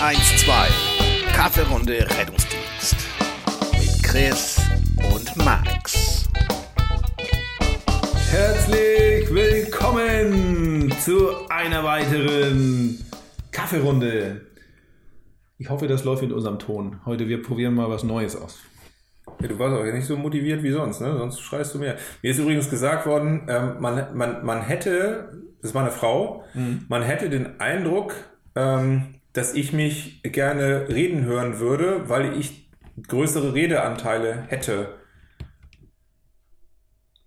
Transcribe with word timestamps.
112. 0.00 1.32
Kaffeerunde 1.32 2.06
Rettungsdienst. 2.18 2.96
Mit 3.72 4.02
Chris 4.02 4.60
und 4.98 5.36
Max. 5.42 6.28
Herzlich 8.30 9.32
willkommen 9.32 10.92
zu 11.00 11.48
einer 11.48 11.82
weiteren 11.82 12.98
Kaffeerunde. 13.50 14.42
Ich 15.56 15.70
hoffe, 15.70 15.88
das 15.88 16.04
läuft 16.04 16.22
in 16.22 16.32
unserem 16.32 16.58
Ton. 16.58 17.00
Heute 17.06 17.26
wir 17.26 17.42
probieren 17.42 17.74
mal 17.74 17.88
was 17.88 18.04
Neues 18.04 18.36
aus. 18.36 18.58
Ja, 19.40 19.48
du 19.48 19.58
warst 19.58 19.76
auch 19.76 19.92
nicht 19.92 20.06
so 20.06 20.16
motiviert 20.18 20.62
wie 20.62 20.72
sonst, 20.72 21.00
ne? 21.00 21.16
Sonst 21.16 21.40
schreist 21.40 21.74
du 21.74 21.78
mehr. 21.78 21.96
Mir 22.22 22.32
ist 22.32 22.38
übrigens 22.38 22.68
gesagt 22.68 23.06
worden, 23.06 23.46
ähm, 23.48 23.76
man, 23.80 24.14
man, 24.14 24.44
man 24.44 24.60
hätte, 24.60 25.42
das 25.62 25.74
war 25.74 25.82
eine 25.82 25.90
Frau, 25.90 26.44
man 26.88 27.02
hätte 27.02 27.30
den 27.30 27.58
Eindruck, 27.60 28.14
ähm, 28.54 29.15
dass 29.36 29.52
ich 29.52 29.74
mich 29.74 30.22
gerne 30.22 30.88
reden 30.88 31.24
hören 31.24 31.58
würde, 31.58 32.08
weil 32.08 32.38
ich 32.38 32.70
größere 33.06 33.52
Redeanteile 33.52 34.44
hätte. 34.48 34.94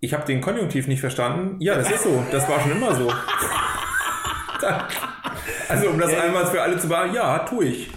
Ich 0.00 0.12
habe 0.12 0.24
den 0.24 0.40
Konjunktiv 0.40 0.88
nicht 0.88 0.98
verstanden. 1.00 1.60
Ja, 1.60 1.76
das 1.76 1.88
ist 1.88 2.02
so. 2.02 2.24
Das 2.32 2.48
war 2.48 2.58
schon 2.60 2.72
immer 2.72 2.96
so. 2.96 3.08
also 5.68 5.90
um 5.90 6.00
das 6.00 6.12
einmal 6.14 6.46
für 6.46 6.62
alle 6.62 6.78
zu 6.78 6.88
sagen, 6.88 7.14
ja, 7.14 7.38
tue 7.40 7.66
ich. 7.66 7.90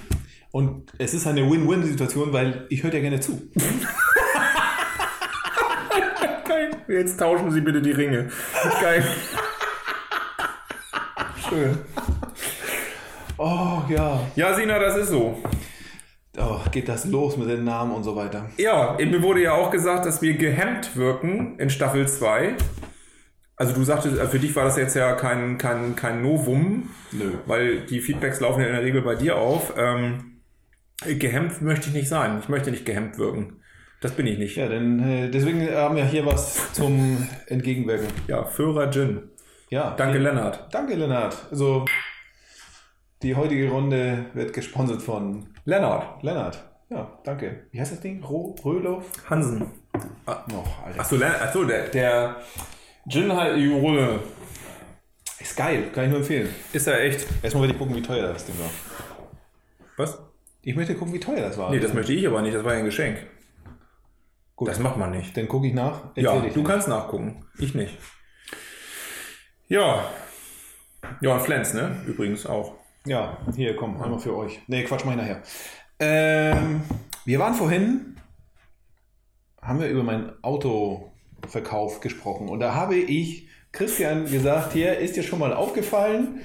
Und 0.51 0.91
es 0.99 1.15
ist 1.15 1.25
eine 1.25 1.49
Win-Win-Situation, 1.49 2.31
weil 2.31 2.67
ich 2.69 2.83
höre 2.83 2.91
dir 2.91 3.01
gerne 3.01 3.19
zu. 3.19 3.49
Geil. 6.47 6.69
Jetzt 6.87 7.19
tauschen 7.19 7.49
Sie 7.49 7.61
bitte 7.61 7.81
die 7.81 7.93
Ringe. 7.93 8.29
Geil. 8.79 9.03
Schön. 11.49 11.79
Oh 13.45 13.81
ja. 13.89 14.21
Ja, 14.37 14.53
Sina, 14.53 14.79
das 14.79 14.95
ist 14.95 15.09
so. 15.09 15.37
Oh, 16.37 16.59
geht 16.71 16.87
das 16.87 17.03
los 17.03 17.35
mit 17.35 17.49
den 17.49 17.65
Namen 17.65 17.91
und 17.91 18.05
so 18.05 18.15
weiter. 18.15 18.49
Ja, 18.57 18.95
mir 18.97 19.21
wurde 19.21 19.41
ja 19.41 19.51
auch 19.51 19.69
gesagt, 19.69 20.05
dass 20.05 20.21
wir 20.21 20.35
gehemmt 20.35 20.95
wirken 20.95 21.59
in 21.59 21.69
Staffel 21.69 22.07
2. 22.07 22.55
Also 23.57 23.73
du 23.73 23.83
sagtest, 23.83 24.17
äh, 24.17 24.27
für 24.27 24.39
dich 24.39 24.55
war 24.55 24.63
das 24.63 24.77
jetzt 24.77 24.95
ja 24.95 25.11
kein, 25.15 25.57
kein, 25.57 25.97
kein 25.97 26.21
Novum, 26.21 26.89
Nö. 27.11 27.33
weil 27.45 27.81
die 27.81 27.99
Feedbacks 27.99 28.39
laufen 28.39 28.61
ja 28.61 28.67
in 28.67 28.75
der 28.75 28.83
Regel 28.83 29.01
bei 29.01 29.15
dir 29.15 29.37
auf. 29.37 29.73
Ähm, 29.77 30.39
gehemmt 31.05 31.61
möchte 31.61 31.89
ich 31.89 31.93
nicht 31.93 32.07
sein. 32.07 32.39
Ich 32.39 32.47
möchte 32.47 32.71
nicht 32.71 32.85
gehemmt 32.85 33.17
wirken. 33.17 33.57
Das 33.99 34.13
bin 34.13 34.25
ich 34.25 34.37
nicht. 34.37 34.55
Ja, 34.55 34.69
denn 34.69 35.03
äh, 35.03 35.29
deswegen 35.29 35.69
haben 35.69 35.97
wir 35.97 36.05
hier 36.05 36.25
was 36.25 36.71
zum 36.71 37.27
Entgegenwirken. 37.47 38.07
Ja, 38.29 38.45
Führer 38.45 38.89
Gin. 38.89 39.31
Ja. 39.69 39.95
Danke, 39.97 40.17
Lennart. 40.17 40.73
Danke, 40.73 40.95
Lennart. 40.95 41.35
Also, 41.51 41.83
die 43.23 43.35
heutige 43.35 43.69
Runde 43.69 44.25
wird 44.33 44.53
gesponsert 44.53 45.01
von 45.01 45.47
Lennart. 45.65 46.21
Lennart. 46.21 46.63
Ja, 46.89 47.17
danke. 47.23 47.67
Wie 47.71 47.79
heißt 47.79 47.93
das 47.93 48.01
Ding? 48.01 48.23
Ro 48.23 48.55
Röhloff? 48.63 49.05
Hansen. 49.29 49.71
Noch, 50.25 50.85
Alter. 50.85 50.99
Achso, 50.99 51.15
Lennart, 51.15 51.41
achso 51.41 51.63
der, 51.63 51.87
der 51.87 52.35
Gin 53.07 53.33
halt 53.33 53.57
die. 53.57 54.19
Ist 55.39 55.57
geil, 55.57 55.89
kann 55.93 56.05
ich 56.05 56.09
nur 56.09 56.19
empfehlen. 56.19 56.49
Ist 56.71 56.87
ja 56.87 56.97
echt. 56.97 57.25
Erstmal 57.41 57.63
werde 57.63 57.73
ich 57.73 57.79
gucken, 57.79 57.95
wie 57.95 58.01
teuer 58.01 58.31
das 58.31 58.45
Ding 58.45 58.55
war. 58.59 58.69
Was? 59.97 60.19
Ich 60.61 60.75
möchte 60.75 60.95
gucken, 60.95 61.13
wie 61.13 61.19
teuer 61.19 61.41
das 61.41 61.57
war. 61.57 61.71
Nee, 61.71 61.79
das 61.79 61.93
möchte 61.93 62.13
ich 62.13 62.27
aber 62.27 62.41
nicht. 62.41 62.55
Das 62.55 62.63
war 62.63 62.73
ja 62.73 62.79
ein 62.79 62.85
Geschenk. 62.85 63.17
Gut. 64.55 64.67
Das 64.67 64.79
macht 64.79 64.97
man 64.97 65.11
nicht. 65.11 65.35
Dann 65.35 65.47
gucke 65.47 65.67
ich 65.67 65.73
nach. 65.73 66.15
Ja, 66.15 66.39
du 66.39 66.49
dir. 66.49 66.63
kannst 66.63 66.87
nachgucken. 66.87 67.45
Ich 67.57 67.73
nicht. 67.73 67.97
Ja. 69.67 70.09
Ja, 71.19 71.33
und 71.33 71.41
Flens, 71.41 71.73
ne? 71.73 72.01
Übrigens 72.05 72.45
auch. 72.45 72.82
Ja, 73.05 73.37
hier, 73.55 73.75
komm, 73.75 74.01
einmal 74.01 74.19
für 74.19 74.35
euch. 74.35 74.61
Nee, 74.67 74.83
Quatsch, 74.83 75.01
ich 75.01 75.15
nachher. 75.15 75.43
Ähm, 75.99 76.81
wir 77.25 77.39
waren 77.39 77.53
vorhin, 77.53 78.17
haben 79.61 79.79
wir 79.79 79.87
über 79.87 80.03
meinen 80.03 80.31
Autoverkauf 80.41 81.99
gesprochen 81.99 82.49
und 82.49 82.59
da 82.59 82.73
habe 82.73 82.95
ich 82.95 83.49
Christian 83.73 84.25
gesagt, 84.25 84.73
hier 84.73 84.97
ist 84.99 85.15
dir 85.15 85.23
schon 85.23 85.39
mal 85.39 85.53
aufgefallen, 85.53 86.41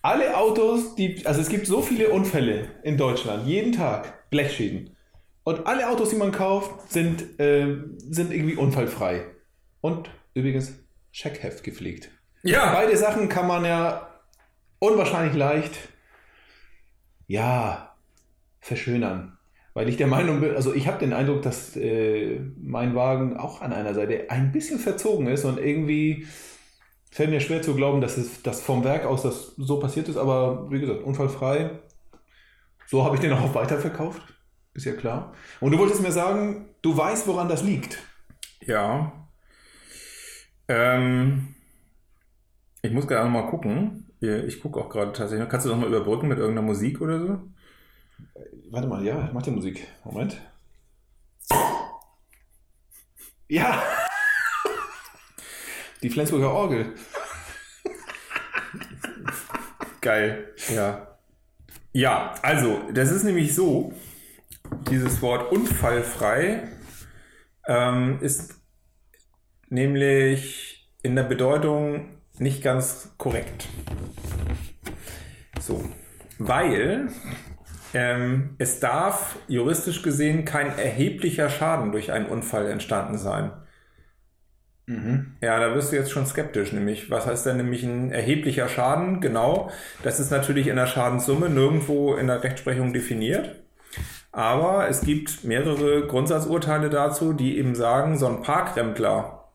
alle 0.00 0.36
Autos, 0.36 0.94
die, 0.94 1.26
also 1.26 1.40
es 1.40 1.48
gibt 1.48 1.66
so 1.66 1.82
viele 1.82 2.10
Unfälle 2.10 2.68
in 2.82 2.96
Deutschland, 2.96 3.46
jeden 3.46 3.72
Tag 3.72 4.30
Blechschäden. 4.30 4.96
Und 5.42 5.66
alle 5.66 5.88
Autos, 5.88 6.10
die 6.10 6.16
man 6.16 6.32
kauft, 6.32 6.90
sind, 6.90 7.38
äh, 7.38 7.76
sind 8.08 8.32
irgendwie 8.32 8.56
unfallfrei. 8.56 9.24
Und 9.80 10.10
übrigens 10.34 10.74
Scheckheft 11.12 11.64
gepflegt. 11.64 12.10
Ja. 12.42 12.72
Beide 12.72 12.96
Sachen 12.96 13.28
kann 13.28 13.46
man 13.46 13.64
ja 13.64 14.15
unwahrscheinlich 14.78 15.34
leicht, 15.34 15.88
ja, 17.26 17.94
verschönern. 18.60 19.38
Weil 19.74 19.88
ich 19.88 19.96
der 19.96 20.06
Meinung 20.06 20.40
bin, 20.40 20.54
also 20.54 20.72
ich 20.74 20.86
habe 20.86 20.98
den 20.98 21.12
Eindruck, 21.12 21.42
dass 21.42 21.76
äh, 21.76 22.40
mein 22.58 22.94
Wagen 22.94 23.36
auch 23.36 23.60
an 23.60 23.72
einer 23.72 23.92
Seite 23.92 24.30
ein 24.30 24.50
bisschen 24.50 24.78
verzogen 24.78 25.26
ist 25.26 25.44
und 25.44 25.58
irgendwie 25.58 26.26
fällt 27.10 27.30
mir 27.30 27.40
schwer 27.40 27.62
zu 27.62 27.74
glauben, 27.74 28.00
dass 28.00 28.16
es 28.16 28.42
das 28.42 28.62
vom 28.62 28.84
Werk 28.84 29.04
aus 29.04 29.22
das 29.22 29.54
so 29.56 29.78
passiert 29.78 30.08
ist, 30.08 30.16
aber 30.16 30.70
wie 30.70 30.80
gesagt, 30.80 31.02
unfallfrei. 31.02 31.78
So 32.86 33.04
habe 33.04 33.16
ich 33.16 33.20
den 33.20 33.32
auch 33.32 33.54
weiterverkauft, 33.54 34.22
ist 34.74 34.86
ja 34.86 34.92
klar. 34.92 35.34
Und 35.60 35.72
du 35.72 35.78
wolltest 35.78 36.02
mir 36.02 36.12
sagen, 36.12 36.70
du 36.82 36.96
weißt, 36.96 37.26
woran 37.26 37.48
das 37.48 37.62
liegt. 37.62 37.98
Ja. 38.60 39.12
Ähm, 40.68 41.54
ich 42.82 42.92
muss 42.92 43.06
gerade 43.06 43.28
mal 43.28 43.48
gucken. 43.50 44.05
Ich 44.20 44.60
gucke 44.60 44.80
auch 44.80 44.88
gerade 44.88 45.12
tatsächlich. 45.12 45.48
Kannst 45.48 45.66
du 45.66 45.70
noch 45.70 45.78
mal 45.78 45.88
überbrücken 45.88 46.28
mit 46.28 46.38
irgendeiner 46.38 46.66
Musik 46.66 47.00
oder 47.00 47.20
so? 47.20 47.40
Warte 48.70 48.88
mal, 48.88 49.04
ja, 49.04 49.26
ich 49.26 49.32
mach 49.32 49.42
die 49.42 49.50
Musik. 49.50 49.86
Moment. 50.04 50.40
Ja! 53.48 53.82
Die 56.02 56.10
Flensburger 56.10 56.52
Orgel. 56.52 56.94
Geil. 60.00 60.54
Ja. 60.74 61.18
Ja, 61.92 62.34
also, 62.42 62.82
das 62.92 63.10
ist 63.10 63.24
nämlich 63.24 63.54
so, 63.54 63.94
dieses 64.90 65.22
Wort 65.22 65.50
unfallfrei 65.50 66.68
ähm, 67.66 68.18
ist 68.20 68.54
nämlich 69.68 70.90
in 71.02 71.16
der 71.16 71.22
Bedeutung 71.22 72.15
nicht 72.38 72.62
ganz 72.62 73.12
korrekt. 73.18 73.68
So, 75.60 75.84
weil 76.38 77.08
ähm, 77.94 78.54
es 78.58 78.80
darf 78.80 79.38
juristisch 79.48 80.02
gesehen 80.02 80.44
kein 80.44 80.76
erheblicher 80.78 81.48
Schaden 81.48 81.92
durch 81.92 82.12
einen 82.12 82.26
Unfall 82.26 82.70
entstanden 82.70 83.18
sein. 83.18 83.52
Ja, 85.40 85.58
da 85.58 85.74
wirst 85.74 85.90
du 85.90 85.96
jetzt 85.96 86.12
schon 86.12 86.26
skeptisch, 86.26 86.72
nämlich, 86.72 87.10
was 87.10 87.26
heißt 87.26 87.44
denn 87.44 87.56
nämlich 87.56 87.82
ein 87.82 88.12
erheblicher 88.12 88.68
Schaden? 88.68 89.20
Genau, 89.20 89.68
das 90.04 90.20
ist 90.20 90.30
natürlich 90.30 90.68
in 90.68 90.76
der 90.76 90.86
Schadenssumme 90.86 91.48
nirgendwo 91.48 92.14
in 92.14 92.28
der 92.28 92.44
Rechtsprechung 92.44 92.92
definiert. 92.92 93.56
Aber 94.30 94.88
es 94.88 95.00
gibt 95.00 95.42
mehrere 95.42 96.06
Grundsatzurteile 96.06 96.88
dazu, 96.88 97.32
die 97.32 97.58
eben 97.58 97.74
sagen, 97.74 98.16
so 98.16 98.28
ein 98.28 98.42
Parkrempler, 98.42 99.50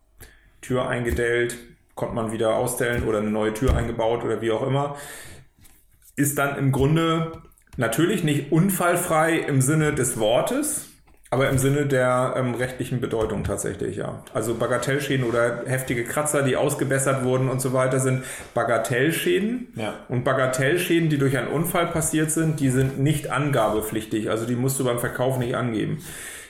Tür 0.60 0.90
eingedellt, 0.90 1.56
konnte 2.02 2.16
man 2.16 2.32
wieder 2.32 2.56
ausstellen 2.56 3.04
oder 3.04 3.20
eine 3.20 3.30
neue 3.30 3.54
Tür 3.54 3.78
eingebaut 3.78 4.24
oder 4.24 4.42
wie 4.42 4.50
auch 4.50 4.66
immer, 4.66 4.96
ist 6.16 6.36
dann 6.40 6.58
im 6.58 6.72
Grunde 6.72 7.32
natürlich 7.78 8.24
nicht 8.24 8.52
unfallfrei 8.52 9.38
im 9.38 9.62
Sinne 9.62 9.94
des 9.94 10.20
Wortes, 10.20 10.88
aber 11.30 11.48
im 11.48 11.60
Sinne 11.60 11.86
der 11.86 12.34
ähm, 12.36 12.56
rechtlichen 12.56 13.02
Bedeutung 13.02 13.44
tatsächlich, 13.44 13.98
ja. 13.98 14.24
Also 14.34 14.56
Bagatellschäden 14.56 15.28
oder 15.28 15.62
heftige 15.68 16.04
Kratzer, 16.04 16.42
die 16.42 16.56
ausgebessert 16.56 17.24
wurden 17.24 17.50
und 17.50 17.62
so 17.62 17.72
weiter, 17.72 18.00
sind 18.00 18.24
Bagatellschäden. 18.56 19.68
Ja. 19.76 19.94
Und 20.10 20.24
Bagatellschäden, 20.24 21.10
die 21.10 21.20
durch 21.20 21.38
einen 21.38 21.50
Unfall 21.50 21.86
passiert 21.86 22.32
sind, 22.32 22.60
die 22.60 22.72
sind 22.72 23.00
nicht 23.00 23.30
angabepflichtig. 23.30 24.32
Also 24.32 24.48
die 24.48 24.56
musst 24.56 24.80
du 24.80 24.86
beim 24.86 24.98
Verkauf 24.98 25.38
nicht 25.38 25.56
angeben. 25.56 26.00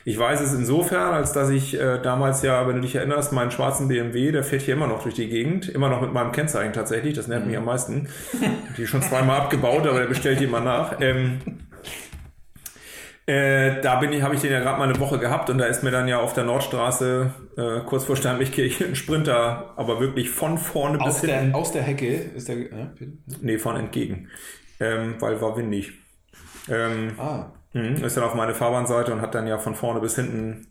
Ich 0.03 0.17
weiß 0.17 0.41
es 0.41 0.53
insofern, 0.53 1.13
als 1.13 1.31
dass 1.31 1.49
ich 1.49 1.79
äh, 1.79 1.99
damals 2.01 2.41
ja, 2.41 2.67
wenn 2.67 2.75
du 2.75 2.81
dich 2.81 2.95
erinnerst, 2.95 3.33
meinen 3.33 3.51
schwarzen 3.51 3.87
BMW, 3.87 4.31
der 4.31 4.43
fährt 4.43 4.63
hier 4.63 4.73
immer 4.73 4.87
noch 4.87 5.03
durch 5.03 5.15
die 5.15 5.27
Gegend, 5.29 5.69
immer 5.69 5.89
noch 5.89 6.01
mit 6.01 6.11
meinem 6.11 6.31
Kennzeichen 6.31 6.73
tatsächlich, 6.73 7.13
das 7.13 7.27
nervt 7.27 7.45
mich 7.45 7.57
am 7.57 7.65
meisten. 7.65 8.09
Die 8.77 8.87
schon 8.87 9.01
zweimal 9.01 9.41
abgebaut, 9.41 9.85
aber 9.85 9.99
der 9.99 10.07
bestellt 10.07 10.39
die 10.39 10.45
immer 10.45 10.61
nach. 10.61 10.99
Ähm, 11.01 11.39
äh, 13.27 13.81
da 13.81 13.97
bin 13.99 14.11
ich, 14.13 14.23
habe 14.23 14.35
ich 14.35 14.41
den 14.41 14.51
ja 14.51 14.59
gerade 14.59 14.79
mal 14.79 14.89
eine 14.89 14.99
Woche 14.99 15.19
gehabt 15.19 15.49
und 15.49 15.57
da 15.57 15.65
ist 15.65 15.83
mir 15.83 15.91
dann 15.91 16.07
ja 16.07 16.19
auf 16.19 16.33
der 16.33 16.43
Nordstraße 16.43 17.33
äh, 17.57 17.79
kurz 17.85 18.05
vor 18.05 18.15
Steinwegkirche 18.15 18.85
ein 18.85 18.95
Sprinter, 18.95 19.73
aber 19.77 19.99
wirklich 19.99 20.29
von 20.31 20.57
vorne 20.57 20.97
bis 20.97 21.07
Aus 21.07 21.21
hinten. 21.21 21.51
der, 21.51 21.55
aus 21.55 21.71
der 21.71 21.83
Hecke 21.83 22.07
ist 22.07 22.47
der. 22.47 22.57
Ja? 22.57 22.93
Nee, 23.41 23.57
von 23.59 23.75
entgegen. 23.75 24.29
Ähm, 24.79 25.15
weil 25.19 25.39
war 25.41 25.55
windig. 25.55 25.91
Ähm, 26.69 27.13
ah, 27.19 27.51
mhm, 27.73 28.03
ist 28.03 28.17
dann 28.17 28.23
auf 28.23 28.35
meine 28.35 28.53
Fahrbahnseite 28.53 29.13
und 29.13 29.21
hat 29.21 29.35
dann 29.35 29.47
ja 29.47 29.57
von 29.57 29.75
vorne 29.75 29.99
bis 29.99 30.15
hinten 30.15 30.67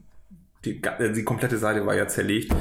die, 0.64 0.82
äh, 0.82 1.12
die 1.12 1.25
komplette 1.25 1.58
Seite 1.58 1.87
war 1.87 1.94
ja 1.94 2.06
zerlegt. 2.08 2.55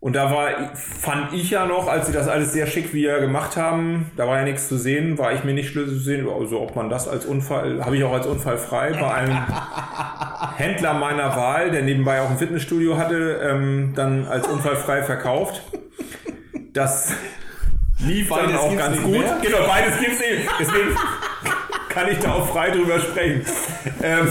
Und 0.00 0.12
da 0.12 0.30
war, 0.30 0.74
fand 0.74 1.32
ich 1.32 1.48
ja 1.48 1.64
noch, 1.64 1.88
als 1.88 2.08
sie 2.08 2.12
das 2.12 2.28
alles 2.28 2.52
sehr 2.52 2.66
schick 2.66 2.92
wieder 2.92 3.20
gemacht 3.20 3.56
haben, 3.56 4.10
da 4.18 4.28
war 4.28 4.36
ja 4.36 4.44
nichts 4.44 4.68
zu 4.68 4.76
sehen, 4.76 5.16
war 5.16 5.32
ich 5.32 5.44
mir 5.44 5.54
nicht 5.54 5.70
schlüssig 5.70 5.96
zu 5.96 6.04
sehen, 6.04 6.28
also 6.28 6.60
ob 6.60 6.76
man 6.76 6.90
das 6.90 7.08
als 7.08 7.24
Unfall, 7.24 7.82
habe 7.82 7.96
ich 7.96 8.04
auch 8.04 8.12
als 8.12 8.26
Unfall 8.26 8.58
frei 8.58 8.92
bei 8.92 9.14
einem 9.14 9.34
Händler 10.56 10.92
meiner 10.92 11.34
Wahl, 11.36 11.70
der 11.70 11.80
nebenbei 11.80 12.20
auch 12.20 12.28
ein 12.28 12.36
Fitnessstudio 12.36 12.98
hatte, 12.98 13.40
ähm, 13.42 13.92
dann 13.96 14.26
als 14.26 14.46
unfallfrei 14.46 15.02
verkauft. 15.04 15.62
Das 16.74 17.14
lief 17.98 18.28
Beides 18.28 18.50
dann 18.50 18.58
auch 18.58 18.76
ganz 18.76 19.00
gut. 19.00 19.20
mehr? 19.20 19.38
Genau, 19.42 19.66
beides 19.66 19.98
gibt's 20.00 20.20
nicht. 20.20 20.50
Deswegen 20.60 20.96
kann 21.94 22.10
ich 22.10 22.18
da 22.18 22.32
auch 22.32 22.48
frei 22.48 22.70
drüber 22.70 22.98
sprechen. 22.98 23.42
Ähm, 24.02 24.28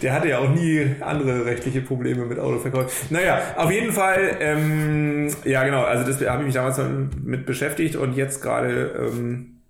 der 0.00 0.12
hatte 0.12 0.28
ja 0.28 0.38
auch 0.38 0.50
nie 0.50 0.96
andere 1.00 1.44
rechtliche 1.44 1.80
Probleme 1.80 2.24
mit 2.24 2.38
Autoverkauf. 2.38 3.10
Naja, 3.10 3.40
auf 3.56 3.70
jeden 3.70 3.92
Fall, 3.92 4.36
ähm, 4.40 5.34
ja 5.44 5.64
genau, 5.64 5.82
also 5.82 6.04
das 6.04 6.20
habe 6.28 6.42
ich 6.42 6.46
mich 6.46 6.54
damals 6.54 6.80
mit 7.22 7.44
beschäftigt 7.44 7.96
und 7.96 8.14
jetzt 8.14 8.42
gerade 8.42 9.10
ähm, 9.12 9.62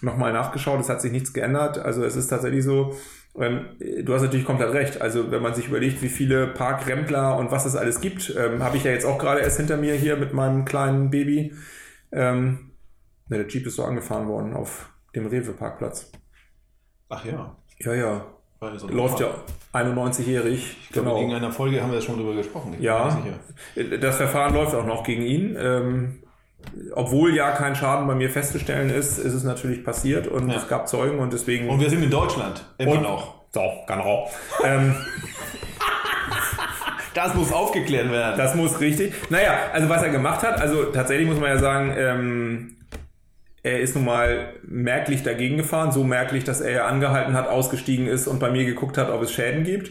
nochmal 0.00 0.32
nachgeschaut, 0.32 0.80
es 0.80 0.88
hat 0.88 1.00
sich 1.00 1.12
nichts 1.12 1.32
geändert. 1.32 1.78
Also 1.78 2.04
es 2.04 2.16
ist 2.16 2.28
tatsächlich 2.28 2.64
so, 2.64 2.96
ähm, 3.38 3.66
du 4.02 4.14
hast 4.14 4.22
natürlich 4.22 4.46
komplett 4.46 4.72
recht. 4.72 5.00
Also 5.00 5.30
wenn 5.30 5.42
man 5.42 5.54
sich 5.54 5.68
überlegt, 5.68 6.02
wie 6.02 6.08
viele 6.08 6.46
Parkrempler 6.46 7.36
und 7.36 7.50
was 7.50 7.66
es 7.66 7.76
alles 7.76 8.00
gibt, 8.00 8.34
ähm, 8.36 8.62
habe 8.62 8.76
ich 8.76 8.84
ja 8.84 8.90
jetzt 8.90 9.06
auch 9.06 9.18
gerade 9.18 9.40
erst 9.40 9.58
hinter 9.58 9.76
mir 9.76 9.94
hier 9.94 10.16
mit 10.16 10.32
meinem 10.32 10.64
kleinen 10.64 11.10
Baby. 11.10 11.52
Ähm, 12.12 12.70
ne, 13.28 13.38
der 13.38 13.48
Jeep 13.48 13.66
ist 13.66 13.76
so 13.76 13.84
angefahren 13.84 14.28
worden 14.28 14.54
auf 14.54 14.90
dem 15.16 15.26
Rewe-Parkplatz. 15.26 16.10
Ach 17.08 17.24
ja. 17.24 17.56
Ja, 17.80 17.94
ja. 17.94 18.24
Ja 18.62 18.78
so 18.78 18.88
Läuft 18.88 19.20
ja 19.20 19.28
Fall. 19.72 19.84
91-jährig. 19.92 20.76
Ich 20.82 20.88
glaube, 20.90 21.08
Genau. 21.08 21.18
in 21.20 21.24
irgendeiner 21.28 21.52
Folge 21.52 21.82
haben 21.82 21.92
wir 21.92 22.00
schon 22.00 22.16
drüber 22.16 22.34
gesprochen. 22.34 22.74
Ich 22.78 22.80
Ja, 22.84 23.16
das 24.00 24.16
Verfahren 24.16 24.54
läuft 24.54 24.74
auch 24.74 24.86
noch 24.86 25.02
gegen 25.04 25.22
ihn. 25.22 25.56
Ähm, 25.60 26.22
obwohl 26.94 27.34
ja 27.36 27.50
kein 27.52 27.76
Schaden 27.76 28.06
bei 28.06 28.14
mir 28.14 28.30
festzustellen 28.30 28.88
ist, 28.90 29.18
ist 29.18 29.34
es 29.34 29.44
natürlich 29.44 29.84
passiert 29.84 30.26
und 30.26 30.48
Ja. 30.48 30.56
es 30.56 30.68
gab 30.68 30.88
Zeugen 30.88 31.18
und 31.18 31.32
deswegen. 31.32 31.68
Und 31.68 31.80
wir 31.80 31.90
sind 31.90 32.02
in 32.02 32.10
Deutschland. 32.10 32.64
Immer 32.78 32.92
Und- 32.92 33.02
noch. 33.02 33.34
So, 33.52 33.62
genau. 33.86 34.28
ähm, 34.64 34.94
Das 37.14 37.34
muss 37.34 37.50
aufgeklärt 37.52 38.10
werden. 38.10 38.36
das 38.36 38.54
muss 38.54 38.78
richtig. 38.80 39.14
Naja, 39.30 39.70
also 39.72 39.88
was 39.88 40.02
er 40.02 40.10
gemacht 40.10 40.42
hat, 40.42 40.60
also 40.60 40.84
tatsächlich 40.86 41.26
muss 41.26 41.40
man 41.40 41.48
ja 41.48 41.58
sagen, 41.58 41.94
ähm, 41.96 42.75
er 43.66 43.80
ist 43.80 43.96
nun 43.96 44.04
mal 44.04 44.52
merklich 44.62 45.24
dagegen 45.24 45.56
gefahren, 45.56 45.90
so 45.90 46.04
merklich, 46.04 46.44
dass 46.44 46.60
er 46.60 46.86
angehalten 46.86 47.34
hat, 47.34 47.48
ausgestiegen 47.48 48.06
ist 48.06 48.28
und 48.28 48.38
bei 48.38 48.48
mir 48.48 48.64
geguckt 48.64 48.96
hat, 48.96 49.10
ob 49.10 49.22
es 49.22 49.32
Schäden 49.32 49.64
gibt. 49.64 49.90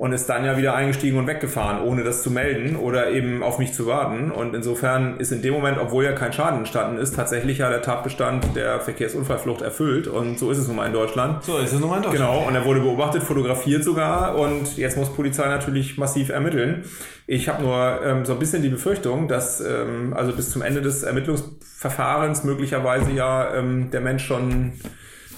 Und 0.00 0.12
ist 0.12 0.28
dann 0.28 0.44
ja 0.44 0.56
wieder 0.56 0.76
eingestiegen 0.76 1.18
und 1.18 1.26
weggefahren, 1.26 1.82
ohne 1.82 2.04
das 2.04 2.22
zu 2.22 2.30
melden 2.30 2.76
oder 2.76 3.10
eben 3.10 3.42
auf 3.42 3.58
mich 3.58 3.72
zu 3.72 3.86
warten. 3.86 4.30
Und 4.30 4.54
insofern 4.54 5.18
ist 5.18 5.32
in 5.32 5.42
dem 5.42 5.52
Moment, 5.52 5.76
obwohl 5.76 6.04
ja 6.04 6.12
kein 6.12 6.32
Schaden 6.32 6.60
entstanden 6.60 6.98
ist, 6.98 7.16
tatsächlich 7.16 7.58
ja 7.58 7.68
der 7.68 7.82
Tatbestand 7.82 8.54
der 8.54 8.78
Verkehrsunfallflucht 8.78 9.60
erfüllt. 9.60 10.06
Und 10.06 10.38
so 10.38 10.52
ist 10.52 10.58
es 10.58 10.68
nun 10.68 10.76
mal 10.76 10.86
in 10.86 10.92
Deutschland. 10.92 11.42
so, 11.42 11.58
ist 11.58 11.72
es 11.72 11.80
nochmal 11.80 11.96
in 11.96 12.04
Deutschland. 12.04 12.30
Genau, 12.30 12.46
und 12.46 12.54
er 12.54 12.64
wurde 12.64 12.78
beobachtet, 12.78 13.24
fotografiert 13.24 13.82
sogar 13.82 14.36
und 14.36 14.76
jetzt 14.76 14.96
muss 14.96 15.12
Polizei 15.12 15.48
natürlich 15.48 15.98
massiv 15.98 16.28
ermitteln. 16.28 16.84
Ich 17.26 17.48
habe 17.48 17.64
nur 17.64 18.00
ähm, 18.04 18.24
so 18.24 18.34
ein 18.34 18.38
bisschen 18.38 18.62
die 18.62 18.68
Befürchtung, 18.68 19.26
dass 19.26 19.60
ähm, 19.60 20.14
also 20.16 20.32
bis 20.32 20.50
zum 20.50 20.62
Ende 20.62 20.80
des 20.80 21.02
Ermittlungsverfahrens 21.02 22.44
möglicherweise 22.44 23.10
ja 23.10 23.52
ähm, 23.52 23.90
der 23.90 24.00
Mensch 24.00 24.24
schon 24.24 24.74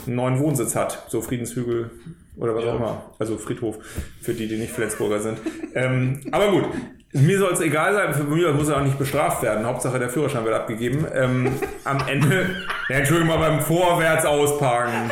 einen 0.06 0.16
neuen 0.16 0.38
Wohnsitz 0.38 0.74
hat, 0.76 1.06
so 1.08 1.20
Friedenshügel 1.20 1.90
oder 2.36 2.54
was 2.54 2.64
Ja. 2.64 2.72
auch 2.72 2.76
immer, 2.76 3.02
also 3.18 3.36
Friedhof 3.38 3.78
für 4.22 4.32
die, 4.34 4.46
die 4.48 4.56
nicht 4.56 4.72
Flensburger 4.72 5.20
sind. 5.20 5.38
ähm, 5.74 6.20
aber 6.32 6.50
gut. 6.50 6.64
Mir 7.12 7.40
soll 7.40 7.52
es 7.52 7.60
egal 7.60 7.92
sein, 7.92 8.14
für 8.14 8.22
mich 8.22 8.46
muss 8.54 8.68
er 8.68 8.76
auch 8.76 8.84
nicht 8.84 8.96
bestraft 8.96 9.42
werden. 9.42 9.66
Hauptsache 9.66 9.98
der 9.98 10.10
Führerschein 10.10 10.44
wird 10.44 10.54
abgegeben. 10.54 11.04
Ähm, 11.12 11.50
am 11.84 11.98
Ende, 12.06 12.54
ja, 12.88 12.96
Entschuldigung 12.98 13.36
mal 13.36 13.50
beim 13.50 13.60
Vorwärts 13.60 14.24
ausparken. 14.24 15.10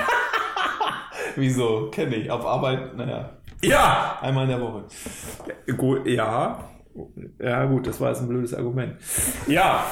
Wieso? 1.34 1.90
Kenne 1.90 2.14
ich. 2.16 2.30
Auf 2.30 2.46
Arbeit, 2.46 2.96
naja, 2.96 3.30
Ja, 3.62 4.16
einmal 4.22 4.44
in 4.44 4.50
der 4.50 4.60
Woche. 4.60 4.84
Ja. 6.04 6.68
Ja, 7.40 7.64
gut, 7.66 7.86
das 7.88 8.00
war 8.00 8.10
jetzt 8.10 8.20
ein 8.20 8.28
blödes 8.28 8.54
Argument. 8.54 8.94
Ja. 9.48 9.84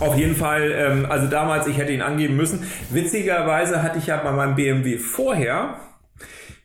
Auf 0.00 0.16
jeden 0.16 0.34
Fall, 0.34 0.72
ähm, 0.72 1.06
also 1.08 1.28
damals, 1.28 1.66
ich 1.66 1.78
hätte 1.78 1.92
ihn 1.92 2.02
angeben 2.02 2.36
müssen. 2.36 2.64
Witzigerweise 2.90 3.82
hatte 3.82 3.98
ich 3.98 4.06
ja 4.06 4.16
bei 4.18 4.32
meinem 4.32 4.54
BMW 4.54 4.98
vorher, 4.98 5.76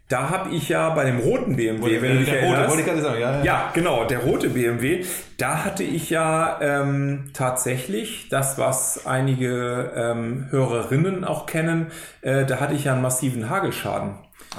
da 0.09 0.31
habe 0.31 0.49
ich 0.49 0.69
ja 0.69 0.89
bei 0.89 1.05
dem 1.05 1.19
roten 1.19 1.55
BMW, 1.55 2.01
wenn 2.01 2.13
du 2.13 2.17
dich 2.19 2.29
der 2.29 2.41
erinnerst, 2.41 2.71
rote, 2.71 2.85
wollte 2.85 2.97
ich 2.97 3.03
sagen. 3.03 3.21
Ja, 3.21 3.37
ja. 3.37 3.43
ja, 3.43 3.71
genau, 3.75 4.05
der 4.05 4.19
rote 4.19 4.49
BMW. 4.49 5.05
Da 5.37 5.63
hatte 5.63 5.83
ich 5.83 6.09
ja 6.09 6.57
ähm, 6.61 7.25
tatsächlich 7.33 8.27
das, 8.29 8.57
was 8.57 9.05
einige 9.05 9.91
ähm, 9.95 10.47
Hörerinnen 10.49 11.23
auch 11.23 11.45
kennen, 11.45 11.91
äh, 12.21 12.43
da 12.45 12.59
hatte 12.59 12.73
ich 12.73 12.85
ja 12.85 12.93
einen 12.93 13.03
massiven 13.03 13.51
Hagelschaden. 13.51 14.15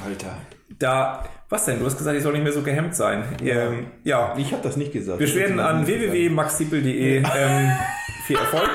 Alter. 0.07 0.37
Da, 0.79 1.25
was 1.49 1.65
denn? 1.65 1.81
Du 1.81 1.85
hast 1.85 1.99
gesagt, 1.99 2.17
ich 2.17 2.23
soll 2.23 2.33
nicht 2.35 2.45
mehr 2.45 2.53
so 2.53 2.63
gehemmt 2.63 2.95
sein. 2.95 3.25
Ähm, 3.43 3.89
ja, 4.05 4.35
Ich 4.39 4.53
habe 4.53 4.63
das 4.63 4.77
nicht 4.77 4.93
gesagt. 4.93 5.19
Beschwerden 5.19 5.59
an 5.59 5.85
www.maxdiepel.de. 5.85 7.25
Ähm, 7.37 7.73
viel 8.31 8.38
Erfolg. 8.38 8.71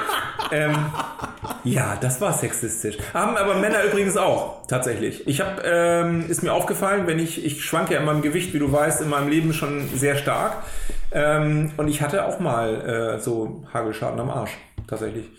Ähm, 0.52 0.76
ja, 1.64 1.98
das 2.02 2.20
war 2.20 2.34
sexistisch. 2.34 2.98
Haben 3.14 3.38
aber 3.38 3.56
Männer 3.56 3.84
übrigens 3.86 4.18
auch, 4.18 4.68
tatsächlich. 4.68 5.26
Ich 5.28 5.40
habe, 5.40 5.62
ähm, 5.64 6.30
ist 6.30 6.44
mir 6.44 6.52
aufgefallen, 6.52 7.08
wenn 7.08 7.20
ich, 7.20 7.44
ich 7.44 7.64
schwanke 7.64 7.94
ja 7.94 8.02
in 8.02 8.06
meinem 8.06 8.22
Gewicht, 8.22 8.54
wie 8.54 8.60
du 8.60 8.70
weißt, 8.72 9.02
in 9.02 9.10
meinem 9.10 9.30
Leben 9.30 9.54
schon 9.54 9.88
sehr 9.96 10.18
stark. 10.18 10.64
Ähm, 11.14 11.72
und 11.78 11.88
ich 11.88 12.02
hatte 12.02 12.26
auch 12.26 12.40
mal 12.40 13.16
äh, 13.16 13.20
so 13.20 13.64
Hagelschaden 13.74 14.20
am 14.20 14.30
Arsch, 14.30 14.52
tatsächlich. 14.88 15.30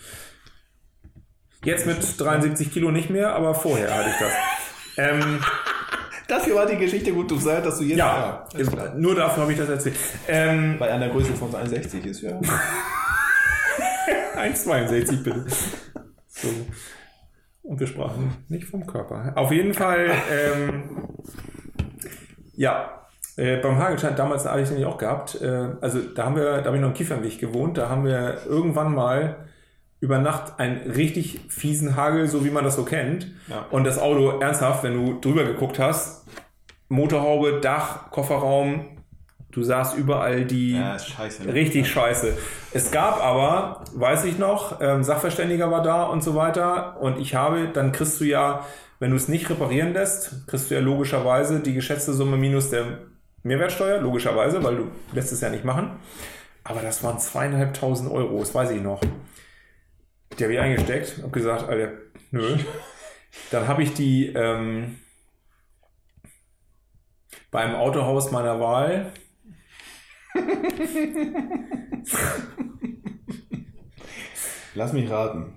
Jetzt 1.62 1.86
mit 1.86 1.98
73 2.18 2.72
Kilo 2.72 2.90
nicht 2.90 3.10
mehr, 3.10 3.34
aber 3.34 3.54
vorher 3.54 3.94
hatte 3.94 4.08
ich 4.08 4.16
das. 4.18 4.32
Ähm, 4.96 5.40
Dafür 6.26 6.56
war 6.56 6.66
die 6.66 6.76
Geschichte 6.76 7.12
gut. 7.12 7.30
Du 7.30 7.38
sagst, 7.38 7.66
dass 7.66 7.78
du 7.78 7.84
jetzt. 7.84 7.98
ja, 7.98 8.46
klar. 8.52 8.94
nur 8.96 9.14
dafür 9.14 9.42
habe 9.44 9.52
ich 9.52 9.58
das 9.58 9.68
erzählt. 9.68 9.96
Ähm, 10.26 10.76
Bei 10.78 10.90
einer 10.90 11.08
Größe 11.08 11.34
von 11.34 11.54
61 11.54 12.04
ist 12.04 12.22
ja. 12.22 12.40
1,62 14.36 15.22
bitte. 15.22 15.46
So. 16.28 16.48
Und 17.62 17.80
wir 17.80 17.86
sprachen 17.86 18.44
nicht 18.48 18.66
vom 18.66 18.86
Körper. 18.86 19.32
Auf 19.34 19.50
jeden 19.50 19.74
Fall, 19.74 20.10
ähm, 20.30 21.08
ja, 22.54 23.06
äh, 23.36 23.56
beim 23.56 23.76
Hagelstein 23.76 24.16
damals 24.16 24.46
habe 24.46 24.62
ich 24.62 24.68
nämlich 24.68 24.86
auch 24.86 24.98
gehabt. 24.98 25.40
Äh, 25.40 25.70
also 25.80 26.00
da 26.00 26.24
haben 26.24 26.36
wir, 26.36 26.58
da 26.58 26.66
habe 26.66 26.76
ich 26.76 26.80
noch 26.80 26.88
im 26.88 26.94
Kiefernweg 26.94 27.38
gewohnt. 27.38 27.76
Da 27.76 27.88
haben 27.88 28.04
wir 28.04 28.46
irgendwann 28.46 28.94
mal 28.94 29.46
über 30.00 30.18
Nacht 30.18 30.58
einen 30.58 30.90
richtig 30.90 31.40
fiesen 31.48 31.96
Hagel, 31.96 32.28
so 32.28 32.44
wie 32.44 32.50
man 32.50 32.64
das 32.64 32.76
so 32.76 32.84
kennt. 32.84 33.28
Ja. 33.48 33.66
Und 33.70 33.84
das 33.84 33.98
Auto 33.98 34.38
ernsthaft, 34.40 34.84
wenn 34.84 34.94
du 34.94 35.20
drüber 35.20 35.44
geguckt 35.44 35.78
hast, 35.78 36.26
Motorhaube, 36.88 37.60
Dach, 37.60 38.10
Kofferraum, 38.10 38.95
du 39.56 39.62
sahst 39.62 39.96
überall 39.96 40.44
die 40.44 40.72
Ja, 40.76 40.98
scheiße. 40.98 41.44
ne? 41.44 41.54
Richtig 41.54 41.90
scheiße. 41.90 42.36
Es 42.72 42.90
gab 42.90 43.20
aber, 43.24 43.82
weiß 43.94 44.24
ich 44.26 44.38
noch, 44.38 44.80
ähm, 44.82 45.02
Sachverständiger 45.02 45.70
war 45.70 45.82
da 45.82 46.04
und 46.04 46.22
so 46.22 46.34
weiter. 46.34 47.00
Und 47.00 47.18
ich 47.18 47.34
habe, 47.34 47.68
dann 47.68 47.90
kriegst 47.90 48.20
du 48.20 48.24
ja, 48.24 48.64
wenn 49.00 49.10
du 49.10 49.16
es 49.16 49.28
nicht 49.28 49.48
reparieren 49.48 49.94
lässt, 49.94 50.46
kriegst 50.46 50.70
du 50.70 50.74
ja 50.74 50.80
logischerweise 50.80 51.60
die 51.60 51.72
geschätzte 51.74 52.12
Summe 52.12 52.36
minus 52.36 52.68
der 52.70 52.98
Mehrwertsteuer, 53.42 53.98
logischerweise, 54.00 54.62
weil 54.62 54.76
du 54.76 54.90
lässt 55.12 55.32
es 55.32 55.40
ja 55.40 55.48
nicht 55.48 55.64
machen. 55.64 55.90
Aber 56.64 56.82
das 56.82 57.02
waren 57.02 57.18
zweieinhalbtausend 57.18 58.10
Euro, 58.10 58.40
das 58.40 58.54
weiß 58.54 58.70
ich 58.72 58.82
noch. 58.82 59.00
Die 60.38 60.44
habe 60.44 60.52
ich 60.52 60.60
eingesteckt 60.60 61.20
und 61.24 61.32
gesagt, 61.32 61.68
Alter, 61.68 61.92
nö. 62.30 62.56
Dann 63.50 63.68
habe 63.68 63.82
ich 63.82 63.94
die 63.94 64.26
ähm, 64.34 64.98
beim 67.50 67.74
Autohaus 67.74 68.30
meiner 68.32 68.60
Wahl 68.60 69.12
Lass 74.74 74.92
mich 74.92 75.10
raten. 75.10 75.54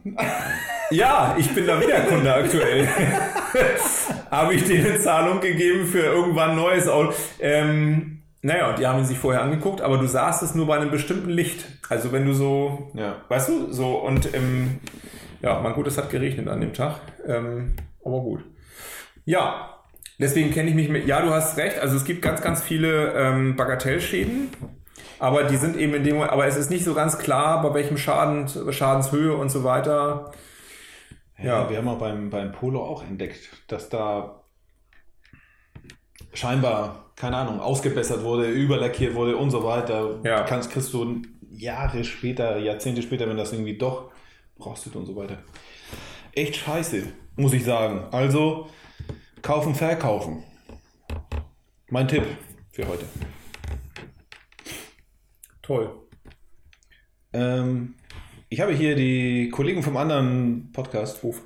Ja, 0.92 1.36
ich 1.38 1.54
bin 1.54 1.68
da 1.68 1.80
wieder 1.82 2.00
Kunde 2.02 2.34
aktuell. 2.34 2.88
habe 4.32 4.54
ich 4.54 4.64
denen 4.66 4.86
eine 4.86 5.00
Zahlung 5.00 5.42
gegeben 5.42 5.86
für 5.86 6.00
irgendwann 6.00 6.56
neues 6.56 6.88
Auto. 6.88 7.14
Ähm, 7.40 8.22
naja, 8.42 8.70
und 8.70 8.80
die 8.80 8.88
haben 8.88 9.00
ihn 9.00 9.06
sich 9.06 9.18
vorher 9.18 9.42
angeguckt, 9.42 9.82
aber 9.82 9.98
du 9.98 10.08
sahst 10.08 10.42
es 10.42 10.56
nur 10.56 10.68
bei 10.68 10.78
einem 10.78 10.90
bestimmten 10.92 11.30
Licht. 11.30 11.66
Also 11.90 12.14
wenn 12.14 12.26
du 12.26 12.34
so, 12.34 12.92
Ja. 12.94 13.18
weißt 13.28 13.50
du, 13.50 13.74
so 13.74 13.98
und 13.98 14.34
ähm, 14.34 14.80
ja, 15.42 15.60
man 15.60 15.74
gut, 15.74 15.88
es 15.88 15.98
hat 15.98 16.10
geregnet 16.10 16.48
an 16.48 16.62
dem 16.62 16.74
Tag. 16.74 17.02
Ähm, 17.28 17.76
aber 18.04 18.22
gut. 18.22 18.46
Ja, 19.26 19.79
deswegen 20.20 20.52
kenne 20.52 20.70
ich 20.70 20.76
mich 20.76 20.90
mit. 20.90 21.08
Ja, 21.08 21.22
du 21.22 21.32
hast 21.32 21.58
recht. 21.58 21.80
Also 21.80 21.96
es 21.96 22.06
gibt 22.06 22.22
ganz, 22.22 22.42
ganz 22.42 22.62
viele 22.62 23.14
ähm, 23.14 23.56
Bagatellschäden. 23.56 24.50
Aber 25.18 25.44
die 25.44 25.58
sind 25.58 25.76
eben 25.76 25.94
in 25.96 26.04
dem 26.04 26.16
Moment, 26.16 26.32
aber 26.32 26.46
es 26.48 26.56
ist 26.56 26.70
nicht 26.70 26.86
so 26.86 26.94
ganz 26.94 27.18
klar, 27.18 27.62
bei 27.62 27.74
welchem 27.74 27.98
Schaden, 27.98 28.48
Schadenshöhe 28.72 29.36
und 29.36 29.50
so 29.50 29.64
weiter. 29.66 30.32
Ja, 31.38 31.64
Ja. 31.64 31.70
wir 31.70 31.78
haben 31.78 31.88
auch 31.90 32.00
beim, 32.00 32.30
beim 32.30 32.52
Polo 32.54 32.82
auch 32.82 33.04
entdeckt, 33.04 33.50
dass 33.68 33.90
da 33.90 34.44
scheinbar, 36.34 37.12
keine 37.16 37.38
Ahnung, 37.38 37.60
ausgebessert 37.60 38.24
wurde, 38.24 38.50
überlackiert 38.50 39.14
wurde 39.16 39.36
und 39.36 39.52
so 39.52 39.64
weiter. 39.64 40.20
Ja. 40.24 40.44
Kannst, 40.44 40.72
kriegst 40.72 40.94
du 40.94 41.22
Jahre 41.52 42.04
später, 42.04 42.58
Jahrzehnte 42.58 43.02
später, 43.02 43.28
wenn 43.28 43.38
das 43.38 43.52
irgendwie 43.52 43.78
doch 43.78 44.12
rostet 44.60 44.96
und 44.96 45.06
so 45.06 45.16
weiter. 45.16 45.40
Echt 46.34 46.56
scheiße, 46.56 47.04
muss 47.36 47.54
ich 47.54 47.66
sagen. 47.66 48.04
Also, 48.12 48.70
kaufen, 49.42 49.76
verkaufen. 49.76 50.44
Mein 51.90 52.08
Tipp 52.08 52.24
für 52.72 52.88
heute. 52.88 53.06
Toll. 55.62 56.08
Ähm, 57.34 57.96
ich 58.50 58.62
habe 58.62 58.74
hier 58.74 58.96
die 58.96 59.50
Kollegen 59.50 59.84
vom 59.84 59.98
anderen 59.98 60.72
Podcast, 60.72 61.24
Ruf. 61.24 61.42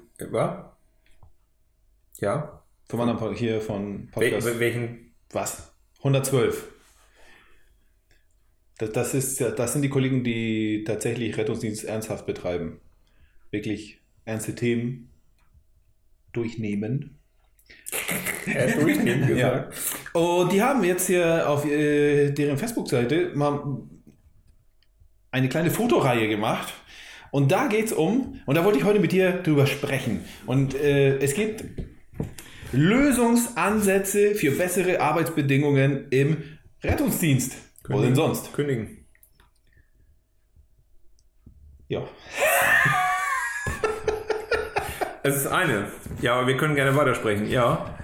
Ja? 2.19 2.63
vom 2.85 3.01
anderen 3.01 3.19
Pod 3.19 3.35
hier 3.35 3.59
von 3.59 4.09
Wel 4.15 4.29
Podcast. 4.31 4.59
welchen? 4.59 5.15
Was? 5.31 5.73
112. 5.99 6.71
Das, 8.77 8.91
das, 8.91 9.13
ist, 9.13 9.41
das 9.41 9.73
sind 9.73 9.81
die 9.81 9.89
Kollegen, 9.89 10.23
die 10.23 10.83
tatsächlich 10.85 11.35
Rettungsdienst 11.37 11.85
ernsthaft 11.85 12.25
betreiben. 12.25 12.81
Wirklich 13.51 14.01
ernste 14.25 14.53
Themen 14.53 15.09
durchnehmen. 16.33 17.19
Äh, 18.45 19.25
gesagt. 19.25 19.73
Und 20.11 20.51
die 20.51 20.61
haben 20.61 20.83
jetzt 20.83 21.07
hier 21.07 21.49
auf 21.49 21.65
äh, 21.65 22.31
deren 22.31 22.57
Facebook-Seite 22.57 23.31
mal 23.35 23.79
eine 25.31 25.47
kleine 25.47 25.71
Fotoreihe 25.71 26.27
gemacht. 26.27 26.73
Und 27.31 27.51
da 27.51 27.67
geht 27.67 27.85
es 27.85 27.93
um, 27.93 28.41
und 28.45 28.55
da 28.55 28.65
wollte 28.65 28.77
ich 28.77 28.83
heute 28.83 28.99
mit 28.99 29.13
dir 29.13 29.31
drüber 29.31 29.65
sprechen. 29.65 30.25
Und 30.45 30.75
äh, 30.75 31.17
es 31.19 31.33
geht 31.33 31.63
Lösungsansätze 32.73 34.35
für 34.35 34.51
bessere 34.51 34.99
Arbeitsbedingungen 34.99 36.07
im 36.09 36.43
Rettungsdienst. 36.83 37.55
Wo 37.87 38.01
denn 38.01 38.15
sonst? 38.15 38.53
Kündigen. 38.53 39.05
Ja. 41.87 42.07
Es 45.23 45.37
ist 45.37 45.47
eine. 45.47 45.87
Ja, 46.21 46.35
aber 46.35 46.47
wir 46.47 46.57
können 46.57 46.75
gerne 46.75 46.95
weitersprechen. 46.95 47.49
Ja. 47.49 47.95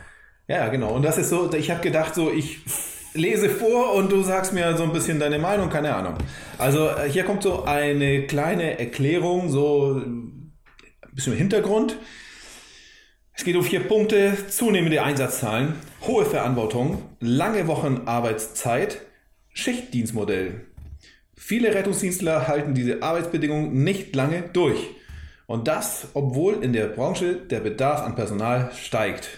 Ja, 0.47 0.69
genau. 0.69 0.93
Und 0.93 1.03
das 1.03 1.17
ist 1.17 1.29
so, 1.29 1.51
ich 1.53 1.69
habe 1.69 1.81
gedacht, 1.81 2.15
so, 2.15 2.31
ich 2.31 2.59
lese 3.13 3.49
vor 3.49 3.93
und 3.93 4.11
du 4.11 4.23
sagst 4.23 4.53
mir 4.53 4.75
so 4.77 4.83
ein 4.83 4.93
bisschen 4.93 5.19
deine 5.19 5.37
Meinung, 5.37 5.69
keine 5.69 5.93
Ahnung. 5.95 6.15
Also 6.57 6.87
äh, 6.87 7.09
hier 7.09 7.23
kommt 7.23 7.43
so 7.43 7.65
eine 7.65 8.25
kleine 8.25 8.79
Erklärung, 8.79 9.49
so 9.49 9.95
ein 9.97 10.53
bisschen 11.11 11.35
Hintergrund. 11.35 11.97
Es 13.33 13.43
geht 13.43 13.55
um 13.55 13.63
vier 13.63 13.81
Punkte, 13.81 14.37
zunehmende 14.49 15.03
Einsatzzahlen, 15.03 15.75
hohe 16.01 16.25
Verantwortung, 16.25 17.03
lange 17.19 17.67
Wochenarbeitszeit, 17.67 19.01
Schichtdienstmodell. 19.53 20.65
Viele 21.35 21.73
Rettungsdienstler 21.73 22.47
halten 22.47 22.75
diese 22.75 23.01
Arbeitsbedingungen 23.01 23.83
nicht 23.83 24.15
lange 24.15 24.43
durch. 24.53 24.77
Und 25.49 25.67
das, 25.67 26.09
obwohl 26.13 26.63
in 26.63 26.73
der 26.73 26.85
Branche 26.85 27.33
der 27.33 27.59
Bedarf 27.59 28.01
an 28.01 28.13
Personal 28.13 28.69
steigt. 28.75 29.29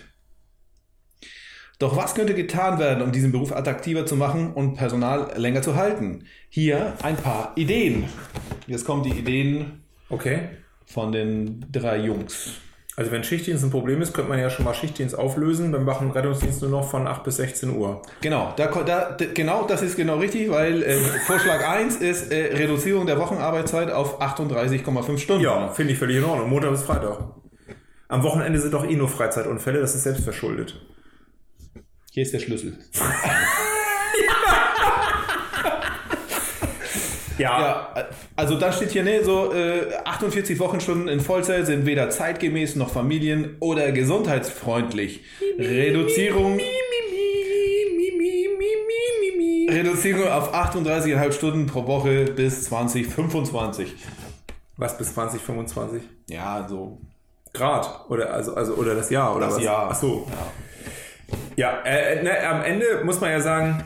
Doch 1.79 1.95
was 1.95 2.15
könnte 2.15 2.35
getan 2.35 2.79
werden, 2.79 3.01
um 3.01 3.13
diesen 3.13 3.31
Beruf 3.31 3.53
attraktiver 3.53 4.05
zu 4.05 4.17
machen 4.17 4.51
und 4.51 4.73
Personal 4.73 5.31
länger 5.37 5.61
zu 5.61 5.77
halten? 5.77 6.25
Hier 6.49 6.95
ein 7.01 7.15
paar 7.15 7.53
Ideen. 7.55 8.09
Jetzt 8.67 8.83
kommen 8.83 9.03
die 9.03 9.17
Ideen 9.17 9.83
Okay. 10.09 10.49
von 10.85 11.13
den 11.13 11.65
drei 11.71 11.99
Jungs. 11.99 12.55
Also 13.01 13.11
wenn 13.13 13.23
Schichtdienst 13.23 13.63
ein 13.63 13.71
Problem 13.71 13.99
ist, 14.03 14.13
könnte 14.13 14.29
man 14.29 14.37
ja 14.37 14.51
schon 14.51 14.63
mal 14.63 14.75
Schichtdienst 14.75 15.17
auflösen. 15.17 15.71
Dann 15.71 15.85
machen 15.85 16.11
Rettungsdienst 16.11 16.61
nur 16.61 16.69
noch 16.69 16.87
von 16.87 17.07
8 17.07 17.23
bis 17.23 17.37
16 17.37 17.75
Uhr. 17.75 18.03
Genau, 18.21 18.53
da, 18.55 18.67
da, 18.67 19.17
genau 19.33 19.65
das 19.65 19.81
ist 19.81 19.95
genau 19.95 20.17
richtig, 20.17 20.51
weil 20.51 20.83
äh, 20.83 20.97
Vorschlag 21.25 21.67
1 21.67 21.95
ist 21.95 22.31
äh, 22.31 22.55
Reduzierung 22.55 23.07
der 23.07 23.17
Wochenarbeitszeit 23.17 23.89
auf 23.89 24.21
38,5 24.21 25.17
Stunden. 25.17 25.43
Ja, 25.43 25.69
finde 25.69 25.93
ich 25.93 25.97
völlig 25.97 26.17
in 26.17 26.25
Ordnung. 26.25 26.47
Montag 26.47 26.69
bis 26.69 26.83
Freitag. 26.83 27.23
Am 28.07 28.21
Wochenende 28.21 28.59
sind 28.59 28.71
doch 28.71 28.87
eh 28.87 28.95
nur 28.95 29.09
Freizeitunfälle. 29.09 29.81
Das 29.81 29.95
ist 29.95 30.03
selbstverschuldet. 30.03 30.79
Hier 32.11 32.21
ist 32.21 32.35
der 32.35 32.39
Schlüssel. 32.39 32.77
Ja, 37.41 37.93
äh, 37.95 38.03
also 38.35 38.57
da 38.57 38.71
steht 38.71 38.91
hier, 38.91 39.03
ne, 39.03 39.23
so 39.23 39.53
äh, 39.53 39.95
48 40.05 40.59
Wochenstunden 40.59 41.07
in 41.07 41.19
Vollzeit 41.19 41.65
sind 41.65 41.85
weder 41.85 42.09
zeitgemäß 42.09 42.75
noch 42.75 42.89
familien- 42.89 43.57
oder 43.59 43.91
gesundheitsfreundlich. 43.91 45.21
Reduzierung, 45.57 46.59
Reduzierung 49.69 50.27
auf 50.27 50.53
38,5 50.53 51.31
Stunden 51.31 51.65
pro 51.65 51.87
Woche 51.87 52.25
bis 52.25 52.65
2025. 52.65 53.93
Was 54.77 54.97
bis 54.97 55.13
2025? 55.13 56.03
Ja, 56.29 56.67
so 56.67 56.99
Grad 57.53 58.05
oder 58.09 58.33
also 58.33 58.55
also 58.55 58.73
oder 58.75 58.95
das 58.95 59.09
Jahr 59.09 59.35
oder 59.35 59.47
das 59.47 59.55
was? 59.57 59.63
Jahr. 59.63 59.87
Ach 59.91 59.95
so. 59.95 60.27
Ja. 60.29 60.51
Ja, 61.55 61.81
äh, 61.85 62.23
ne, 62.23 62.47
am 62.47 62.63
Ende 62.63 63.03
muss 63.03 63.19
man 63.21 63.31
ja 63.31 63.39
sagen, 63.41 63.83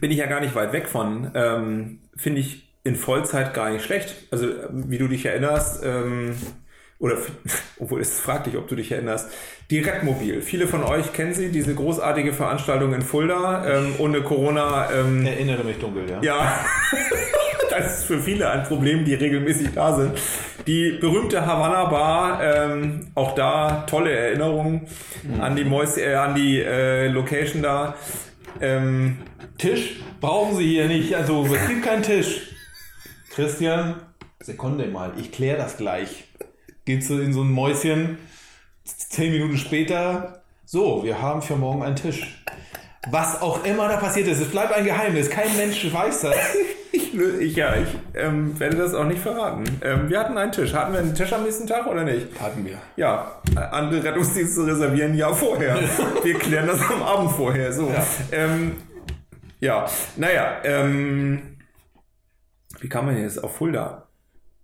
bin 0.00 0.10
ich 0.10 0.18
ja 0.18 0.26
gar 0.26 0.40
nicht 0.40 0.54
weit 0.54 0.72
weg 0.72 0.88
von. 0.88 1.30
Ähm, 1.34 2.00
Finde 2.16 2.40
ich 2.40 2.64
in 2.84 2.96
Vollzeit 2.96 3.54
gar 3.54 3.70
nicht 3.70 3.84
schlecht. 3.84 4.14
Also 4.30 4.48
wie 4.70 4.98
du 4.98 5.08
dich 5.08 5.24
erinnerst, 5.24 5.82
ähm, 5.84 6.36
oder 6.98 7.16
obwohl 7.78 8.00
es 8.00 8.20
fragt 8.20 8.46
dich, 8.46 8.56
ob 8.56 8.68
du 8.68 8.76
dich 8.76 8.92
erinnerst, 8.92 9.30
die 9.70 9.80
Redmobil. 9.80 10.42
Viele 10.42 10.66
von 10.66 10.84
euch 10.84 11.12
kennen 11.12 11.34
sie, 11.34 11.50
diese 11.50 11.74
großartige 11.74 12.32
Veranstaltung 12.32 12.94
in 12.94 13.02
Fulda 13.02 13.66
ähm, 13.66 13.94
ohne 13.98 14.22
Corona. 14.22 14.90
Ähm, 14.92 15.26
Erinnere 15.26 15.64
mich 15.64 15.78
dunkel, 15.78 16.04
ja. 16.08 16.20
ja, 16.22 16.64
das 17.70 18.00
ist 18.00 18.04
für 18.04 18.20
viele 18.20 18.50
ein 18.50 18.64
Problem, 18.64 19.04
die 19.04 19.14
regelmäßig 19.14 19.70
da 19.74 19.96
sind. 19.96 20.12
Die 20.66 20.92
berühmte 20.92 21.44
Havanna 21.46 21.84
Bar, 21.86 22.42
ähm, 22.42 23.08
auch 23.14 23.34
da 23.34 23.84
tolle 23.86 24.12
Erinnerungen 24.12 24.86
an 25.40 25.56
die 25.56 25.64
Mäus, 25.64 25.98
äh, 25.98 26.14
an 26.14 26.34
die 26.34 26.60
äh, 26.60 27.08
Location 27.08 27.62
da. 27.62 27.96
Ähm, 28.60 29.18
Tisch 29.58 30.00
brauchen 30.20 30.56
Sie 30.56 30.66
hier 30.66 30.88
nicht. 30.88 31.14
Also 31.14 31.44
es 31.46 31.66
gibt 31.68 31.84
keinen 31.84 32.02
Tisch. 32.02 32.54
Christian, 33.30 34.00
Sekunde 34.40 34.86
mal, 34.86 35.12
ich 35.18 35.32
kläre 35.32 35.58
das 35.58 35.76
gleich. 35.76 36.24
Gehst 36.84 37.10
du 37.10 37.18
in 37.18 37.32
so 37.32 37.42
ein 37.42 37.50
Mäuschen, 37.50 38.18
zehn 38.84 39.32
Minuten 39.32 39.56
später, 39.56 40.42
so, 40.66 41.04
wir 41.04 41.20
haben 41.20 41.42
für 41.42 41.56
morgen 41.56 41.82
einen 41.82 41.96
Tisch. 41.96 42.42
Was 43.10 43.42
auch 43.42 43.64
immer 43.64 43.88
da 43.88 43.96
passiert 43.96 44.28
ist, 44.28 44.40
es 44.40 44.48
bleibt 44.48 44.72
ein 44.72 44.84
Geheimnis. 44.84 45.28
Kein 45.28 45.54
Mensch 45.56 45.92
weiß 45.92 46.22
das. 46.22 46.36
ich, 46.92 47.14
ich, 47.14 47.56
ja, 47.56 47.74
ich 47.76 47.88
ähm, 48.14 48.58
werde 48.58 48.76
das 48.76 48.94
auch 48.94 49.04
nicht 49.04 49.20
verraten. 49.20 49.64
Ähm, 49.82 50.08
wir 50.08 50.18
hatten 50.18 50.38
einen 50.38 50.52
Tisch. 50.52 50.72
Hatten 50.72 50.92
wir 50.92 51.00
einen 51.00 51.14
Tisch 51.14 51.32
am 51.32 51.42
nächsten 51.42 51.66
Tag 51.66 51.86
oder 51.86 52.04
nicht? 52.04 52.28
Hatten 52.40 52.64
wir. 52.64 52.78
Ja, 52.96 53.42
andere 53.70 54.02
Rettungsdienste 54.02 54.66
reservieren 54.66 55.12
ein 55.12 55.18
Jahr 55.18 55.34
vorher. 55.34 55.78
Wir 56.22 56.38
klären 56.38 56.66
das 56.66 56.80
am 56.80 57.02
Abend 57.02 57.32
vorher. 57.32 57.72
So. 57.72 57.90
Ja. 57.90 58.04
Ähm, 58.32 58.72
ja, 59.60 59.86
naja, 60.16 60.56
ähm, 60.64 61.56
wie 62.80 62.88
kam 62.88 63.06
man 63.06 63.16
jetzt 63.16 63.42
auf 63.42 63.56
Fulda? 63.56 64.08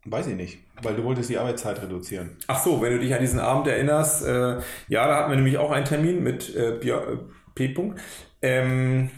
Weiß 0.05 0.27
ich 0.27 0.35
nicht, 0.35 0.59
weil 0.83 0.95
du 0.95 1.05
wolltest 1.05 1.31
die 1.31 1.39
Arbeitszeit 1.39 1.81
reduzieren. 1.83 2.37
Ach 2.47 2.63
so, 2.63 2.81
wenn 2.81 2.93
du 2.93 2.99
dich 2.99 3.15
an 3.15 3.21
diesen 3.21 3.39
Abend 3.39 3.67
erinnerst, 3.67 4.25
äh, 4.25 4.59
ja, 4.89 5.07
da 5.07 5.17
hatten 5.17 5.31
wir 5.31 5.37
nämlich 5.37 5.59
auch 5.59 5.71
einen 5.71 5.85
Termin 5.85 6.23
mit 6.23 6.55
äh, 6.55 6.77
äh, 6.77 7.19
P. 7.55 7.67
-Punkt. 7.67 7.99
Ähm, 8.43 9.11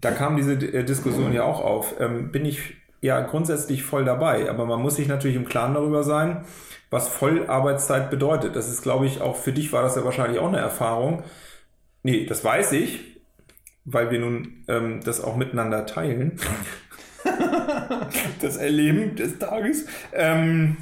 da 0.00 0.10
kam 0.10 0.36
diese 0.36 0.54
äh, 0.54 0.84
Diskussion 0.84 1.32
ja 1.32 1.44
auch 1.44 1.60
auf. 1.60 1.94
Ähm, 2.00 2.30
bin 2.30 2.44
ich 2.44 2.74
ja 3.00 3.20
grundsätzlich 3.20 3.82
voll 3.82 4.04
dabei, 4.04 4.50
aber 4.50 4.66
man 4.66 4.80
muss 4.80 4.96
sich 4.96 5.08
natürlich 5.08 5.36
im 5.36 5.46
Klaren 5.46 5.74
darüber 5.74 6.02
sein, 6.02 6.44
was 6.90 7.08
Vollarbeitszeit 7.08 8.10
bedeutet. 8.10 8.56
Das 8.56 8.68
ist, 8.68 8.82
glaube 8.82 9.06
ich, 9.06 9.20
auch 9.20 9.36
für 9.36 9.52
dich 9.52 9.72
war 9.72 9.82
das 9.82 9.96
ja 9.96 10.04
wahrscheinlich 10.04 10.38
auch 10.40 10.48
eine 10.48 10.58
Erfahrung. 10.58 11.22
Nee, 12.02 12.26
das 12.26 12.44
weiß 12.44 12.72
ich, 12.72 13.20
weil 13.84 14.10
wir 14.10 14.18
nun 14.18 14.64
ähm, 14.68 15.00
das 15.04 15.22
auch 15.22 15.36
miteinander 15.36 15.86
teilen. 15.86 16.38
das 18.40 18.56
Erleben 18.56 19.16
des 19.16 19.38
Tages. 19.38 19.86
Ähm, 20.12 20.76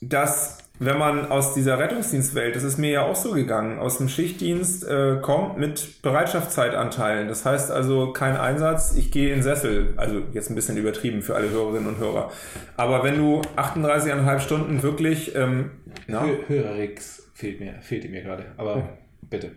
dass 0.00 0.58
wenn 0.82 0.98
man 0.98 1.30
aus 1.30 1.52
dieser 1.54 1.78
Rettungsdienstwelt, 1.78 2.56
das 2.56 2.62
ist 2.64 2.78
mir 2.78 2.90
ja 2.90 3.02
auch 3.02 3.14
so 3.14 3.32
gegangen, 3.32 3.78
aus 3.78 3.98
dem 3.98 4.08
Schichtdienst 4.08 4.84
äh, 4.88 5.18
kommt 5.20 5.58
mit 5.58 6.00
Bereitschaftszeitanteil. 6.02 7.28
Das 7.28 7.44
heißt 7.44 7.70
also 7.70 8.12
kein 8.12 8.36
Einsatz, 8.36 8.94
ich 8.96 9.10
gehe 9.12 9.32
in 9.34 9.42
Sessel. 9.42 9.92
Also 9.96 10.22
jetzt 10.32 10.50
ein 10.50 10.54
bisschen 10.54 10.76
übertrieben 10.78 11.22
für 11.22 11.36
alle 11.36 11.50
Hörerinnen 11.50 11.86
und 11.86 11.98
Hörer. 11.98 12.32
Aber 12.76 13.04
wenn 13.04 13.18
du 13.18 13.42
38,5 13.56 14.40
Stunden 14.40 14.82
wirklich, 14.82 15.34
ähm, 15.36 15.70
na, 16.06 16.24
Hö 16.24 16.36
Hörerix 16.48 17.30
fehlt 17.34 17.60
mir, 17.60 17.74
fehlte 17.82 18.08
mir 18.08 18.22
gerade, 18.22 18.44
aber 18.56 18.88
bitte. 19.28 19.50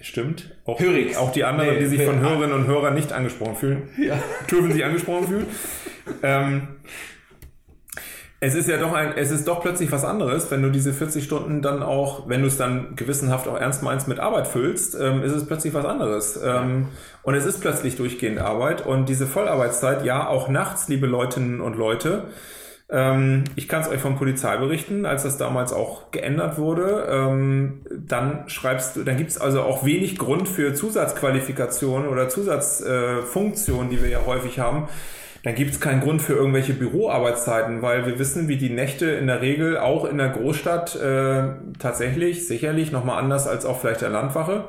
stimmt, 0.00 0.56
auch, 0.64 0.78
Hörix. 0.80 1.16
auch 1.16 1.32
die 1.32 1.44
anderen, 1.44 1.74
Nee, 1.74 1.78
die 1.80 1.86
sich 1.86 2.02
von 2.02 2.20
Hör- 2.20 2.30
Hörerinnen 2.30 2.54
und 2.56 2.66
Hörern 2.66 2.94
nicht 2.94 3.12
angesprochen 3.12 3.54
fühlen, 3.56 3.82
Ja. 3.98 4.18
dürfen 4.50 4.72
sich 4.72 4.84
angesprochen 4.84 5.26
fühlen. 5.28 5.46
Ähm, 6.22 6.68
Es 8.46 8.54
ist 8.54 8.68
ja 8.68 8.76
doch 8.76 8.92
ein, 8.92 9.12
es 9.16 9.32
ist 9.32 9.48
doch 9.48 9.60
plötzlich 9.60 9.90
was 9.90 10.04
anderes, 10.04 10.52
wenn 10.52 10.62
du 10.62 10.70
diese 10.70 10.92
40 10.92 11.24
Stunden 11.24 11.62
dann 11.62 11.82
auch, 11.82 12.28
wenn 12.28 12.42
du 12.42 12.46
es 12.46 12.56
dann 12.56 12.94
gewissenhaft 12.94 13.48
auch 13.48 13.58
ernst 13.58 13.82
meinst 13.82 14.06
mit 14.06 14.20
Arbeit 14.20 14.46
füllst, 14.46 14.94
ähm, 14.94 15.24
ist 15.24 15.32
es 15.32 15.48
plötzlich 15.48 15.74
was 15.74 15.84
anderes. 15.84 16.38
Ähm, 16.44 16.86
und 17.24 17.34
es 17.34 17.44
ist 17.44 17.60
plötzlich 17.60 17.96
durchgehend 17.96 18.38
Arbeit 18.38 18.86
und 18.86 19.08
diese 19.08 19.26
Vollarbeitszeit, 19.26 20.04
ja, 20.04 20.28
auch 20.28 20.48
nachts, 20.48 20.86
liebe 20.86 21.08
Leutinnen 21.08 21.60
und 21.60 21.74
Leute, 21.74 22.28
ähm, 22.88 23.42
ich 23.56 23.66
kann 23.66 23.82
es 23.82 23.88
euch 23.88 24.00
von 24.00 24.14
Polizei 24.14 24.56
berichten, 24.58 25.06
als 25.06 25.24
das 25.24 25.38
damals 25.38 25.72
auch 25.72 26.12
geändert 26.12 26.56
wurde. 26.56 27.08
Ähm, 27.10 27.80
dann 27.90 28.48
schreibst 28.48 28.94
du, 28.94 29.02
dann 29.02 29.16
gibt 29.16 29.30
es 29.30 29.38
also 29.38 29.62
auch 29.62 29.84
wenig 29.84 30.18
Grund 30.18 30.48
für 30.48 30.72
Zusatzqualifikationen 30.72 32.06
oder 32.06 32.28
Zusatzfunktionen, 32.28 33.88
äh, 33.88 33.96
die 33.96 34.02
wir 34.04 34.08
ja 34.08 34.20
häufig 34.24 34.60
haben. 34.60 34.88
Dann 35.46 35.54
gibt 35.54 35.70
es 35.70 35.80
keinen 35.80 36.00
Grund 36.00 36.22
für 36.22 36.32
irgendwelche 36.32 36.72
Büroarbeitszeiten, 36.72 37.80
weil 37.80 38.04
wir 38.04 38.18
wissen, 38.18 38.48
wie 38.48 38.56
die 38.56 38.68
Nächte 38.68 39.06
in 39.06 39.28
der 39.28 39.42
Regel 39.42 39.78
auch 39.78 40.04
in 40.04 40.18
der 40.18 40.30
Großstadt 40.30 40.96
äh, 40.96 41.50
tatsächlich, 41.78 42.48
sicherlich 42.48 42.90
nochmal 42.90 43.22
anders 43.22 43.46
als 43.46 43.64
auch 43.64 43.78
vielleicht 43.78 44.00
der 44.00 44.08
Landwache. 44.08 44.64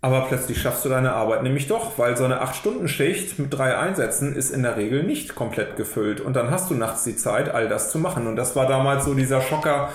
Aber 0.00 0.26
plötzlich 0.28 0.62
schaffst 0.62 0.84
du 0.84 0.88
deine 0.88 1.14
Arbeit 1.14 1.42
nämlich 1.42 1.66
doch, 1.66 1.98
weil 1.98 2.16
so 2.16 2.22
eine 2.24 2.44
8-Stunden-Schicht 2.44 3.40
mit 3.40 3.52
drei 3.52 3.76
Einsätzen 3.76 4.36
ist 4.36 4.50
in 4.50 4.62
der 4.62 4.76
Regel 4.76 5.02
nicht 5.02 5.34
komplett 5.34 5.74
gefüllt. 5.74 6.20
Und 6.20 6.36
dann 6.36 6.52
hast 6.52 6.70
du 6.70 6.74
nachts 6.74 7.02
die 7.02 7.16
Zeit, 7.16 7.52
all 7.52 7.68
das 7.68 7.90
zu 7.90 7.98
machen. 7.98 8.28
Und 8.28 8.36
das 8.36 8.54
war 8.54 8.68
damals 8.68 9.04
so 9.04 9.14
dieser 9.14 9.40
Schocker, 9.40 9.88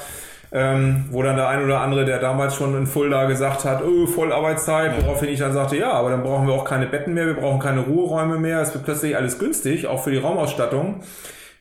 ähm, 0.53 1.05
wo 1.09 1.23
dann 1.23 1.35
der 1.35 1.47
ein 1.47 1.63
oder 1.63 1.81
andere, 1.81 2.05
der 2.05 2.19
damals 2.19 2.55
schon 2.55 2.77
in 2.77 2.85
Fulda 2.85 3.25
gesagt 3.25 3.65
hat, 3.65 3.83
oh, 3.83 4.05
Vollarbeitszeit, 4.05 5.03
woraufhin 5.03 5.29
ich 5.29 5.39
dann 5.39 5.51
sagte, 5.51 5.77
ja, 5.77 5.91
aber 5.91 6.11
dann 6.11 6.21
brauchen 6.21 6.45
wir 6.45 6.53
auch 6.53 6.63
keine 6.63 6.85
Betten 6.85 7.15
mehr, 7.15 7.25
wir 7.25 7.33
brauchen 7.33 7.59
keine 7.59 7.81
Ruheräume 7.81 8.37
mehr, 8.37 8.61
es 8.61 8.71
wird 8.71 8.85
plötzlich 8.85 9.17
alles 9.17 9.39
günstig, 9.39 9.87
auch 9.87 10.03
für 10.03 10.11
die 10.11 10.19
Raumausstattung. 10.19 11.01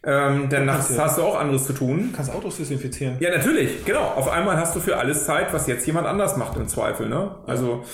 Ähm, 0.05 0.49
denn 0.51 0.67
nachts 0.67 0.95
ja. 0.95 1.05
hast 1.05 1.17
du 1.17 1.23
auch 1.23 1.39
anderes 1.39 1.65
zu 1.65 1.73
tun. 1.73 2.09
Du 2.11 2.17
kannst 2.17 2.35
Autos 2.35 2.57
desinfizieren. 2.57 3.17
Ja, 3.21 3.31
natürlich, 3.31 3.85
genau. 3.85 4.03
Auf 4.03 4.29
einmal 4.29 4.57
hast 4.59 4.75
du 4.77 4.81
für 4.81 4.99
alles 4.99 5.25
Zeit, 5.25 5.55
was 5.55 5.69
jetzt 5.69 5.87
jemand 5.87 6.07
anders 6.07 6.37
macht 6.37 6.57
im 6.57 6.67
Zweifel. 6.67 7.09
Ne? 7.09 7.37
Also 7.47 7.85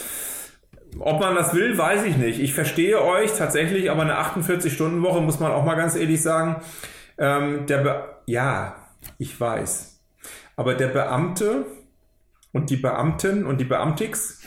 ob 0.98 1.20
man 1.20 1.34
das 1.34 1.54
will, 1.54 1.76
weiß 1.76 2.04
ich 2.04 2.16
nicht. 2.16 2.40
Ich 2.40 2.54
verstehe 2.54 3.00
euch 3.00 3.36
tatsächlich, 3.36 3.90
aber 3.90 4.02
eine 4.02 4.18
48-Stunden-Woche 4.18 5.20
muss 5.20 5.38
man 5.38 5.52
auch 5.52 5.64
mal 5.64 5.74
ganz 5.74 5.96
ehrlich 5.96 6.22
sagen. 6.22 6.56
Ähm, 7.18 7.66
der 7.66 7.78
Be 7.78 8.04
ja, 8.26 8.74
ich 9.18 9.38
weiß. 9.38 9.97
Aber 10.58 10.74
der 10.74 10.88
Beamte 10.88 11.66
und 12.52 12.68
die 12.68 12.76
Beamtin 12.76 13.46
und 13.46 13.60
die 13.60 13.64
Beamtix 13.64 14.40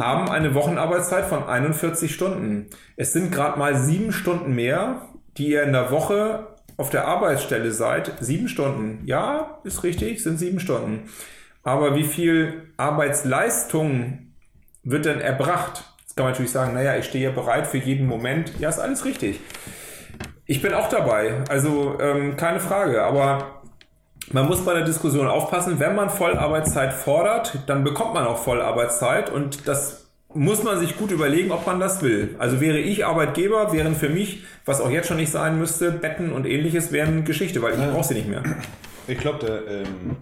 haben 0.00 0.28
eine 0.28 0.52
Wochenarbeitszeit 0.56 1.26
von 1.26 1.44
41 1.44 2.12
Stunden. 2.12 2.66
Es 2.96 3.12
sind 3.12 3.30
gerade 3.30 3.56
mal 3.56 3.76
sieben 3.76 4.12
Stunden 4.12 4.52
mehr, 4.52 5.02
die 5.38 5.50
ihr 5.50 5.62
in 5.62 5.72
der 5.72 5.92
Woche 5.92 6.48
auf 6.76 6.90
der 6.90 7.06
Arbeitsstelle 7.06 7.70
seid. 7.70 8.14
Sieben 8.18 8.48
Stunden. 8.48 9.06
Ja, 9.06 9.60
ist 9.62 9.84
richtig, 9.84 10.24
sind 10.24 10.38
sieben 10.38 10.58
Stunden. 10.58 11.08
Aber 11.62 11.94
wie 11.94 12.02
viel 12.02 12.72
Arbeitsleistung 12.76 14.32
wird 14.82 15.06
dann 15.06 15.20
erbracht. 15.20 15.84
Jetzt 16.00 16.16
kann 16.16 16.24
man 16.24 16.32
natürlich 16.32 16.50
sagen, 16.50 16.74
naja, 16.74 16.96
ich 16.96 17.04
stehe 17.04 17.22
ja 17.22 17.30
bereit 17.30 17.68
für 17.68 17.78
jeden 17.78 18.08
Moment. 18.08 18.58
Ja, 18.58 18.68
ist 18.68 18.80
alles 18.80 19.04
richtig. 19.04 19.38
Ich 20.46 20.60
bin 20.60 20.74
auch 20.74 20.88
dabei, 20.88 21.44
also 21.48 21.96
ähm, 22.00 22.36
keine 22.36 22.58
Frage, 22.58 23.04
aber 23.04 23.61
man 24.32 24.46
muss 24.46 24.64
bei 24.64 24.74
der 24.74 24.84
Diskussion 24.84 25.26
aufpassen, 25.26 25.78
wenn 25.78 25.94
man 25.94 26.10
Vollarbeitszeit 26.10 26.92
fordert, 26.92 27.58
dann 27.66 27.84
bekommt 27.84 28.14
man 28.14 28.26
auch 28.26 28.38
Vollarbeitszeit 28.38 29.30
und 29.30 29.68
das 29.68 30.06
muss 30.34 30.62
man 30.62 30.78
sich 30.78 30.96
gut 30.96 31.10
überlegen, 31.10 31.50
ob 31.50 31.66
man 31.66 31.78
das 31.78 32.02
will. 32.02 32.36
Also 32.38 32.60
wäre 32.60 32.78
ich 32.78 33.04
Arbeitgeber, 33.04 33.72
wären 33.72 33.94
für 33.94 34.08
mich, 34.08 34.44
was 34.64 34.80
auch 34.80 34.90
jetzt 34.90 35.08
schon 35.08 35.18
nicht 35.18 35.30
sein 35.30 35.58
müsste, 35.58 35.92
Betten 35.92 36.32
und 36.32 36.46
ähnliches 36.46 36.90
wären 36.92 37.24
Geschichte, 37.24 37.60
weil 37.60 37.74
ich 37.74 37.78
brauche 37.92 38.04
sie 38.04 38.14
nicht 38.14 38.28
mehr. 38.28 38.42
Ich 39.06 39.18
glaube, 39.18 39.44
da, 39.44 39.70
ähm, 39.70 40.16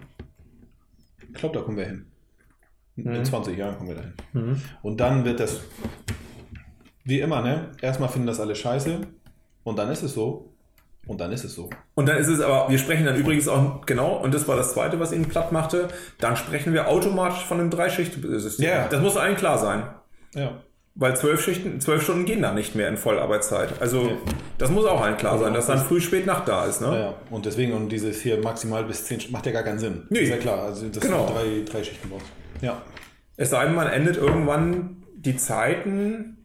ich 1.29 1.33
glaube, 1.35 1.57
da 1.57 1.63
kommen 1.63 1.77
wir 1.77 1.85
hin. 1.85 2.05
In 2.97 3.23
20 3.23 3.57
Jahren 3.57 3.77
kommen 3.77 3.89
wir 3.89 3.95
dahin. 3.95 4.13
Und 4.81 4.99
dann 4.99 5.23
wird 5.23 5.39
das, 5.39 5.61
wie 7.05 7.21
immer, 7.21 7.41
ne? 7.41 7.71
Erstmal 7.81 8.09
finden 8.09 8.27
das 8.27 8.39
alle 8.39 8.55
scheiße 8.55 8.99
und 9.63 9.79
dann 9.79 9.89
ist 9.89 10.03
es 10.03 10.13
so. 10.13 10.50
Und 11.07 11.19
dann 11.19 11.31
ist 11.31 11.43
es 11.43 11.55
so. 11.55 11.69
Und 11.95 12.07
dann 12.07 12.17
ist 12.17 12.27
es 12.27 12.39
aber, 12.41 12.69
wir 12.69 12.77
sprechen 12.77 13.05
dann 13.05 13.15
übrigens 13.15 13.47
auch, 13.47 13.85
genau, 13.85 14.15
und 14.17 14.33
das 14.33 14.47
war 14.47 14.55
das 14.55 14.73
Zweite, 14.73 14.99
was 14.99 15.11
ihn 15.11 15.25
platt 15.27 15.51
machte, 15.51 15.87
dann 16.19 16.37
sprechen 16.37 16.73
wir 16.73 16.87
automatisch 16.87 17.43
von 17.43 17.59
einem 17.59 17.69
Dreischicht-System. 17.71 18.65
Ja. 18.67 18.87
Das 18.87 19.01
muss 19.01 19.17
allen 19.17 19.35
klar 19.35 19.57
sein. 19.57 19.83
Ja. 20.35 20.51
Weil 20.93 21.15
zwölf 21.15 21.41
Schichten, 21.43 21.79
zwölf 21.81 22.03
Stunden 22.03 22.25
gehen 22.25 22.41
dann 22.41 22.53
nicht 22.55 22.75
mehr 22.75 22.87
in 22.89 22.97
Vollarbeitszeit. 22.97 23.81
Also 23.81 24.01
Ja. 24.09 24.15
das 24.57 24.69
muss 24.69 24.85
auch 24.85 25.01
allen 25.01 25.17
klar 25.17 25.39
sein, 25.39 25.53
dass 25.53 25.65
dann 25.67 25.79
früh, 25.79 26.01
spät, 26.01 26.25
Nacht 26.25 26.47
da 26.47 26.65
ist. 26.65 26.81
Ne? 26.81 26.99
Ja, 26.99 27.13
und 27.29 27.45
deswegen, 27.45 27.73
und 27.73 27.89
dieses 27.89 28.21
hier 28.21 28.37
maximal 28.41 28.83
bis 28.83 29.05
10 29.05 29.31
macht 29.31 29.45
ja 29.45 29.53
gar 29.53 29.63
keinen 29.63 29.79
Sinn. 29.79 30.03
Nee. 30.09 30.19
Ist 30.19 30.29
ja 30.29 30.37
klar, 30.37 30.63
also 30.63 30.87
das 30.87 30.99
Genau. 31.01 31.25
sind 31.27 31.35
drei, 31.35 31.71
drei 31.71 31.83
Schichten 31.83 32.09
brauchst. 32.09 32.27
Ja. 32.61 32.81
Es 33.37 33.49
sei 33.49 33.65
denn, 33.65 33.73
man 33.73 33.87
endet 33.87 34.17
irgendwann 34.17 35.03
die 35.15 35.37
Zeiten, 35.37 36.43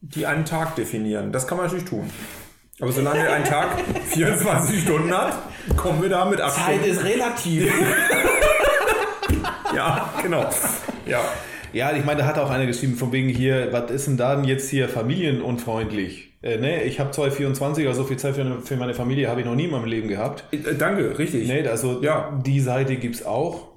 die 0.00 0.26
einen 0.26 0.44
Tag 0.44 0.76
definieren. 0.76 1.32
Das 1.32 1.46
kann 1.48 1.56
man 1.56 1.66
natürlich 1.66 1.86
tun. 1.88 2.08
Aber 2.80 2.92
solange 2.92 3.28
ein 3.30 3.44
Tag 3.44 3.68
24 4.08 4.82
Stunden 4.82 5.16
hat, 5.16 5.34
kommen 5.76 6.02
wir 6.02 6.08
da 6.10 6.24
mit 6.26 6.40
acht 6.40 6.60
Stunden. 6.60 6.84
ist 6.84 7.04
relativ. 7.04 7.72
Ja, 9.74 10.10
genau. 10.22 10.48
Ja. 11.04 11.20
Ja, 11.72 11.92
ich 11.92 12.02
meine, 12.04 12.20
da 12.20 12.26
hat 12.26 12.38
auch 12.38 12.48
einer 12.48 12.64
geschrieben, 12.64 12.94
von 12.96 13.12
wegen 13.12 13.28
hier, 13.28 13.68
was 13.72 13.90
ist 13.90 14.06
denn 14.06 14.16
da 14.16 14.34
denn 14.34 14.44
jetzt 14.44 14.70
hier 14.70 14.88
familienunfreundlich? 14.88 16.32
Äh, 16.40 16.56
ne, 16.58 16.84
ich 16.84 16.98
habe 17.00 17.10
224, 17.10 17.86
also 17.86 18.02
so 18.02 18.08
viel 18.08 18.16
Zeit 18.16 18.36
für, 18.36 18.60
für 18.62 18.76
meine 18.76 18.94
Familie 18.94 19.28
habe 19.28 19.40
ich 19.40 19.46
noch 19.46 19.54
nie 19.54 19.64
in 19.64 19.72
meinem 19.72 19.84
Leben 19.84 20.08
gehabt. 20.08 20.44
Äh, 20.52 20.74
Danke, 20.78 21.18
richtig. 21.18 21.46
Ne, 21.48 21.68
also 21.68 22.00
Ja. 22.02 22.40
die 22.46 22.60
Seite 22.60 22.96
gibt 22.96 23.16
es 23.16 23.26
auch. 23.26 23.68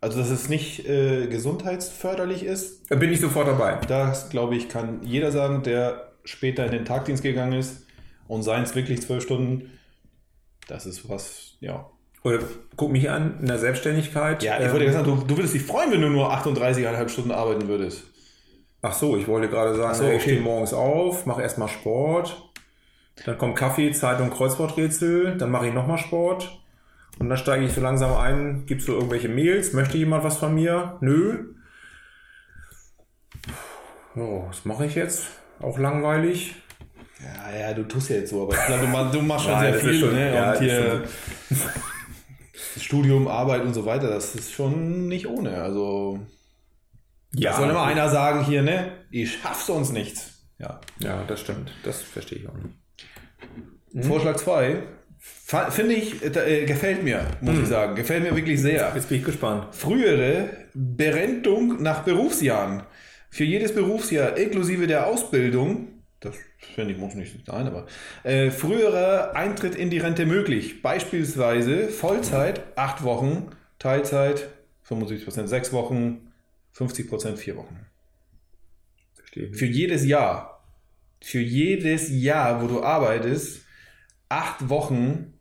Also, 0.00 0.20
dass 0.20 0.30
es 0.30 0.48
nicht 0.48 0.86
äh, 0.88 1.26
gesundheitsförderlich 1.26 2.44
ist, 2.44 2.88
Da 2.88 2.94
Bin 2.94 3.10
ich 3.12 3.18
sofort 3.20 3.48
dabei. 3.48 3.78
das 3.88 4.28
glaube 4.30 4.54
ich, 4.54 4.68
kann 4.68 5.00
jeder 5.02 5.32
sagen, 5.32 5.64
der 5.64 6.12
später 6.24 6.66
in 6.66 6.70
den 6.70 6.84
Tagdienst 6.84 7.24
gegangen 7.24 7.54
ist 7.58 7.84
und 8.28 8.42
seien 8.42 8.62
es 8.62 8.74
wirklich 8.76 9.02
zwölf 9.02 9.24
Stunden. 9.24 9.78
Das 10.68 10.86
ist 10.86 11.08
was, 11.08 11.56
ja. 11.60 11.90
Oder 12.22 12.40
guck 12.76 12.92
mich 12.92 13.10
an, 13.10 13.38
in 13.40 13.46
der 13.46 13.58
Selbstständigkeit. 13.58 14.42
Ja, 14.42 14.58
ich 14.58 14.66
ähm, 14.66 14.72
wollte 14.72 14.84
ja 14.84 14.92
sagen, 14.92 15.06
du, 15.06 15.24
du 15.26 15.36
würdest 15.36 15.54
dich 15.54 15.62
freuen, 15.62 15.90
wenn 15.90 16.02
du 16.02 16.10
nur 16.10 16.32
38,5 16.32 17.08
Stunden 17.08 17.30
arbeiten 17.32 17.68
würdest. 17.68 18.04
Ach 18.82 18.92
so, 18.92 19.16
ich 19.16 19.26
wollte 19.26 19.48
gerade 19.48 19.74
sagen, 19.74 19.94
so, 19.94 20.04
ey, 20.04 20.10
ich 20.10 20.14
okay. 20.16 20.22
stehe 20.22 20.40
morgens 20.40 20.72
auf, 20.72 21.26
mache 21.26 21.42
erstmal 21.42 21.68
Sport, 21.68 22.50
dann 23.24 23.36
kommt 23.36 23.56
Kaffee, 23.56 23.90
Zeitung, 23.92 24.30
Kreuzworträtsel, 24.30 25.36
dann 25.36 25.50
mache 25.50 25.68
ich 25.68 25.74
nochmal 25.74 25.98
Sport 25.98 26.60
und 27.18 27.28
dann 27.28 27.38
steige 27.38 27.64
ich 27.64 27.72
so 27.72 27.80
langsam 27.80 28.16
ein, 28.16 28.66
gibst 28.66 28.86
du 28.86 28.92
irgendwelche 28.92 29.28
Mails, 29.28 29.72
möchte 29.72 29.98
jemand 29.98 30.22
was 30.22 30.36
von 30.36 30.54
mir? 30.54 30.96
Nö. 31.00 31.54
So, 34.14 34.44
was 34.48 34.64
mache 34.64 34.86
ich 34.86 34.94
jetzt? 34.94 35.26
Auch 35.60 35.78
langweilig. 35.78 36.56
Ja, 37.20 37.58
ja, 37.58 37.74
du 37.74 37.82
tust 37.84 38.10
ja 38.10 38.16
jetzt 38.16 38.30
so, 38.30 38.42
aber 38.44 38.54
ich 38.54 38.66
glaube, 38.66 38.82
du, 38.82 38.88
machst- 38.88 39.14
du 39.14 39.22
machst 39.22 39.44
schon 39.44 39.54
Nein, 39.54 39.72
sehr 39.72 39.80
viel. 39.82 40.00
schon- 40.00 40.14
ne? 40.14 40.34
ja, 40.34 40.52
und 40.52 40.58
hier 40.60 41.04
Studium, 42.80 43.28
Arbeit 43.28 43.62
und 43.62 43.74
so 43.74 43.84
weiter, 43.86 44.08
das 44.08 44.34
ist 44.34 44.52
schon 44.52 45.08
nicht 45.08 45.26
ohne. 45.26 45.60
Also, 45.62 46.20
Ja, 47.34 47.54
soll 47.56 47.70
immer 47.70 47.82
einer 47.84 48.08
sagen 48.08 48.44
hier, 48.44 48.62
ne? 48.62 48.92
Ich 49.10 49.38
schaff 49.38 49.62
sonst 49.62 49.92
nichts. 49.92 50.32
Ja. 50.58 50.80
ja, 50.98 51.22
das 51.26 51.40
stimmt. 51.40 51.72
Das 51.84 52.02
verstehe 52.02 52.38
ich 52.38 52.48
auch 52.48 52.54
nicht. 52.54 54.06
Vorschlag 54.06 54.36
2. 54.36 54.82
Finde 55.70 55.94
ich, 55.94 56.22
äh, 56.24 56.64
gefällt 56.66 57.02
mir, 57.02 57.26
muss 57.40 57.58
ich 57.58 57.66
sagen. 57.66 57.94
Gefällt 57.96 58.22
mir 58.22 58.34
wirklich 58.36 58.60
sehr. 58.60 58.92
Jetzt 58.94 59.08
bin 59.08 59.18
ich 59.18 59.24
gespannt. 59.24 59.74
Frühere 59.74 60.50
Berentung 60.74 61.82
nach 61.82 62.02
Berufsjahren. 62.04 62.82
Für 63.30 63.44
jedes 63.44 63.74
Berufsjahr 63.74 64.36
inklusive 64.36 64.86
der 64.86 65.06
Ausbildung, 65.06 65.88
das 66.20 66.34
finde 66.74 66.92
ich 66.92 66.98
muss 66.98 67.14
nicht 67.14 67.46
sein, 67.46 67.66
aber 67.66 67.86
äh, 68.24 68.50
früherer 68.50 69.36
Eintritt 69.36 69.76
in 69.76 69.90
die 69.90 69.98
Rente 69.98 70.26
möglich. 70.26 70.82
Beispielsweise 70.82 71.88
Vollzeit 71.88 72.76
8 72.76 73.04
Wochen, 73.04 73.50
Teilzeit 73.78 74.48
75%, 74.88 75.46
6 75.46 75.72
Wochen, 75.72 76.32
50% 76.74 77.36
4 77.36 77.56
Wochen. 77.56 77.86
Verstehe. 79.14 79.52
Für 79.52 79.66
jedes 79.66 80.04
Jahr. 80.04 80.64
Für 81.20 81.40
jedes 81.40 82.08
Jahr, 82.10 82.62
wo 82.62 82.66
du 82.66 82.82
arbeitest, 82.82 83.62
8 84.28 84.68
Wochen 84.68 85.34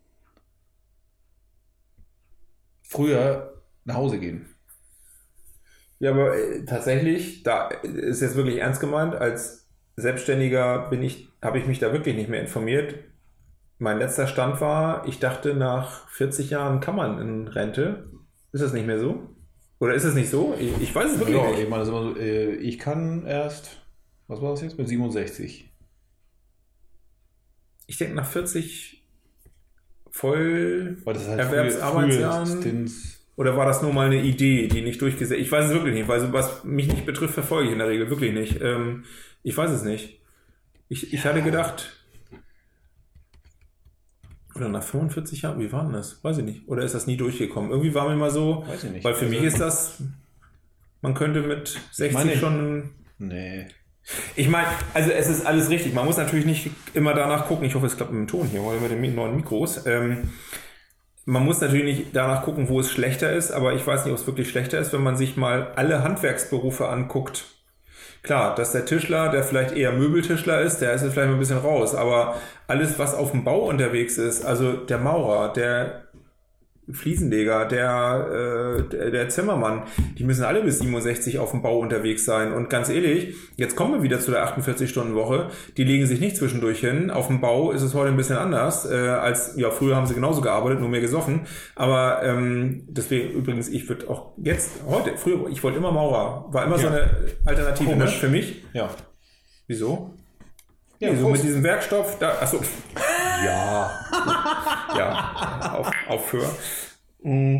früher 2.83 3.61
nach 3.83 3.95
Hause 3.95 4.19
gehen. 4.19 4.45
Ja, 5.99 6.11
aber 6.11 6.37
äh, 6.37 6.65
tatsächlich, 6.65 7.41
da 7.43 7.69
ist 7.69 8.21
jetzt 8.21 8.35
wirklich 8.35 8.57
ernst 8.57 8.79
gemeint, 8.79 9.15
als 9.15 9.66
Selbstständiger 9.97 10.89
bin 10.89 11.01
ich, 11.01 11.27
habe 11.41 11.57
ich 11.59 11.65
mich 11.65 11.79
da 11.79 11.91
wirklich 11.91 12.15
nicht 12.15 12.29
mehr 12.29 12.39
informiert. 12.41 12.95
Mein 13.79 13.97
letzter 13.97 14.27
Stand 14.27 14.61
war, 14.61 15.07
ich 15.07 15.19
dachte, 15.19 15.55
nach 15.55 16.07
40 16.09 16.51
Jahren 16.51 16.79
kann 16.79 16.95
man 16.95 17.19
in 17.19 17.47
Rente. 17.47 18.09
Ist 18.51 18.61
das 18.63 18.73
nicht 18.73 18.85
mehr 18.87 18.99
so? 18.99 19.29
Oder 19.79 19.95
ist 19.95 20.03
es 20.03 20.13
nicht 20.15 20.29
so? 20.29 20.55
Ich, 20.59 20.71
ich 20.81 20.95
weiß 20.95 21.13
es 21.13 21.19
wirklich 21.19 21.37
Ja, 21.37 21.49
nicht. 21.49 21.59
ich 21.63 21.69
meine, 21.69 21.85
so, 21.85 22.15
äh, 22.15 22.55
ich 22.55 22.79
kann 22.79 23.25
erst, 23.25 23.81
was 24.27 24.41
war 24.41 24.51
das 24.51 24.61
jetzt, 24.61 24.77
mit 24.77 24.87
67. 24.87 25.71
Ich 27.87 27.97
denke, 27.97 28.15
nach 28.15 28.25
40, 28.25 29.03
voll 30.11 30.97
das 31.05 31.27
halt 31.27 31.39
Erwerbsarbeitsjahren? 31.39 32.91
Oder 33.35 33.55
war 33.55 33.67
das 33.67 33.83
nur 33.83 33.93
mal 33.93 34.07
eine 34.07 34.21
Idee, 34.23 34.67
die 34.67 34.81
nicht 34.81 34.99
durchgesetzt? 35.01 35.39
Ich 35.39 35.51
weiß 35.51 35.65
es 35.65 35.71
wirklich 35.71 35.93
nicht, 35.93 36.07
weil 36.07 36.33
was 36.33 36.63
mich 36.63 36.87
nicht 36.87 37.05
betrifft, 37.05 37.35
verfolge 37.35 37.67
ich 37.67 37.73
in 37.73 37.79
der 37.79 37.87
Regel 37.87 38.09
wirklich 38.09 38.33
nicht. 38.33 38.59
Ähm, 38.61 39.03
ich 39.47 39.55
weiß 39.55 39.71
es 39.71 39.83
nicht. 39.83 40.19
Ich, 40.89 41.13
ich 41.13 41.23
hatte 41.25 41.41
gedacht. 41.41 41.93
Oder 44.55 44.69
nach 44.69 44.83
45 44.83 45.43
Jahren, 45.43 45.59
wie 45.59 45.71
war 45.71 45.83
denn 45.83 45.93
das? 45.93 46.23
Weiß 46.23 46.37
ich 46.39 46.43
nicht. 46.43 46.67
Oder 46.67 46.83
ist 46.83 46.95
das 46.95 47.07
nie 47.07 47.15
durchgekommen? 47.17 47.69
Irgendwie 47.69 47.93
war 47.93 48.09
mir 48.09 48.15
mal 48.15 48.31
so, 48.31 48.65
Weiß 48.67 48.83
ich 48.83 48.91
nicht. 48.91 49.03
weil 49.05 49.13
für 49.13 49.25
Also- 49.25 49.35
mich 49.37 49.43
ist 49.45 49.59
das, 49.59 50.01
man 51.01 51.13
könnte 51.13 51.41
mit 51.43 51.79
60 51.91 52.13
meine- 52.13 52.35
schon. 52.37 52.89
Nee. 53.19 53.67
Ich 54.35 54.47
meine, 54.49 54.67
also 54.93 55.11
es 55.11 55.27
ist 55.27 55.45
alles 55.45 55.69
richtig. 55.69 55.93
Man 55.93 56.05
muss 56.05 56.17
natürlich 56.17 56.45
nicht 56.45 56.71
immer 56.93 57.13
danach 57.13 57.47
gucken. 57.47 57.65
Ich 57.65 57.75
hoffe, 57.75 57.85
es 57.85 57.97
klappt 57.97 58.11
mit 58.11 58.19
dem 58.21 58.27
Ton 58.27 58.47
hier 58.47 58.61
oder 58.61 58.79
mit 58.79 58.91
den 58.91 59.15
neuen 59.15 59.35
Mikros. 59.35 59.85
Ähm, 59.85 60.29
man 61.25 61.43
muss 61.43 61.59
natürlich 61.61 61.97
nicht 61.99 62.15
danach 62.15 62.43
gucken, 62.43 62.67
wo 62.69 62.79
es 62.79 62.89
schlechter 62.89 63.31
ist, 63.33 63.51
aber 63.51 63.73
ich 63.75 63.85
weiß 63.85 64.05
nicht, 64.05 64.13
ob 64.13 64.19
es 64.19 64.25
wirklich 64.27 64.49
schlechter 64.49 64.79
ist, 64.79 64.93
wenn 64.93 65.03
man 65.03 65.17
sich 65.17 65.35
mal 65.37 65.73
alle 65.75 66.03
Handwerksberufe 66.03 66.87
anguckt. 66.87 67.45
Klar, 68.27 68.55
dass 68.55 68.73
der 68.73 68.83
Tischler, 68.83 69.29
der 69.29 69.41
vielleicht 69.41 69.71
eher 69.71 69.93
Möbeltischler 69.93 70.59
ist, 70.59 70.79
der 70.79 70.91
ist 70.91 71.01
jetzt 71.01 71.13
vielleicht 71.13 71.29
mal 71.29 71.35
ein 71.35 71.39
bisschen 71.39 71.59
raus, 71.59 71.95
aber 71.95 72.35
alles, 72.67 72.99
was 72.99 73.15
auf 73.15 73.31
dem 73.31 73.45
Bau 73.45 73.69
unterwegs 73.69 74.17
ist, 74.17 74.45
also 74.45 74.73
der 74.73 74.97
Maurer, 74.97 75.53
der 75.53 76.06
Fliesenleger, 76.91 77.65
der, 77.65 78.83
äh, 78.85 78.89
der, 78.89 79.11
der 79.11 79.29
Zimmermann, 79.29 79.83
die 80.17 80.23
müssen 80.23 80.43
alle 80.43 80.61
bis 80.63 80.79
67 80.79 81.39
auf 81.39 81.51
dem 81.51 81.61
Bau 81.61 81.79
unterwegs 81.79 82.25
sein. 82.25 82.53
Und 82.53 82.69
ganz 82.69 82.89
ehrlich, 82.89 83.35
jetzt 83.55 83.75
kommen 83.75 83.93
wir 83.93 84.03
wieder 84.03 84.19
zu 84.19 84.31
der 84.31 84.45
48-Stunden-Woche. 84.47 85.49
Die 85.77 85.83
legen 85.83 86.05
sich 86.05 86.19
nicht 86.19 86.37
zwischendurch 86.37 86.79
hin. 86.79 87.11
Auf 87.11 87.27
dem 87.27 87.41
Bau 87.41 87.71
ist 87.71 87.81
es 87.81 87.93
heute 87.93 88.09
ein 88.11 88.17
bisschen 88.17 88.37
anders, 88.37 88.89
äh, 88.89 88.95
als, 88.95 89.53
ja, 89.57 89.69
früher 89.71 89.95
haben 89.95 90.07
sie 90.07 90.13
genauso 90.15 90.41
gearbeitet, 90.41 90.79
nur 90.79 90.89
mehr 90.89 91.01
gesoffen. 91.01 91.41
Aber 91.75 92.21
ähm, 92.23 92.83
deswegen 92.87 93.31
übrigens, 93.31 93.67
ich 93.69 93.87
würde 93.89 94.09
auch 94.09 94.33
jetzt, 94.37 94.71
heute, 94.87 95.17
früher, 95.17 95.47
ich 95.49 95.63
wollte 95.63 95.77
immer 95.77 95.91
Maurer, 95.91 96.45
war 96.51 96.65
immer 96.65 96.77
so 96.77 96.87
Ja. 96.87 96.93
eine 96.93 97.09
Alternative 97.45 97.89
ne, 97.89 97.97
Komisch. 97.97 98.17
für 98.17 98.29
mich. 98.29 98.63
Ja. 98.73 98.89
Wieso? 99.67 100.11
Ja, 100.99 101.11
Nee, 101.11 101.17
so 101.17 101.29
mit 101.29 101.43
diesem 101.43 101.63
Werkstoff, 101.63 102.17
da, 102.19 102.39
achso, 102.39 102.59
ja. 103.45 103.91
ja, 104.97 105.73
auf, 105.77 105.91
aufhör. 106.07 106.49
Mm. 107.21 107.57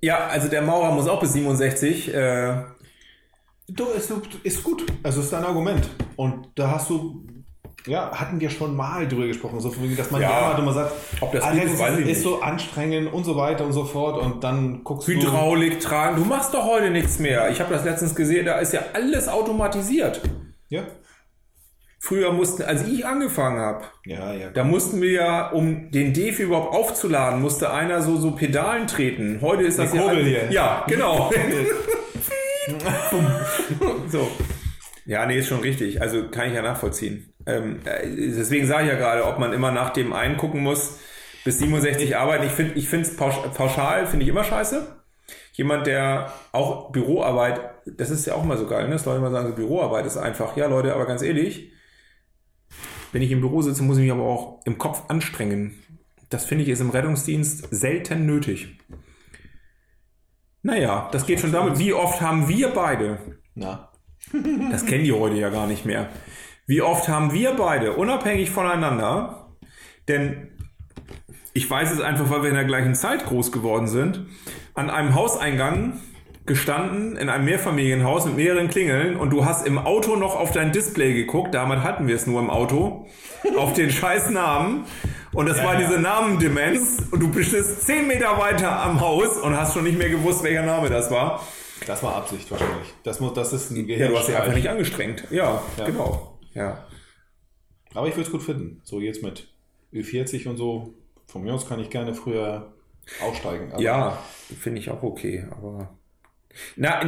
Ja, 0.00 0.26
also 0.26 0.48
der 0.48 0.62
Maurer 0.62 0.92
muss 0.92 1.06
auch 1.06 1.20
bis 1.20 1.34
67. 1.34 2.12
Äh, 2.12 2.64
Du, 3.68 3.86
ist, 3.86 4.12
ist 4.42 4.62
gut. 4.62 4.84
Also 5.02 5.20
ist 5.20 5.32
dein 5.32 5.44
Argument. 5.44 5.88
Und 6.16 6.48
da 6.56 6.72
hast 6.72 6.90
du, 6.90 7.24
ja, 7.86 8.10
hatten 8.12 8.38
wir 8.40 8.50
schon 8.50 8.76
mal 8.76 9.08
drüber 9.08 9.26
gesprochen, 9.26 9.60
so 9.60 9.74
wegen, 9.82 9.96
dass 9.96 10.10
man 10.10 10.20
Ja. 10.20 10.52
ja 10.52 10.58
immer 10.58 10.72
sagt, 10.72 10.92
Ob 11.20 11.32
das 11.32 11.44
gut 11.50 11.62
ist, 11.62 11.80
ist, 11.80 12.08
ist 12.08 12.22
so 12.22 12.40
anstrengend 12.40 13.12
und 13.12 13.24
so 13.24 13.36
weiter 13.36 13.64
und 13.64 13.72
so 13.72 13.84
fort. 13.84 14.20
Und 14.22 14.44
dann 14.44 14.84
guckst 14.84 15.08
Hydraulik 15.08 15.80
tragen. 15.80 16.16
Du 16.16 16.24
machst 16.24 16.54
doch 16.54 16.64
heute 16.64 16.90
nichts 16.90 17.18
mehr. 17.18 17.50
Ich 17.50 17.60
habe 17.60 17.72
das 17.74 17.84
letztens 17.84 18.14
gesehen, 18.14 18.46
da 18.46 18.58
ist 18.58 18.72
ja 18.72 18.82
alles 18.92 19.28
automatisiert. 19.28 20.20
du. 20.22 20.76
Ja. 20.76 20.82
Früher 22.04 22.32
mussten, 22.32 22.62
als 22.64 22.86
ich 22.88 23.06
angefangen 23.06 23.60
habe, 23.60 23.84
Ja, 24.06 24.32
ja. 24.32 24.50
da 24.50 24.64
mussten 24.64 25.00
wir 25.00 25.12
ja, 25.12 25.50
um 25.50 25.90
den 25.92 26.12
Defi 26.12 26.42
überhaupt 26.42 26.74
aufzuladen, 26.74 27.40
musste 27.40 27.72
einer 27.72 28.02
so, 28.02 28.16
so 28.16 28.32
Pedalen 28.32 28.88
treten. 28.88 29.38
Heute 29.40 29.62
ist 29.62 29.78
das 29.78 29.94
ja. 29.94 30.04
Alles-. 30.06 30.52
Ja, 30.52 30.84
genau. 30.88 31.30
so. 34.08 34.28
Ja, 35.04 35.26
nee, 35.26 35.38
ist 35.38 35.48
schon 35.48 35.60
richtig. 35.60 36.00
Also 36.00 36.28
kann 36.28 36.48
ich 36.48 36.54
ja 36.54 36.62
nachvollziehen. 36.62 37.31
Ähm, 37.46 37.80
äh, 37.84 38.08
deswegen 38.08 38.66
sage 38.66 38.84
ich 38.84 38.90
ja 38.90 38.96
gerade, 38.96 39.24
ob 39.24 39.38
man 39.38 39.52
immer 39.52 39.70
nach 39.72 39.90
dem 39.90 40.12
einen 40.12 40.36
gucken 40.36 40.62
muss, 40.62 40.98
bis 41.44 41.58
67 41.58 42.16
arbeiten. 42.16 42.46
Ich 42.46 42.52
finde, 42.52 42.74
ich 42.74 42.88
finde 42.88 43.08
es 43.08 43.16
pausch, 43.16 43.36
pauschal, 43.54 44.06
finde 44.06 44.24
ich 44.24 44.28
immer 44.28 44.44
scheiße. 44.44 44.96
Jemand, 45.54 45.86
der 45.86 46.32
auch 46.52 46.92
Büroarbeit, 46.92 47.60
das 47.86 48.10
ist 48.10 48.26
ja 48.26 48.34
auch 48.34 48.44
mal 48.44 48.56
so 48.56 48.66
geil, 48.66 48.86
ne? 48.86 48.92
dass 48.92 49.04
Leute 49.04 49.18
immer 49.18 49.30
sagen, 49.30 49.48
so 49.48 49.54
Büroarbeit 49.54 50.06
ist 50.06 50.16
einfach. 50.16 50.56
Ja, 50.56 50.66
Leute, 50.66 50.94
aber 50.94 51.06
ganz 51.06 51.22
ehrlich, 51.22 51.72
wenn 53.12 53.22
ich 53.22 53.30
im 53.30 53.40
Büro 53.40 53.60
sitze, 53.60 53.82
muss 53.82 53.98
ich 53.98 54.04
mich 54.04 54.12
aber 54.12 54.22
auch 54.22 54.60
im 54.64 54.78
Kopf 54.78 55.10
anstrengen. 55.10 55.74
Das 56.30 56.46
finde 56.46 56.64
ich 56.64 56.70
ist 56.70 56.80
im 56.80 56.90
Rettungsdienst 56.90 57.68
selten 57.70 58.24
nötig. 58.24 58.78
Naja, 60.62 61.08
das 61.12 61.26
geht 61.26 61.40
schon 61.40 61.52
damit, 61.52 61.78
wie 61.78 61.92
oft 61.92 62.20
haben 62.20 62.48
wir 62.48 62.68
beide, 62.68 63.18
Na. 63.54 63.90
das 64.70 64.86
kennen 64.86 65.04
die 65.04 65.12
heute 65.12 65.36
ja 65.36 65.50
gar 65.50 65.66
nicht 65.66 65.84
mehr, 65.84 66.08
wie 66.66 66.82
oft 66.82 67.08
haben 67.08 67.32
wir 67.32 67.52
beide, 67.52 67.94
unabhängig 67.94 68.50
voneinander, 68.50 69.48
denn 70.08 70.48
ich 71.54 71.68
weiß 71.68 71.92
es 71.92 72.00
einfach, 72.00 72.30
weil 72.30 72.42
wir 72.42 72.48
in 72.48 72.54
der 72.54 72.64
gleichen 72.64 72.94
Zeit 72.94 73.26
groß 73.26 73.52
geworden 73.52 73.86
sind, 73.86 74.26
an 74.74 74.90
einem 74.90 75.14
Hauseingang 75.14 76.00
gestanden, 76.46 77.16
in 77.16 77.28
einem 77.28 77.44
Mehrfamilienhaus 77.44 78.24
mit 78.26 78.36
mehreren 78.36 78.68
Klingeln 78.68 79.16
und 79.16 79.30
du 79.30 79.44
hast 79.44 79.66
im 79.66 79.78
Auto 79.78 80.16
noch 80.16 80.34
auf 80.34 80.50
dein 80.50 80.72
Display 80.72 81.14
geguckt, 81.14 81.54
damals 81.54 81.82
hatten 81.82 82.08
wir 82.08 82.16
es 82.16 82.26
nur 82.26 82.40
im 82.40 82.50
Auto, 82.50 83.06
auf 83.56 83.74
den 83.74 83.90
scheiß 83.92 84.30
Namen 84.30 84.84
und 85.32 85.48
das 85.48 85.62
war 85.62 85.74
ja. 85.74 85.86
diese 85.86 86.00
Namendemenz 86.00 87.04
und 87.10 87.20
du 87.20 87.28
bist 87.28 87.86
10 87.86 88.08
Meter 88.08 88.38
weiter 88.38 88.82
am 88.82 89.00
Haus 89.00 89.38
und 89.38 89.56
hast 89.56 89.74
schon 89.74 89.84
nicht 89.84 89.98
mehr 89.98 90.08
gewusst, 90.08 90.42
welcher 90.42 90.62
Name 90.62 90.88
das 90.88 91.10
war. 91.10 91.46
Das 91.86 92.02
war 92.02 92.16
Absicht 92.16 92.50
wahrscheinlich. 92.50 92.92
Das, 93.02 93.20
muss, 93.20 93.34
das 93.34 93.52
ist 93.52 93.70
ein 93.70 93.88
Ja, 93.88 94.08
du 94.08 94.16
hast 94.16 94.28
dich 94.28 94.36
einfach 94.36 94.54
nicht 94.54 94.68
angestrengt. 94.68 95.24
Ja, 95.30 95.62
Ja. 95.76 95.84
genau. 95.84 96.31
Ja. 96.54 96.86
Aber 97.94 98.08
ich 98.08 98.14
würde 98.14 98.26
es 98.26 98.32
gut 98.32 98.42
finden. 98.42 98.80
So 98.84 99.00
jetzt 99.00 99.22
mit 99.22 99.48
Ü40 99.92 100.48
und 100.48 100.56
so. 100.56 100.94
Von 101.26 101.42
mir 101.42 101.54
aus 101.54 101.68
kann 101.68 101.80
ich 101.80 101.90
gerne 101.90 102.14
früher 102.14 102.72
aussteigen. 103.22 103.72
Aber 103.72 103.82
Ja, 103.82 104.18
finde 104.60 104.80
ich 104.80 104.90
auch 104.90 105.02
okay, 105.02 105.46
aber. 105.50 105.90
Na, 106.76 107.00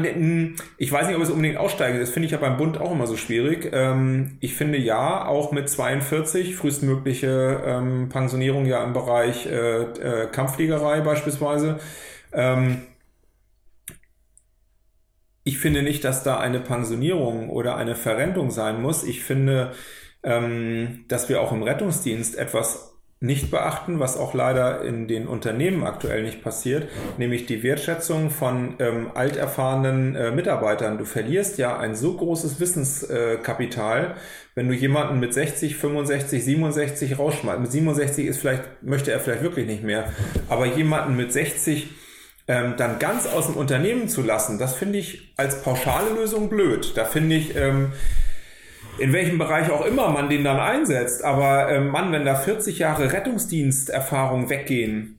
ich 0.79 0.91
weiß 0.91 1.07
nicht, 1.07 1.17
ob 1.17 1.23
es 1.23 1.29
unbedingt 1.29 1.59
aussteigen 1.59 1.99
ist. 1.99 2.09
Das 2.09 2.15
finde 2.15 2.27
ich 2.27 2.33
ja 2.33 2.39
beim 2.39 2.57
Bund 2.57 2.79
auch 2.79 2.93
immer 2.93 3.07
so 3.07 3.17
schwierig. 3.17 3.71
Ähm, 3.73 4.39
ich 4.41 4.55
finde 4.55 4.79
ja, 4.79 5.27
auch 5.27 5.53
mit 5.53 5.69
42 5.69 6.57
frühestmögliche 6.57 7.63
ähm, 7.65 8.09
Pensionierung 8.09 8.65
ja 8.65 8.83
im 8.83 8.95
Bereich 8.95 9.45
äh, 9.45 9.83
äh, 9.83 10.27
Kampffliegerei 10.29 11.01
beispielsweise. 11.03 11.79
Ähm, 12.33 12.83
ich 15.45 15.59
finde 15.59 15.83
nicht, 15.83 16.05
dass 16.05 16.23
da 16.23 16.39
eine 16.39 16.59
Pensionierung 16.59 17.51
oder 17.51 17.77
eine 17.77 17.95
Verrentung 17.95 18.51
sein 18.51 18.81
muss. 18.81 19.05
Ich 19.05 19.23
finde, 19.23 19.73
ähm, 20.23 21.05
dass 21.09 21.29
wir 21.29 21.43
auch 21.43 21.53
im 21.53 21.63
Rettungsdienst 21.63 22.37
etwas 22.37 22.95
nicht 23.21 23.51
beachten, 23.51 24.01
was 24.01 24.19
auch 24.19 24.35
leider 24.35 24.83
in 24.83 25.09
den 25.09 25.27
Unternehmen 25.27 25.85
aktuell 25.85 26.23
nicht 26.23 26.43
passiert, 26.43 26.89
nämlich 27.17 27.47
die 27.47 27.63
Wertschätzung 27.63 28.29
von 28.31 28.75
ähm, 28.81 29.11
alterfahrenen 29.15 30.15
äh, 30.15 30.31
Mitarbeitern. 30.31 30.99
Du 30.99 31.05
verlierst 31.05 31.57
ja 31.57 31.79
ein 31.79 31.95
so 31.95 32.17
großes 32.17 32.61
Wissenskapital, 32.61 34.05
äh, 34.05 34.15
wenn 34.55 34.69
du 34.69 34.75
jemanden 34.75 35.21
mit 35.21 35.33
60, 35.33 35.77
65, 35.77 36.45
67 36.45 37.19
rausschmeißt. 37.19 37.61
Mit 37.61 37.73
67 37.73 38.27
ist 38.27 38.39
vielleicht, 38.39 38.83
möchte 38.83 39.11
er 39.11 39.21
vielleicht 39.21 39.43
wirklich 39.43 39.67
nicht 39.67 39.83
mehr, 39.83 40.13
aber 40.49 40.67
jemanden 40.67 41.17
mit 41.17 41.33
60 41.33 41.89
ähm, 42.47 42.75
dann 42.77 42.99
ganz 42.99 43.27
aus 43.27 43.47
dem 43.47 43.57
Unternehmen 43.57 44.09
zu 44.09 44.23
lassen, 44.23 44.59
das 44.59 44.75
finde 44.75 44.99
ich 44.99 45.33
als 45.37 45.63
pauschale 45.63 46.11
Lösung 46.11 46.49
blöd. 46.51 46.93
Da 46.97 47.05
finde 47.05 47.37
ich, 47.37 47.57
ähm, 47.57 47.93
in 48.99 49.13
welchem 49.13 49.39
Bereich 49.39 49.71
auch 49.71 49.85
immer 49.85 50.11
man 50.11 50.29
den 50.29 50.45
dann 50.45 50.61
einsetzt, 50.61 51.25
aber 51.25 51.71
ähm, 51.71 51.89
Mann, 51.89 52.13
wenn 52.13 52.25
da 52.25 52.35
40 52.35 52.79
Jahre 52.79 53.13
Rettungsdiensterfahrung 53.13 54.51
weggehen, 54.51 55.19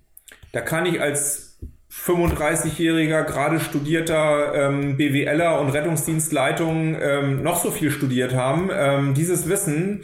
da 0.52 0.62
kann 0.62 0.86
ich 0.86 1.02
als 1.02 1.58
35-jähriger, 1.92 3.24
gerade 3.24 3.60
studierter 3.60 4.54
ähm, 4.54 4.98
BWLer 4.98 5.60
und 5.60 5.70
Rettungsdienstleitung 5.70 6.98
ähm, 7.02 7.44
noch 7.44 7.64
so 7.64 7.72
viel 7.72 7.90
studiert 7.90 8.34
haben. 8.34 8.70
Ähm, 8.72 9.14
dieses 9.14 9.50
Wissen, 9.50 10.04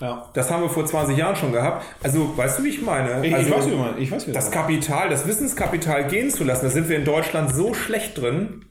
ja. 0.00 0.30
das 0.34 0.50
haben 0.50 0.62
wir 0.62 0.68
vor 0.68 0.86
20 0.86 1.16
Jahren 1.16 1.36
schon 1.36 1.52
gehabt. 1.52 1.84
Also, 2.02 2.36
weißt 2.36 2.58
du, 2.58 2.64
wie 2.64 2.68
ich 2.68 2.82
meine? 2.82 3.26
Ich, 3.26 3.34
also, 3.34 3.48
ich 3.48 3.56
weiß, 3.56 3.70
wie 3.70 3.76
man. 3.76 3.98
Ich 3.98 4.10
weiß, 4.10 4.26
wie 4.28 4.32
das 4.32 4.50
Kapital, 4.50 5.08
das 5.08 5.26
Wissenskapital 5.26 6.06
gehen 6.08 6.30
zu 6.30 6.44
lassen, 6.44 6.64
da 6.64 6.70
sind 6.70 6.88
wir 6.88 6.96
in 6.96 7.04
Deutschland 7.04 7.54
so 7.54 7.74
schlecht 7.74 8.20
drin. 8.20 8.64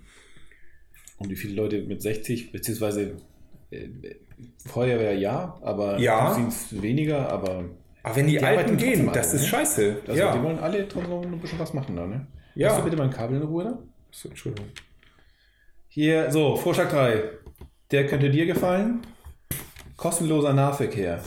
Und 1.17 1.29
wie 1.29 1.35
viele 1.35 1.55
Leute 1.55 1.81
mit 1.83 2.01
60, 2.01 2.51
beziehungsweise 2.51 3.17
äh, 3.71 3.87
Feuerwehr 4.67 5.15
ja, 5.15 5.57
aber 5.61 5.97
Ja. 5.99 6.29
Rettungsdienst 6.29 6.81
weniger, 6.81 7.29
aber 7.31 7.65
Aber 8.03 8.15
wenn 8.15 8.27
die, 8.27 8.33
Die 8.33 8.43
Alten 8.43 8.59
arbeiten 8.59 8.77
gehen, 8.77 9.09
das 9.13 9.29
alle, 9.29 9.35
ist 9.35 9.41
ne? 9.41 9.47
scheiße. 9.47 9.97
also 10.07 10.19
ja. 10.19 10.35
die 10.35 10.43
wollen 10.43 10.59
alle 10.59 10.87
trotzdem 10.87 11.33
ein 11.33 11.39
bisschen 11.39 11.59
was 11.59 11.73
machen 11.73 11.95
da, 11.95 12.05
ne? 12.05 12.27
Ja. 12.55 12.69
Hast 12.69 12.79
du 12.79 12.83
bitte 12.83 12.97
mein 12.97 13.09
Kabel 13.09 13.37
in 13.37 13.43
Ruhe 13.43 13.63
da? 13.63 13.79
Entschuldigung. 14.29 14.67
Hier, 15.87 16.31
so, 16.31 16.55
Vorschlag 16.55 16.89
3. 16.89 17.23
Der 17.91 18.07
könnte 18.07 18.29
dir 18.29 18.45
gefallen. 18.45 19.01
Kostenloser 19.97 20.53
Nahverkehr. 20.53 21.21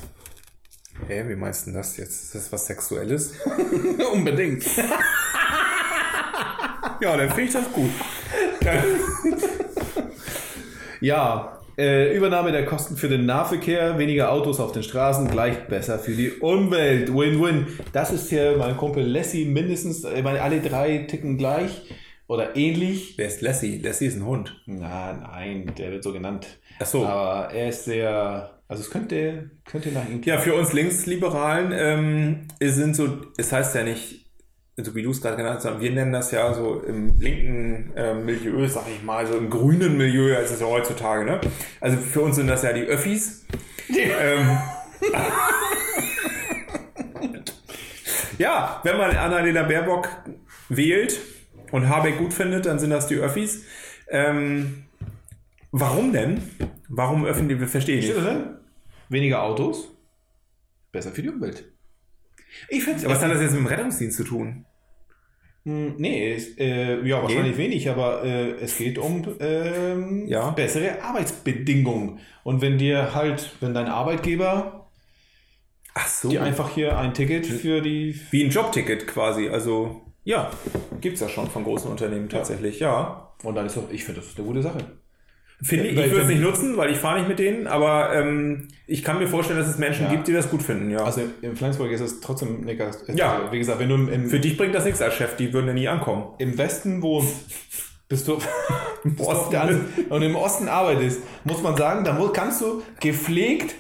Hä, 1.09 1.25
wie 1.29 1.37
meinst 1.37 1.67
du 1.67 1.73
das 1.73 1.97
jetzt? 1.99 2.25
Ist 2.25 2.35
das 2.35 2.53
was 2.53 2.67
Sexuelles? 2.67 3.35
Unbedingt. 4.13 4.65
ja, 7.01 7.17
dann 7.17 7.29
finde 7.29 7.43
ich 7.43 7.53
das 7.53 7.73
gut. 7.73 7.91
Ja, 11.01 11.53
Äh, 11.79 12.17
Übernahme 12.17 12.53
der 12.53 12.65
Kosten 12.65 12.97
für 12.97 13.11
den 13.11 13.27
Nahverkehr, 13.27 13.99
weniger 13.99 14.33
Autos 14.33 14.61
auf 14.61 14.73
den 14.73 14.83
Straßen, 14.83 15.29
gleich 15.31 15.69
besser 15.69 15.99
für 15.99 16.13
die 16.13 16.31
Umwelt. 16.31 17.13
Win-win. 17.13 17.67
Das 17.93 18.11
ist 18.13 18.31
hier 18.31 18.57
mein 18.57 18.79
Kumpel 18.79 19.05
Lassie 19.07 19.45
mindestens. 19.45 20.03
Ich 20.05 20.23
meine, 20.25 20.41
alle 20.41 20.63
drei 20.63 20.97
ticken 21.07 21.37
gleich 21.37 21.83
oder 22.29 22.57
ähnlich. 22.57 23.19
Wer 23.19 23.27
ist 23.27 23.43
Lassie? 23.43 23.77
Lassie 23.77 24.07
ist 24.07 24.17
ein 24.17 24.25
Hund. 24.25 24.59
Na, 24.65 25.13
nein, 25.13 25.71
der 25.77 25.91
wird 25.91 26.03
so 26.03 26.15
genannt. 26.15 26.47
Ach 26.81 26.87
so. 26.87 27.05
Aber 27.05 27.53
er 27.53 27.69
ist 27.69 27.85
sehr, 27.85 28.56
also 28.69 28.83
es 28.83 28.91
könnte, 28.91 29.51
könnte 29.65 29.91
nach 29.91 30.09
ihm 30.09 30.23
Ja, 30.23 30.39
für 30.39 30.55
uns 30.55 30.73
Linksliberalen 30.73 31.73
ähm, 31.73 32.49
es 32.59 32.75
sind 32.75 32.97
so, 32.97 33.19
es 33.37 33.53
heißt 33.53 33.75
ja 33.77 33.85
nicht, 33.85 34.27
so 34.77 34.95
wie 34.95 35.03
du 35.03 35.11
es 35.11 35.23
gerade 35.23 35.37
genannt 35.37 35.61
hast, 35.65 35.81
wir 35.81 35.91
nennen 35.91 36.13
das 36.13 36.33
ja 36.33 36.53
so 36.53 36.81
im 36.81 37.19
linken 37.19 37.93
äh, 37.97 38.15
Milieu, 38.15 38.67
sag 38.69 38.85
ich 38.89 39.03
mal, 39.03 39.27
so 39.27 39.39
im 39.39 39.49
grünen 39.51 39.97
Milieu, 39.97 40.37
als 40.37 40.51
es 40.51 40.61
ja 40.61 40.67
heutzutage, 40.67 41.25
ne? 41.25 41.41
Also 41.81 41.97
für 41.97 42.21
uns 42.23 42.37
sind 42.37 42.49
das 42.49 42.63
ja 42.63 42.73
die 42.73 42.83
Öffis. 42.83 43.47
ähm, 43.89 44.59
ja, 48.39 48.81
wenn 48.83 48.99
man 48.99 49.17
Annalena 49.17 49.63
Baerbock 49.63 50.09
wählt 50.69 51.21
und 51.71 51.89
Habeck 51.89 52.19
gut 52.19 52.35
findet, 52.35 52.67
dann 52.67 52.79
sind 52.79 52.91
das 52.91 53.07
die 53.07 53.17
Öffis. 53.17 53.65
Ähm, 54.09 54.85
warum 55.71 56.13
denn? 56.13 56.43
Warum 56.89 57.25
öffnen 57.25 57.49
die, 57.49 57.57
verstehe 57.67 57.99
ich 57.99 58.07
Steht 58.07 58.23
nicht. 58.23 58.56
Weniger 59.09 59.43
Autos, 59.43 59.89
besser 60.93 61.13
für 61.13 61.23
die 61.23 61.29
Umwelt. 61.29 61.65
Ich 62.69 62.85
finde 62.85 63.05
Aber 63.05 63.15
was 63.15 63.23
hat 63.23 63.31
das 63.31 63.41
jetzt 63.41 63.53
mit 63.53 63.61
dem 63.61 63.67
Rettungsdienst 63.67 64.17
zu 64.17 64.25
tun? 64.25 64.65
Hm, 65.65 65.95
Nee, 65.99 66.33
es, 66.35 66.57
äh, 66.59 67.05
ja, 67.07 67.23
wahrscheinlich 67.23 67.57
wenig, 67.57 67.89
aber 67.91 68.25
äh, 68.25 68.53
es 68.53 68.79
geht 68.79 68.99
um 68.99 69.27
ähm, 69.41 70.27
Ja. 70.27 70.51
bessere 70.51 71.03
Arbeitsbedingungen. 71.03 72.21
Und 72.45 72.61
wenn 72.63 72.79
dir 72.79 73.15
halt, 73.15 73.51
wenn 73.61 73.75
dein 73.75 73.89
Arbeitgeber 73.89 74.89
Ach 75.95 76.07
so. 76.09 76.29
dir 76.29 76.43
einfach 76.43 76.71
hier 76.71 76.97
ein 76.99 77.15
Ticket 77.15 77.47
für 77.47 77.81
die. 77.81 78.19
Wie 78.31 78.45
ein 78.45 78.51
Jobticket 78.51 79.07
quasi. 79.07 79.49
Also, 79.49 80.03
ja, 80.25 80.51
gibt's 81.01 81.21
ja 81.21 81.29
schon 81.29 81.49
von 81.49 81.65
großen 81.65 81.91
Unternehmen 81.91 82.29
tatsächlich, 82.29 82.79
ja. 82.81 83.33
Und 83.43 83.55
dann 83.55 83.67
ist 83.67 83.77
doch, 83.77 83.91
ich 83.91 84.05
finde, 84.05 84.21
das 84.21 84.31
ist 84.31 84.39
eine 84.39 84.47
gute 84.47 84.63
Sache. 84.63 84.79
Finde 85.63 85.87
ich, 85.87 85.97
Weil- 85.97 86.05
ich 86.07 86.11
würde 86.11 86.25
es 86.25 86.29
nicht 86.29 86.43
nutzen, 86.43 86.77
weil 86.77 86.91
ich 86.91 86.99
fahre 86.99 87.19
nicht 87.19 87.29
mit 87.29 87.39
denen, 87.39 87.67
aber 87.67 88.15
ähm, 88.15 88.69
ich 88.87 89.03
kann 89.03 89.19
mir 89.19 89.27
vorstellen, 89.27 89.59
dass 89.59 89.69
es 89.69 89.79
Menschen 89.79 90.05
Ja. 90.05 90.11
gibt, 90.13 90.29
die 90.29 90.33
das 90.35 90.51
gut 90.51 90.63
finden, 90.63 90.91
ja. 90.91 90.99
Also 91.03 91.23
in 91.41 91.57
Flensburg 91.57 91.91
ist 91.91 92.03
es 92.03 92.21
trotzdem 92.21 92.61
eine 92.63 92.77
Gas- 92.77 93.05
Ja. 93.15 93.37
Also, 93.39 93.53
wie 93.53 93.59
gesagt, 93.59 93.79
wenn 93.79 93.89
du 93.89 93.95
im, 93.95 94.29
Für 94.29 94.39
dich 94.39 94.57
bringt 94.59 94.75
das 94.75 94.85
nichts 94.85 95.01
als 95.01 95.15
Chef, 95.15 95.35
die 95.37 95.53
würden 95.55 95.69
ja 95.69 95.73
nie 95.73 95.89
ankommen. 95.89 96.25
im 96.39 96.59
Westen 96.59 97.01
wohnst, 97.01 97.33
bist 98.09 98.29
du, 98.29 98.37
bist 99.05 99.19
du 99.19 99.25
Osten. 99.25 99.57
anderen, 99.57 99.87
und 100.11 100.23
im 100.23 100.37
Osten 100.37 100.69
arbeitest, 100.69 101.21
muss 101.45 101.63
man 101.63 101.75
sagen, 101.77 102.05
da 102.05 102.19
kannst 102.35 102.61
du 102.61 102.83
gepflegt. 103.01 103.75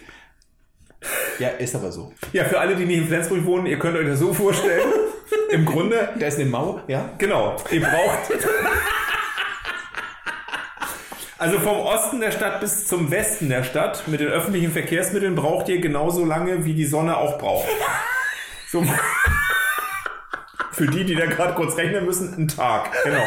Ja, 1.39 1.49
ist 1.51 1.75
aber 1.77 1.93
so. 1.93 2.11
Ja, 2.33 2.45
für 2.47 2.59
alle, 2.59 2.75
die 2.75 2.87
nicht 2.87 2.99
in 2.99 3.07
Flensburg 3.07 3.45
wohnen, 3.45 3.67
ihr 3.67 3.79
könnt 3.79 3.97
euch 3.99 4.07
das 4.07 4.19
so 4.19 4.33
vorstellen. 4.33 4.89
Im 5.51 5.65
Grunde, 5.67 6.09
Da 6.19 6.27
ist 6.27 6.39
eine 6.41 6.49
Mauer, 6.49 6.83
ja. 6.89 7.11
genau, 7.19 7.55
ihr 7.71 7.81
braucht. 7.83 8.31
Also 11.39 11.59
vom 11.59 11.79
Osten 11.81 12.21
der 12.21 12.31
Stadt 12.31 12.61
bis 12.61 12.87
zum 12.87 13.11
Westen 13.11 13.51
der 13.51 13.63
Stadt 13.63 14.09
mit 14.09 14.21
den 14.21 14.29
öffentlichen 14.29 14.73
Verkehrsmitteln 14.73 15.35
braucht 15.35 15.69
ihr 15.69 15.81
genauso 15.81 16.25
lange, 16.25 16.65
wie 16.65 16.73
die 16.73 16.87
Sonne 16.87 17.19
auch 17.19 17.37
braucht. 17.39 17.69
So. 18.71 18.83
Für 20.73 20.87
die, 20.87 21.05
die 21.05 21.15
da 21.15 21.27
gerade 21.27 21.55
kurz 21.55 21.77
rechnen 21.77 22.07
müssen, 22.07 22.35
ein 22.35 22.49
Tag. 22.49 22.91
Genau. 23.05 23.25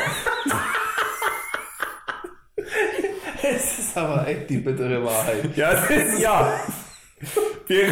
Es 3.41 3.79
ist 3.79 3.97
aber 3.97 4.27
echt 4.27 4.49
die 4.49 4.57
bittere 4.57 5.03
Wahrheit. 5.03 5.55
Ja, 5.55 5.71
es 5.71 5.89
ist, 5.89 6.19
ja. 6.19 6.59
Wir, 7.67 7.87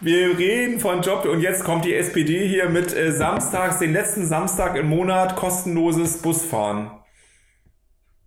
wir 0.00 0.38
reden 0.38 0.80
von 0.80 1.02
Job 1.02 1.24
und 1.24 1.40
jetzt 1.40 1.64
kommt 1.64 1.84
die 1.84 1.94
SPD 1.94 2.46
hier 2.46 2.68
mit 2.68 2.94
äh, 2.94 3.12
samstags, 3.12 3.78
den 3.78 3.92
letzten 3.92 4.26
Samstag 4.26 4.76
im 4.76 4.88
Monat 4.88 5.36
kostenloses 5.36 6.22
Busfahren. 6.22 6.90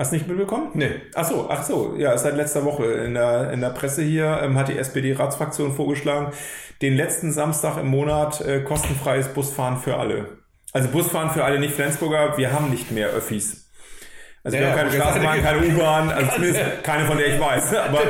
Hast 0.03 0.11
du 0.11 0.17
nicht 0.17 0.27
mitbekommen? 0.27 0.67
Nee. 0.73 0.89
Ach 1.15 1.23
so, 1.23 1.47
ach 1.49 1.63
so, 1.63 1.95
ja, 1.97 2.17
seit 2.17 2.35
letzter 2.35 2.65
Woche 2.65 2.83
in 2.83 3.13
der, 3.13 3.53
in 3.53 3.61
der 3.61 3.69
Presse 3.69 4.01
hier 4.01 4.41
ähm, 4.43 4.57
hat 4.57 4.67
die 4.67 4.77
SPD-Ratsfraktion 4.77 5.71
vorgeschlagen, 5.71 6.33
den 6.81 6.97
letzten 6.97 7.31
Samstag 7.31 7.77
im 7.77 7.87
Monat 7.87 8.41
äh, 8.41 8.59
kostenfreies 8.63 9.29
Busfahren 9.29 9.77
für 9.77 9.95
alle. 9.95 10.25
Also 10.73 10.89
Busfahren 10.89 11.29
für 11.29 11.45
alle, 11.45 11.57
nicht 11.57 11.73
Flensburger, 11.73 12.37
wir 12.37 12.51
haben 12.51 12.69
nicht 12.69 12.91
mehr 12.91 13.07
Öffis. 13.11 13.71
Also 14.43 14.57
wir 14.57 14.65
Ja, 14.65 14.71
haben 14.71 14.77
keine 14.77 14.91
Straßenbahn, 14.91 15.41
keine 15.41 15.67
U-Bahn, 15.67 16.09
also 16.09 16.31
zumindest 16.31 16.61
keine 16.83 17.05
von 17.05 17.17
der 17.17 17.27
ich 17.27 17.39
weiß. 17.39 17.73
Aber 17.73 18.01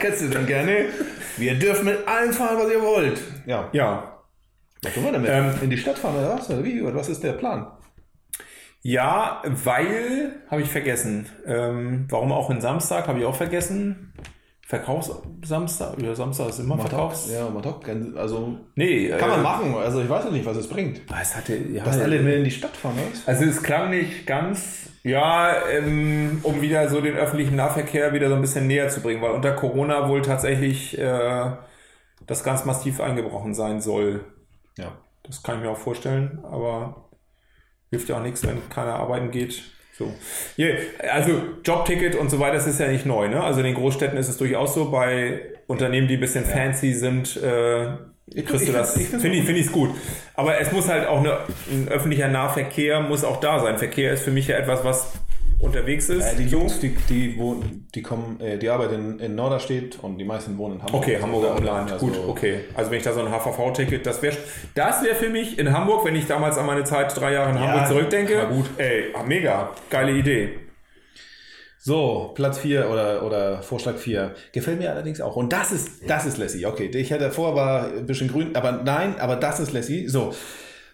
Kannst 0.00 0.22
du 0.22 0.28
dann 0.28 0.46
gerne. 0.46 0.86
Wir 1.36 1.54
dürfen 1.54 1.84
mit 1.84 2.08
allem 2.08 2.32
fahren, 2.32 2.58
was 2.58 2.68
ihr 2.68 2.82
wollt. 2.82 3.20
Ja. 3.46 3.68
ja, 3.70 4.18
Was 4.82 4.92
tun 4.92 5.04
wir 5.04 5.12
damit? 5.12 5.30
Ähm, 5.32 5.52
In 5.62 5.70
die 5.70 5.78
Stadt 5.78 6.00
fahren 6.00 6.16
oder 6.16 6.34
was? 6.36 6.50
Oder 6.50 6.64
wie? 6.64 6.82
Oder 6.82 6.96
was 6.96 7.08
ist 7.08 7.22
der 7.22 7.34
Plan? 7.34 7.68
Ja, 8.82 9.42
weil, 9.44 10.42
habe 10.50 10.62
ich 10.62 10.70
vergessen. 10.70 11.26
Ähm, 11.46 12.06
warum 12.08 12.32
auch 12.32 12.50
in 12.50 12.60
Samstag, 12.60 13.08
habe 13.08 13.18
ich 13.18 13.24
auch 13.26 13.34
vergessen. 13.34 14.12
Verkaufssamstag? 14.62 16.00
Ja, 16.00 16.14
Samstag 16.14 16.50
ist 16.50 16.60
immer 16.60 16.78
Verkaufs... 16.78 17.28
Ja, 17.30 17.50
man 17.50 17.60
doch. 17.60 17.82
Also 18.16 18.56
Nee, 18.76 19.08
kann 19.08 19.28
man 19.28 19.40
äh, 19.40 19.42
machen. 19.42 19.74
Also 19.74 20.00
ich 20.00 20.08
weiß 20.08 20.26
ja 20.26 20.30
nicht, 20.30 20.46
was 20.46 20.56
es 20.56 20.68
bringt. 20.68 21.00
Es 21.20 21.36
hatte, 21.36 21.56
ja, 21.56 21.84
Dass 21.84 22.00
alle 22.00 22.16
in 22.16 22.44
die 22.44 22.50
Stadt 22.52 22.76
fahren, 22.76 22.94
oder? 22.94 23.10
was? 23.10 23.26
also 23.26 23.44
es 23.46 23.62
klang 23.64 23.90
nicht 23.90 24.28
ganz, 24.28 24.90
ja, 25.02 25.66
ähm, 25.68 26.38
um 26.44 26.62
wieder 26.62 26.88
so 26.88 27.00
den 27.00 27.16
öffentlichen 27.16 27.56
Nahverkehr 27.56 28.12
wieder 28.12 28.28
so 28.28 28.36
ein 28.36 28.40
bisschen 28.40 28.68
näher 28.68 28.88
zu 28.90 29.00
bringen, 29.00 29.20
weil 29.20 29.32
unter 29.32 29.52
Corona 29.52 30.08
wohl 30.08 30.22
tatsächlich 30.22 30.96
äh, 30.96 31.50
das 32.28 32.44
ganz 32.44 32.64
massiv 32.64 33.00
eingebrochen 33.00 33.54
sein 33.54 33.80
soll. 33.80 34.24
Ja. 34.78 34.92
Das 35.24 35.42
kann 35.42 35.56
ich 35.56 35.62
mir 35.62 35.70
auch 35.70 35.78
vorstellen, 35.78 36.44
aber 36.44 37.09
hilft 37.90 38.08
ja 38.08 38.18
auch 38.18 38.22
nichts, 38.22 38.46
wenn 38.46 38.68
keiner 38.68 38.94
arbeiten 38.94 39.30
geht. 39.30 39.62
So. 39.92 40.12
Yeah. 40.58 40.78
Also 41.12 41.42
Jobticket 41.64 42.14
und 42.14 42.30
so 42.30 42.40
weiter, 42.40 42.54
das 42.54 42.66
ist 42.66 42.80
ja 42.80 42.88
nicht 42.88 43.04
neu. 43.04 43.28
Ne? 43.28 43.42
Also 43.42 43.60
in 43.60 43.66
den 43.66 43.74
Großstädten 43.74 44.16
ist 44.16 44.28
es 44.28 44.38
durchaus 44.38 44.74
so, 44.74 44.90
bei 44.90 45.40
Unternehmen, 45.66 46.08
die 46.08 46.14
ein 46.14 46.20
bisschen 46.20 46.44
fancy 46.44 46.94
sind, 46.94 47.36
äh, 47.36 47.88
kriegst 48.34 48.62
ich 48.62 48.66
du 48.66 48.72
das. 48.72 48.94
Finde 48.94 49.36
ich, 49.36 49.44
finde 49.44 49.60
ich 49.60 49.70
gut. 49.70 49.90
Aber 50.34 50.58
es 50.58 50.72
muss 50.72 50.88
halt 50.88 51.06
auch 51.06 51.18
eine, 51.18 51.40
ein 51.70 51.88
öffentlicher 51.88 52.28
Nahverkehr 52.28 53.00
muss 53.00 53.24
auch 53.24 53.40
da 53.40 53.60
sein. 53.60 53.78
Verkehr 53.78 54.12
ist 54.12 54.22
für 54.22 54.30
mich 54.30 54.48
ja 54.48 54.56
etwas, 54.56 54.84
was 54.84 55.12
unterwegs 55.60 56.08
ist. 56.08 56.24
Äh, 56.24 56.36
die 56.36 56.46
Jungs, 56.46 56.78
die, 56.80 56.96
die, 57.08 57.36
wohnen, 57.38 57.86
die 57.94 58.02
kommen, 58.02 58.40
äh, 58.40 58.58
die 58.58 58.68
arbeiten 58.68 58.94
in, 58.94 59.18
in 59.20 59.34
Norderstedt 59.34 59.98
und 60.02 60.18
die 60.18 60.24
meisten 60.24 60.56
wohnen 60.58 60.76
in 60.76 60.82
Hamburg. 60.82 61.02
Okay, 61.02 61.14
Also 61.16 61.26
Hamburger 61.26 61.56
Umland. 61.56 61.92
also- 61.92 62.06
Gut, 62.06 62.18
okay. 62.28 62.60
Also 62.74 62.90
wenn 62.90 62.98
ich 62.98 63.04
da 63.04 63.12
so 63.12 63.20
ein 63.20 63.30
HVV-Ticket, 63.30 64.04
das 64.06 64.22
wäre 64.22 64.36
das 64.74 65.02
wäre 65.04 65.14
für 65.14 65.28
mich 65.28 65.58
in 65.58 65.72
Hamburg, 65.72 66.04
wenn 66.04 66.16
ich 66.16 66.26
damals 66.26 66.56
an 66.58 66.66
meine 66.66 66.84
Zeit 66.84 67.14
drei 67.18 67.32
Jahre 67.34 67.50
in 67.50 67.56
Ja, 67.56 67.68
Hamburg 67.68 67.88
zurückdenke. 67.88 68.46
gut. 68.50 68.66
Ey, 68.78 69.12
mega. 69.26 69.70
Geile 69.90 70.12
Idee. 70.12 70.50
So, 71.82 72.32
Platz 72.34 72.58
4 72.58 72.90
oder, 72.90 73.24
oder 73.24 73.62
Vorschlag 73.62 73.96
4. 73.96 74.34
Gefällt 74.52 74.78
mir 74.78 74.90
allerdings 74.90 75.20
auch. 75.22 75.36
Und 75.36 75.50
das 75.52 75.72
ist, 75.72 76.08
das 76.10 76.26
ist 76.26 76.36
Lassie. 76.36 76.66
Okay, 76.66 76.90
ich 76.92 77.10
hatte 77.10 77.24
davor 77.24 77.54
war 77.54 77.86
ein 77.86 78.04
bisschen 78.04 78.28
grün, 78.28 78.54
aber 78.54 78.72
nein, 78.72 79.18
aber 79.18 79.36
das 79.36 79.60
ist 79.60 79.72
Lassie. 79.72 80.06
So, 80.06 80.34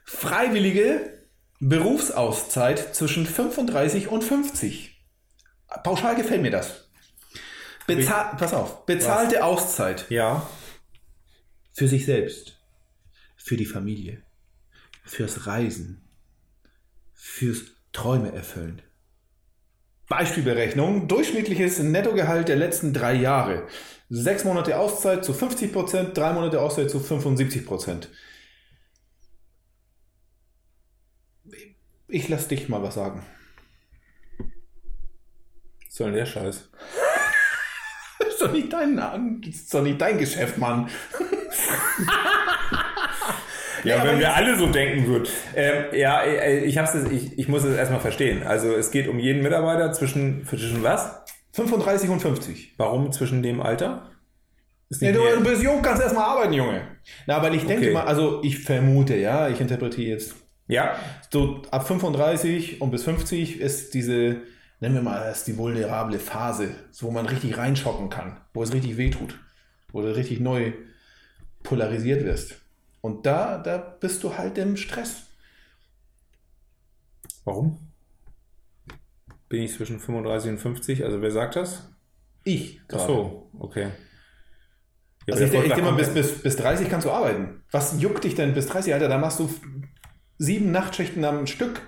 freiwillige 0.04 1.15
Berufsauszeit 1.60 2.94
zwischen 2.94 3.26
35 3.26 4.08
und 4.08 4.22
50. 4.22 4.92
Pauschal 5.82 6.16
gefällt 6.16 6.42
mir 6.42 6.50
das. 6.50 6.88
Bezahl, 7.86 8.36
pass 8.36 8.52
auf, 8.52 8.84
bezahlte 8.84 9.44
Auszeit 9.44 10.06
Ja. 10.10 10.48
für 11.72 11.88
sich 11.88 12.04
selbst, 12.04 12.58
für 13.36 13.56
die 13.56 13.64
Familie, 13.66 14.22
fürs 15.04 15.46
Reisen, 15.46 16.02
fürs 17.14 17.62
Träume 17.92 18.32
erfüllen. 18.32 18.82
Beispielberechnung, 20.08 21.08
durchschnittliches 21.08 21.78
Nettogehalt 21.78 22.48
der 22.48 22.56
letzten 22.56 22.92
drei 22.92 23.14
Jahre. 23.14 23.66
Sechs 24.08 24.44
Monate 24.44 24.78
Auszeit 24.78 25.24
zu 25.24 25.32
50 25.32 25.72
Prozent, 25.72 26.16
drei 26.16 26.32
Monate 26.32 26.60
Auszeit 26.60 26.90
zu 26.90 27.00
75 27.00 27.66
Prozent. 27.66 28.08
Ich 32.08 32.28
lass 32.28 32.48
dich 32.48 32.68
mal 32.68 32.82
was 32.82 32.94
sagen. 32.94 33.22
Was 34.38 35.94
soll 35.94 36.08
denn 36.08 36.16
der 36.16 36.26
Scheiß? 36.26 36.70
Das 38.18 38.28
ist 38.28 38.42
doch 38.42 38.52
nicht 38.52 38.72
dein, 38.72 38.96
das 38.96 39.54
ist 39.54 39.74
doch 39.74 39.82
nicht 39.82 40.00
dein 40.00 40.18
Geschäft, 40.18 40.58
Mann. 40.58 40.88
Ja, 43.84 44.00
aber 44.00 44.10
wenn 44.10 44.18
wir 44.18 44.34
alle 44.34 44.56
so 44.58 44.66
denken 44.66 45.06
würden. 45.06 45.28
Ähm, 45.54 45.84
ja, 45.92 46.22
äh, 46.22 46.64
ich, 46.64 46.76
hab's, 46.76 46.94
ich, 46.94 47.38
ich 47.38 47.46
muss 47.46 47.62
es 47.62 47.76
erstmal 47.76 48.00
verstehen. 48.00 48.42
Also 48.42 48.74
es 48.74 48.90
geht 48.90 49.06
um 49.06 49.20
jeden 49.20 49.42
Mitarbeiter 49.42 49.92
zwischen, 49.92 50.44
zwischen 50.44 50.82
was? 50.82 51.22
35 51.52 52.10
und 52.10 52.20
50. 52.20 52.74
Warum 52.78 53.12
zwischen 53.12 53.44
dem 53.44 53.60
Alter? 53.60 54.10
Ja, 54.88 55.12
du, 55.12 55.20
du 55.20 55.44
bist 55.44 55.62
jung, 55.62 55.82
kannst 55.82 56.02
erstmal 56.02 56.24
arbeiten, 56.24 56.54
Junge. 56.54 56.82
Na, 57.26 57.36
aber 57.36 57.52
ich 57.52 57.64
denke 57.64 57.84
Okay. 57.84 57.92
mal, 57.92 58.04
also 58.04 58.42
ich 58.42 58.58
vermute, 58.58 59.16
ja, 59.16 59.48
ich 59.48 59.60
interpretiere 59.60 60.10
jetzt 60.10 60.34
ja, 60.68 60.98
so 61.30 61.62
ab 61.70 61.86
35 61.86 62.80
und 62.80 62.90
bis 62.90 63.04
50 63.04 63.60
ist 63.60 63.94
diese 63.94 64.42
nennen 64.80 64.94
wir 64.94 65.02
mal 65.02 65.20
das 65.24 65.44
die 65.44 65.56
vulnerable 65.56 66.18
Phase, 66.18 66.74
wo 67.00 67.10
man 67.10 67.26
richtig 67.26 67.56
reinschocken 67.56 68.10
kann, 68.10 68.40
wo 68.52 68.62
es 68.62 68.72
richtig 68.72 68.96
wehtut, 68.96 69.38
wo 69.92 70.02
du 70.02 70.14
richtig 70.14 70.40
neu 70.40 70.72
polarisiert 71.62 72.24
wirst. 72.24 72.56
Und 73.00 73.26
da, 73.26 73.58
da 73.58 73.78
bist 73.78 74.22
du 74.24 74.36
halt 74.36 74.58
im 74.58 74.76
Stress. 74.76 75.26
Warum? 77.44 77.78
Bin 79.48 79.62
ich 79.62 79.74
zwischen 79.74 80.00
35 80.00 80.50
und 80.52 80.58
50? 80.58 81.04
Also 81.04 81.22
wer 81.22 81.30
sagt 81.30 81.56
das? 81.56 81.88
Ich 82.42 82.80
Ach 82.84 82.88
gerade. 82.88 83.06
so, 83.06 83.50
okay. 83.58 83.90
Ja, 85.26 85.34
Also 85.34 85.44
ich, 85.44 85.52
ich 85.52 85.62
denke 85.62 85.82
mal, 85.82 85.92
bis, 85.92 86.12
bis, 86.12 86.42
bis 86.42 86.56
30 86.56 86.88
kannst 86.88 87.06
du 87.06 87.10
arbeiten. 87.10 87.62
Was 87.70 88.00
juckt 88.00 88.24
dich 88.24 88.34
denn 88.34 88.54
bis 88.54 88.66
30, 88.66 88.94
Alter? 88.94 89.08
Da 89.08 89.18
machst 89.18 89.38
du 89.40 89.50
sieben 90.38 90.70
Nachtschichten 90.70 91.24
am 91.24 91.46
Stück 91.46 91.82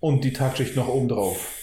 und 0.00 0.24
die 0.24 0.32
Tagschicht 0.32 0.76
noch 0.76 0.88
oben 0.88 1.08
drauf. 1.08 1.54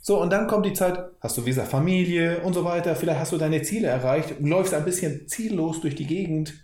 So, 0.00 0.20
und 0.20 0.30
dann 0.30 0.46
kommt 0.46 0.66
die 0.66 0.72
Zeit, 0.72 1.00
hast 1.20 1.36
du 1.36 1.42
gesagt 1.42 1.68
Familie 1.68 2.40
und 2.42 2.52
so 2.52 2.64
weiter, 2.64 2.94
vielleicht 2.94 3.18
hast 3.18 3.32
du 3.32 3.38
deine 3.38 3.62
Ziele 3.62 3.88
erreicht, 3.88 4.36
läufst 4.40 4.72
ein 4.72 4.84
bisschen 4.84 5.26
ziellos 5.26 5.80
durch 5.80 5.96
die 5.96 6.06
Gegend, 6.06 6.54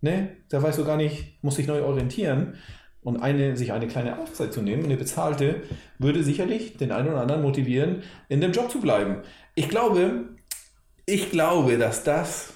ne? 0.00 0.36
Da 0.48 0.62
weißt 0.62 0.78
du 0.78 0.84
gar 0.84 0.96
nicht, 0.96 1.42
musst 1.42 1.58
dich 1.58 1.66
neu 1.66 1.82
orientieren. 1.82 2.54
Und 3.00 3.22
eine, 3.22 3.56
sich 3.56 3.72
eine 3.72 3.86
kleine 3.86 4.18
Auszeit 4.18 4.52
zu 4.52 4.60
nehmen, 4.60 4.84
eine 4.84 4.96
bezahlte, 4.96 5.62
würde 5.98 6.22
sicherlich 6.24 6.76
den 6.76 6.90
einen 6.90 7.08
oder 7.08 7.20
anderen 7.20 7.42
motivieren, 7.42 8.02
in 8.28 8.40
dem 8.40 8.52
Job 8.52 8.70
zu 8.70 8.80
bleiben. 8.80 9.22
Ich 9.54 9.68
glaube, 9.68 10.24
ich 11.06 11.30
glaube, 11.30 11.78
dass 11.78 12.04
das 12.04 12.52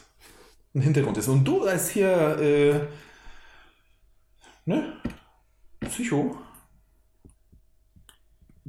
ein 0.75 0.83
Hintergrund 0.83 1.17
ist. 1.17 1.29
Und 1.29 1.45
du 1.45 1.63
als 1.63 1.91
hier, 1.91 2.39
äh, 2.39 2.81
ne, 4.65 4.93
Psycho, 5.81 6.37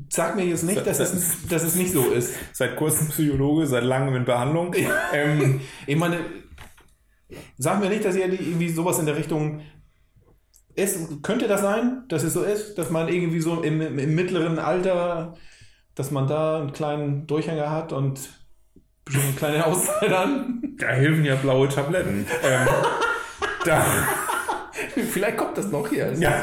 sag 0.10 0.36
mir 0.36 0.46
jetzt 0.46 0.64
nicht, 0.64 0.86
dass 0.86 1.00
es, 1.00 1.48
dass 1.48 1.64
es 1.64 1.76
nicht 1.76 1.92
so 1.94 2.12
ist. 2.12 2.34
Seit 2.54 2.76
kurzem 2.76 3.10
Psychologe, 3.10 3.68
seit 3.68 3.84
langem 3.84 4.16
in 4.16 4.26
Behandlung. 4.26 4.74
ähm, 5.14 5.62
Ich 5.86 5.96
meine, 5.96 6.20
sag 7.58 7.80
mir 7.80 7.90
nicht, 7.90 8.06
dass 8.06 8.16
ihr 8.16 8.26
irgendwie 8.32 8.70
sowas 8.70 9.00
in 9.00 9.06
der 9.06 9.16
Richtung 9.16 9.62
ist. 10.76 11.22
Könnte 11.22 11.48
das 11.48 11.62
sein, 11.62 12.04
dass 12.08 12.24
es 12.24 12.34
so 12.34 12.44
ist, 12.44 12.76
dass 12.78 12.90
man 12.90 13.08
irgendwie 13.08 13.40
so 13.42 13.62
im, 13.62 13.82
im, 13.82 14.16
mittleren 14.16 14.58
Alter, 14.60 15.36
dass 15.96 16.10
man 16.10 16.28
da 16.28 16.60
einen 16.60 16.74
kleinen 16.74 17.28
Durchhänger 17.28 17.70
hat 17.70 17.94
und 17.94 18.20
schon 19.08 19.22
eine 19.22 19.34
kleine 19.34 19.66
Auszeit 19.68 20.12
an? 20.12 20.76
da 20.80 20.88
helfen 20.88 21.24
ja 21.26 21.36
blaue 21.36 21.70
Tabletten. 21.70 22.26
ähm, 22.44 22.68
da, 23.66 23.86
Vielleicht 25.12 25.38
kommt 25.38 25.58
das 25.58 25.68
noch 25.68 25.88
hier. 25.88 26.12
Ja. 26.20 26.42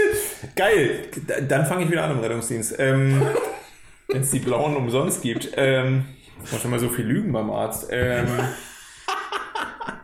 Geil. 0.56 1.06
D- 1.16 1.46
Dann 1.48 1.66
fange 1.66 1.84
ich 1.84 1.90
wieder 1.90 2.04
an 2.04 2.12
im 2.12 2.20
Rettungsdienst. 2.20 2.74
Ähm, 2.78 3.22
Wenn 4.08 4.22
es 4.22 4.30
die 4.30 4.38
blauen 4.38 4.76
umsonst 4.76 5.22
gibt. 5.22 5.50
Ähm, 5.56 6.04
ich 6.44 6.52
muss 6.52 6.64
immer 6.64 6.78
so 6.78 6.88
viel 6.88 7.04
lügen 7.04 7.32
beim 7.32 7.50
Arzt. 7.50 7.88
Ähm, 7.90 8.26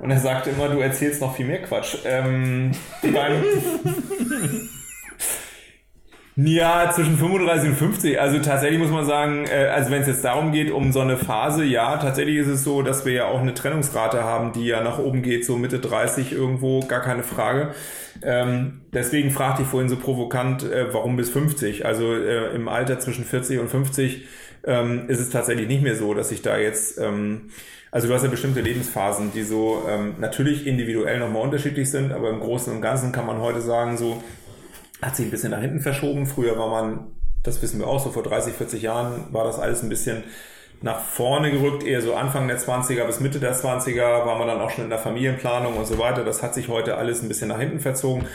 und 0.00 0.10
er 0.10 0.18
sagt 0.18 0.46
immer, 0.46 0.68
du 0.68 0.80
erzählst 0.80 1.20
noch 1.22 1.34
viel 1.34 1.46
mehr 1.46 1.62
Quatsch. 1.62 1.96
Ähm, 2.04 2.72
beim, 3.02 3.42
ja, 6.36 6.90
zwischen 6.92 7.16
35 7.16 7.70
und 7.70 7.76
50. 7.76 8.20
Also 8.20 8.40
tatsächlich 8.40 8.80
muss 8.80 8.90
man 8.90 9.06
sagen, 9.06 9.46
äh, 9.46 9.66
also 9.66 9.92
wenn 9.92 10.02
es 10.02 10.08
jetzt 10.08 10.24
darum 10.24 10.50
geht, 10.50 10.72
um 10.72 10.92
so 10.92 11.00
eine 11.00 11.16
Phase, 11.16 11.64
ja, 11.64 11.96
tatsächlich 11.96 12.38
ist 12.38 12.48
es 12.48 12.64
so, 12.64 12.82
dass 12.82 13.04
wir 13.04 13.12
ja 13.12 13.26
auch 13.26 13.40
eine 13.40 13.54
Trennungsrate 13.54 14.24
haben, 14.24 14.52
die 14.52 14.66
ja 14.66 14.82
nach 14.82 14.98
oben 14.98 15.22
geht, 15.22 15.44
so 15.44 15.56
Mitte 15.56 15.78
30 15.78 16.32
irgendwo, 16.32 16.80
gar 16.80 17.02
keine 17.02 17.22
Frage. 17.22 17.72
Ähm, 18.22 18.80
deswegen 18.92 19.30
fragte 19.30 19.62
ich 19.62 19.68
vorhin 19.68 19.88
so 19.88 19.96
provokant, 19.96 20.64
äh, 20.64 20.92
warum 20.92 21.16
bis 21.16 21.30
50? 21.30 21.86
Also 21.86 22.12
äh, 22.12 22.52
im 22.54 22.68
Alter 22.68 22.98
zwischen 22.98 23.24
40 23.24 23.60
und 23.60 23.68
50 23.68 24.26
ähm, 24.64 25.08
ist 25.08 25.20
es 25.20 25.30
tatsächlich 25.30 25.68
nicht 25.68 25.82
mehr 25.82 25.94
so, 25.94 26.14
dass 26.14 26.32
ich 26.32 26.42
da 26.42 26.58
jetzt, 26.58 26.98
ähm, 26.98 27.50
also 27.92 28.08
du 28.08 28.14
hast 28.14 28.24
ja 28.24 28.28
bestimmte 28.28 28.60
Lebensphasen, 28.60 29.32
die 29.32 29.44
so 29.44 29.84
ähm, 29.88 30.14
natürlich 30.18 30.66
individuell 30.66 31.20
nochmal 31.20 31.42
unterschiedlich 31.42 31.90
sind, 31.90 32.12
aber 32.12 32.30
im 32.30 32.40
Großen 32.40 32.74
und 32.74 32.82
Ganzen 32.82 33.12
kann 33.12 33.26
man 33.26 33.38
heute 33.38 33.60
sagen, 33.60 33.96
so 33.96 34.22
hat 35.02 35.16
sich 35.16 35.26
ein 35.26 35.30
bisschen 35.30 35.50
nach 35.50 35.60
hinten 35.60 35.80
verschoben. 35.80 36.26
Früher 36.26 36.58
war 36.58 36.68
man, 36.68 37.06
das 37.42 37.62
wissen 37.62 37.78
wir 37.80 37.86
auch, 37.86 38.02
so 38.02 38.10
vor 38.10 38.22
30, 38.22 38.54
40 38.54 38.82
Jahren 38.82 39.32
war 39.32 39.44
das 39.44 39.58
alles 39.58 39.82
ein 39.82 39.88
bisschen 39.88 40.24
nach 40.82 41.00
vorne 41.00 41.50
gerückt, 41.50 41.84
eher 41.84 42.02
so 42.02 42.14
Anfang 42.14 42.46
der 42.46 42.58
20er 42.58 43.06
bis 43.06 43.20
Mitte 43.20 43.40
der 43.40 43.54
20er 43.54 44.26
war 44.26 44.38
man 44.38 44.48
dann 44.48 44.60
auch 44.60 44.70
schon 44.70 44.84
in 44.84 44.90
der 44.90 44.98
Familienplanung 44.98 45.76
und 45.76 45.86
so 45.86 45.98
weiter. 45.98 46.24
Das 46.24 46.42
hat 46.42 46.54
sich 46.54 46.68
heute 46.68 46.96
alles 46.96 47.22
ein 47.22 47.28
bisschen 47.28 47.48
nach 47.48 47.58
hinten 47.58 47.80
verzogen. 47.80 48.26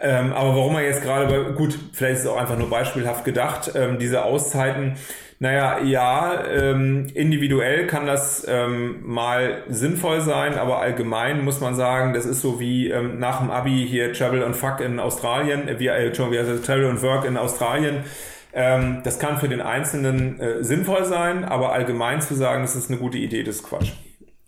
Ähm, 0.00 0.32
aber 0.32 0.56
warum 0.56 0.76
er 0.76 0.82
jetzt 0.82 1.02
gerade, 1.02 1.52
gut, 1.54 1.78
vielleicht 1.92 2.14
ist 2.14 2.20
es 2.20 2.26
auch 2.26 2.38
einfach 2.38 2.56
nur 2.56 2.70
beispielhaft 2.70 3.24
gedacht, 3.24 3.72
ähm, 3.74 3.98
diese 3.98 4.24
Auszeiten, 4.24 4.96
naja, 5.42 5.78
ja, 5.82 6.44
ähm, 6.48 7.06
individuell 7.14 7.86
kann 7.86 8.06
das 8.06 8.44
ähm, 8.46 9.00
mal 9.06 9.64
sinnvoll 9.70 10.20
sein, 10.20 10.58
aber 10.58 10.80
allgemein 10.80 11.42
muss 11.42 11.60
man 11.60 11.74
sagen, 11.74 12.12
das 12.12 12.26
ist 12.26 12.42
so 12.42 12.60
wie 12.60 12.90
ähm, 12.90 13.18
nach 13.18 13.40
dem 13.40 13.50
Abi 13.50 13.86
hier 13.88 14.12
Travel 14.12 14.44
and 14.44 14.54
Fuck 14.54 14.80
in 14.80 15.00
Australien, 15.00 15.66
äh, 15.66 15.78
wie, 15.78 15.86
äh, 15.86 16.08
Entschuldigung, 16.08 16.46
wie 16.46 16.52
heißt? 16.52 16.66
Travel 16.66 16.90
and 16.90 17.02
Work 17.02 17.24
in 17.24 17.38
Australien. 17.38 18.04
Ähm, 18.52 19.00
das 19.02 19.18
kann 19.18 19.38
für 19.38 19.48
den 19.48 19.62
Einzelnen 19.62 20.38
äh, 20.40 20.62
sinnvoll 20.62 21.06
sein, 21.06 21.46
aber 21.46 21.72
allgemein 21.72 22.20
zu 22.20 22.34
sagen, 22.34 22.60
das 22.60 22.76
ist 22.76 22.90
eine 22.90 22.98
gute 23.00 23.16
Idee, 23.16 23.42
das 23.42 23.56
ist 23.56 23.62
Quatsch. 23.62 23.92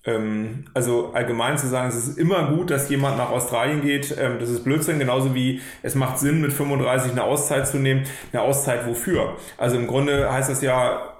Ähm, 0.04 0.64
also 0.74 1.12
allgemein 1.12 1.58
zu 1.58 1.68
sagen, 1.68 1.88
es 1.88 1.94
ist 1.94 2.18
immer 2.18 2.50
gut, 2.50 2.70
dass 2.70 2.88
jemand 2.88 3.18
nach 3.18 3.30
Australien 3.30 3.82
geht, 3.82 4.16
ähm, 4.18 4.38
das 4.40 4.50
ist 4.50 4.64
Blödsinn, 4.64 4.98
genauso 4.98 5.34
wie 5.34 5.60
es 5.82 5.94
macht 5.94 6.18
Sinn, 6.18 6.40
mit 6.40 6.52
35 6.52 7.12
eine 7.12 7.24
Auszeit 7.24 7.68
zu 7.68 7.78
nehmen. 7.78 8.04
Eine 8.32 8.42
Auszeit 8.42 8.86
wofür? 8.86 9.36
Also 9.58 9.76
im 9.76 9.86
Grunde 9.86 10.32
heißt 10.32 10.50
das 10.50 10.60
ja, 10.62 11.12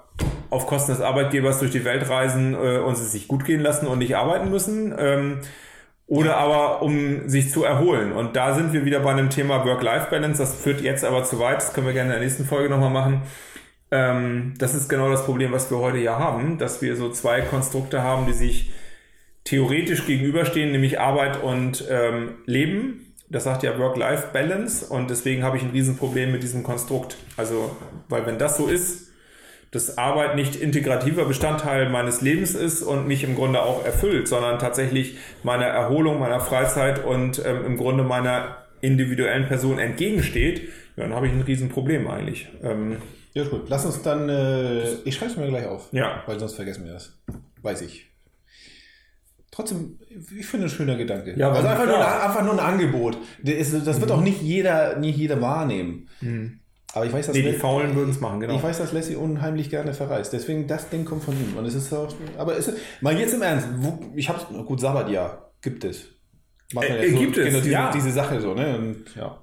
auf 0.49 0.67
Kosten 0.67 0.91
des 0.91 1.01
Arbeitgebers 1.01 1.59
durch 1.59 1.71
die 1.71 1.85
Welt 1.85 2.07
reisen 2.09 2.53
äh, 2.53 2.77
und 2.79 2.93
es 2.93 3.11
sich 3.11 3.27
gut 3.27 3.45
gehen 3.45 3.61
lassen 3.61 3.87
und 3.87 3.99
nicht 3.99 4.15
arbeiten 4.15 4.49
müssen. 4.49 4.93
Ähm, 4.97 5.39
oder 6.05 6.37
aber 6.37 6.81
um 6.81 7.29
sich 7.29 7.49
zu 7.49 7.63
erholen. 7.63 8.11
Und 8.11 8.35
da 8.35 8.53
sind 8.53 8.73
wir 8.73 8.85
wieder 8.85 8.99
bei 8.99 9.11
einem 9.11 9.29
Thema 9.29 9.65
Work-Life-Balance. 9.65 10.37
Das 10.37 10.61
führt 10.61 10.81
jetzt 10.81 11.05
aber 11.05 11.23
zu 11.23 11.39
weit. 11.39 11.57
Das 11.57 11.73
können 11.73 11.87
wir 11.87 11.93
gerne 11.93 12.09
in 12.09 12.19
der 12.19 12.23
nächsten 12.23 12.45
Folge 12.45 12.69
nochmal 12.69 12.89
machen. 12.89 13.21
Ähm, 13.93 14.55
das 14.57 14.73
ist 14.73 14.89
genau 14.89 15.11
das 15.11 15.23
Problem, 15.23 15.51
was 15.51 15.69
wir 15.69 15.77
heute 15.77 15.99
ja 15.99 16.17
haben, 16.17 16.57
dass 16.57 16.81
wir 16.81 16.95
so 16.95 17.11
zwei 17.11 17.41
Konstrukte 17.41 18.01
haben, 18.01 18.25
die 18.25 18.33
sich 18.33 18.71
theoretisch 19.43 20.07
gegenüberstehen, 20.07 20.71
nämlich 20.71 20.99
Arbeit 20.99 21.43
und 21.43 21.85
ähm, 21.91 22.37
Leben. 22.47 23.13
Das 23.29 23.43
sagt 23.43 23.61
ja 23.61 23.77
Work-Life-Balance 23.77 24.87
und 24.87 25.11
deswegen 25.11 25.43
habe 25.43 25.57
ich 25.57 25.63
ein 25.63 25.69
Riesenproblem 25.69 26.31
mit 26.31 26.41
diesem 26.41 26.63
Konstrukt. 26.63 27.17
Also, 27.37 27.75
weil 28.09 28.25
wenn 28.25 28.39
das 28.39 28.57
so 28.57 28.67
ist, 28.67 29.11
dass 29.69 29.99
Arbeit 29.99 30.35
nicht 30.37 30.55
integrativer 30.55 31.25
Bestandteil 31.25 31.87
meines 31.89 32.21
Lebens 32.21 32.55
ist 32.55 32.81
und 32.81 33.07
mich 33.07 33.23
im 33.23 33.35
Grunde 33.35 33.61
auch 33.61 33.85
erfüllt, 33.85 34.27
sondern 34.27 34.57
tatsächlich 34.57 35.17
meiner 35.43 35.65
Erholung, 35.65 36.19
meiner 36.19 36.39
Freizeit 36.39 37.05
und 37.05 37.43
ähm, 37.45 37.63
im 37.67 37.77
Grunde 37.77 38.03
meiner 38.03 38.57
individuellen 38.81 39.47
Person 39.47 39.77
entgegensteht, 39.77 40.69
dann 40.95 41.13
habe 41.13 41.27
ich 41.27 41.33
ein 41.33 41.41
Riesenproblem 41.41 42.07
eigentlich. 42.07 42.49
Ähm, 42.63 42.97
Ja, 43.33 43.43
gut. 43.45 43.67
Lass 43.69 43.85
uns 43.85 44.01
dann, 44.01 44.29
äh, 44.29 44.93
ich 45.05 45.15
schreibe 45.15 45.31
es 45.31 45.37
mir 45.37 45.47
gleich 45.47 45.65
auf. 45.65 45.89
Ja. 45.91 46.23
Weil 46.25 46.39
sonst 46.39 46.55
vergessen 46.55 46.85
wir 46.85 46.93
das. 46.93 47.17
Weiß 47.61 47.81
ich. 47.81 48.09
Trotzdem, 49.51 49.99
ich 50.37 50.45
finde 50.45 50.65
ein 50.67 50.69
schöner 50.69 50.95
Gedanke. 50.95 51.37
Ja, 51.37 51.51
also 51.51 51.67
einfach 51.67 51.85
nur, 51.85 51.97
einfach 52.23 52.43
nur 52.43 52.53
ein 52.53 52.59
Angebot. 52.59 53.17
Das, 53.43 53.71
wird 54.01 54.11
auch 54.11 54.21
nicht 54.21 54.41
jeder, 54.41 54.97
nicht 54.97 55.17
jeder 55.17 55.41
wahrnehmen. 55.41 56.09
Aber 56.93 57.05
ich 57.05 57.13
weiß, 57.13 57.27
dass 57.27 57.35
nee, 57.35 57.41
die 57.43 57.49
Le- 57.49 57.53
Faulen 57.59 57.95
würden 57.95 58.11
es 58.11 58.19
machen, 58.19 58.39
genau. 58.39 58.55
ich 58.55 58.61
weiß, 58.63 58.77
dass 58.79 58.91
Lassie 58.93 59.15
unheimlich 59.15 59.69
gerne 59.71 59.93
verreist. 59.93 60.31
Deswegen, 60.33 60.67
das 60.67 60.89
Ding 60.89 61.05
kommt 61.05 61.23
von 61.23 61.33
ihm. 61.35 61.57
Und 61.57 61.65
es 61.65 61.73
ist 61.75 61.91
auch, 61.93 62.13
aber 62.37 62.55
es 62.57 62.67
ist, 62.67 62.77
mal 63.01 63.17
jetzt 63.17 63.33
im 63.33 63.41
Ernst, 63.41 63.67
ich 64.15 64.29
hab's, 64.29 64.45
gut, 64.47 64.79
Sabbatjahr 64.79 65.51
gibt 65.61 65.83
es. 65.83 66.05
Macht 66.73 66.89
man 66.89 66.97
Äh, 66.97 67.07
ja 67.07 67.13
äh, 67.15 67.19
gibt 67.19 67.37
es, 67.37 67.45
genau 67.45 67.59
diese, 67.59 67.69
ja. 67.71 67.91
diese 67.91 68.11
Sache 68.11 68.41
so, 68.41 68.53
ne? 68.55 68.77
Und, 68.77 69.05
ja. 69.15 69.41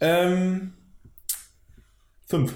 Ähm, 0.00 0.72
fünf. 2.26 2.54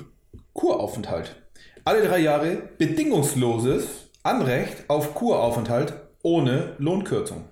Kuraufenthalt. 0.53 1.37
Alle 1.85 2.07
drei 2.07 2.19
Jahre 2.19 2.69
bedingungsloses 2.79 4.11
Anrecht 4.23 4.85
auf 4.89 5.15
Kuraufenthalt 5.15 5.95
ohne 6.23 6.75
Lohnkürzung. 6.79 7.45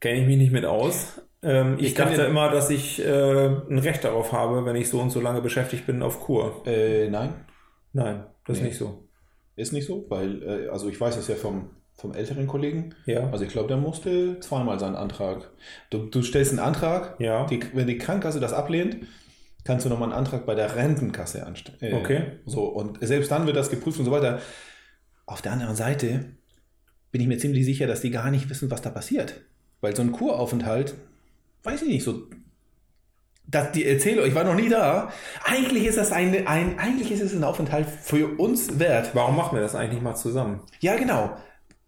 Kenne 0.00 0.20
ich 0.20 0.26
mich 0.26 0.36
nicht 0.38 0.52
mit 0.52 0.64
aus. 0.64 1.20
Ähm, 1.42 1.76
ich 1.78 1.86
Ich 1.88 1.94
kann 1.94 2.08
dachte 2.08 2.22
immer, 2.22 2.50
dass 2.50 2.70
ich 2.70 3.04
äh, 3.04 3.46
ein 3.46 3.78
Recht 3.78 4.04
darauf 4.04 4.32
habe, 4.32 4.64
wenn 4.64 4.76
ich 4.76 4.88
so 4.88 5.00
und 5.00 5.10
so 5.10 5.20
lange 5.20 5.40
beschäftigt 5.40 5.86
bin 5.86 6.02
auf 6.02 6.20
Kur. 6.20 6.62
Äh, 6.66 7.08
nein, 7.08 7.44
Nein, 7.92 8.26
das 8.46 8.56
ist 8.58 8.62
Nee. 8.62 8.68
nicht 8.68 8.78
so. 8.78 9.08
ist 9.56 9.72
nicht 9.72 9.86
so, 9.86 10.04
weil, 10.08 10.42
äh, 10.42 10.68
also 10.68 10.88
ich 10.88 11.00
weiß 11.00 11.16
das 11.16 11.26
ja 11.26 11.34
vom, 11.34 11.70
vom 11.94 12.12
älteren 12.14 12.46
Kollegen. 12.46 12.94
Ja. 13.06 13.28
Also 13.30 13.44
ich 13.44 13.50
glaube, 13.50 13.66
der 13.68 13.76
musste 13.76 14.38
zweimal 14.40 14.78
seinen 14.78 14.94
Antrag. 14.94 15.50
Du, 15.90 16.06
du 16.06 16.22
stellst 16.22 16.50
einen 16.52 16.60
Antrag, 16.60 17.18
Ja. 17.18 17.46
die, 17.46 17.60
wenn 17.74 17.86
die 17.88 17.98
Krankenkasse 17.98 18.38
das 18.40 18.52
ablehnt, 18.52 18.98
kannst 19.64 19.84
du 19.84 19.90
nochmal 19.90 20.08
einen 20.10 20.18
Antrag 20.18 20.46
bei 20.46 20.54
der 20.54 20.76
Rentenkasse 20.76 21.46
anstellen. 21.46 21.78
Äh, 21.80 21.92
Okay. 21.94 22.22
So, 22.46 22.64
und 22.64 22.98
selbst 23.00 23.30
dann 23.30 23.46
wird 23.46 23.56
das 23.56 23.70
geprüft 23.70 23.98
und 23.98 24.04
so 24.04 24.10
weiter. 24.10 24.40
Auf 25.26 25.42
der 25.42 25.52
anderen 25.52 25.76
Seite 25.76 26.36
bin 27.10 27.20
ich 27.20 27.26
mir 27.26 27.38
ziemlich 27.38 27.64
sicher, 27.64 27.86
dass 27.86 28.00
die 28.00 28.10
gar 28.10 28.30
nicht 28.30 28.48
wissen, 28.50 28.70
was 28.70 28.82
da 28.82 28.90
passiert. 28.90 29.42
Weil 29.80 29.94
so 29.94 30.02
ein 30.02 30.12
Kuraufenthalt, 30.12 30.94
weiß 31.62 31.82
ich 31.82 31.88
nicht, 31.88 32.04
so 32.04 32.22
das, 33.50 33.72
die 33.72 33.86
Erzählung, 33.86 34.26
ich 34.26 34.34
war 34.34 34.44
noch 34.44 34.54
nie 34.54 34.68
da. 34.68 35.10
Eigentlich 35.44 35.86
ist 35.86 35.96
das 35.96 36.12
ein, 36.12 36.46
ein, 36.46 36.78
eigentlich 36.78 37.10
ist 37.10 37.22
es 37.22 37.34
ein 37.34 37.44
Aufenthalt 37.44 37.86
für 37.88 38.38
uns 38.38 38.78
wert. 38.78 39.10
Warum 39.14 39.36
machen 39.36 39.56
wir 39.56 39.62
das 39.62 39.74
eigentlich 39.74 40.02
mal 40.02 40.14
zusammen? 40.14 40.60
Ja, 40.80 40.96
genau. 40.96 41.34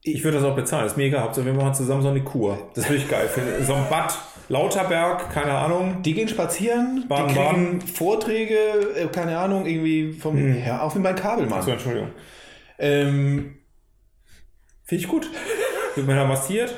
Ich 0.03 0.25
würde 0.25 0.39
das 0.39 0.47
auch 0.47 0.57
bezahlen, 0.57 0.87
ist 0.87 0.97
mir 0.97 1.05
egal. 1.05 1.23
Hauptsache 1.23 1.45
wir 1.45 1.53
machen 1.53 1.75
zusammen 1.75 2.01
so 2.01 2.09
eine 2.09 2.25
Kur. 2.25 2.71
Das 2.75 2.89
würde 2.89 3.03
ich 3.03 3.09
geil 3.11 3.29
finden. 3.29 3.63
So 3.67 3.75
ein 3.75 3.87
Bad, 3.91 4.17
Lauterberg, 4.51 5.33
keine 5.33 5.53
Ahnung. 5.53 6.03
Die 6.03 6.13
gehen 6.13 6.29
spazieren, 6.29 7.05
Baden, 7.09 7.29
die 7.29 7.35
kriegen 7.35 7.47
baden. 7.79 7.81
Vorträge, 7.83 8.55
äh, 8.97 9.07
keine 9.07 9.39
Ahnung, 9.39 9.65
irgendwie 9.65 10.13
vom, 10.13 10.37
ja, 10.65 10.83
auch 10.83 10.95
wie 10.97 10.99
mein 10.99 11.15
Kabelmann. 11.15 11.63
So, 11.63 11.71
Entschuldigung. 11.71 12.11
Ähm, 12.79 13.55
Finde 14.85 15.05
ich 15.05 15.09
gut. 15.09 15.31
Wird 15.95 16.07
man 16.07 16.17
da 16.17 16.25
massiert? 16.25 16.75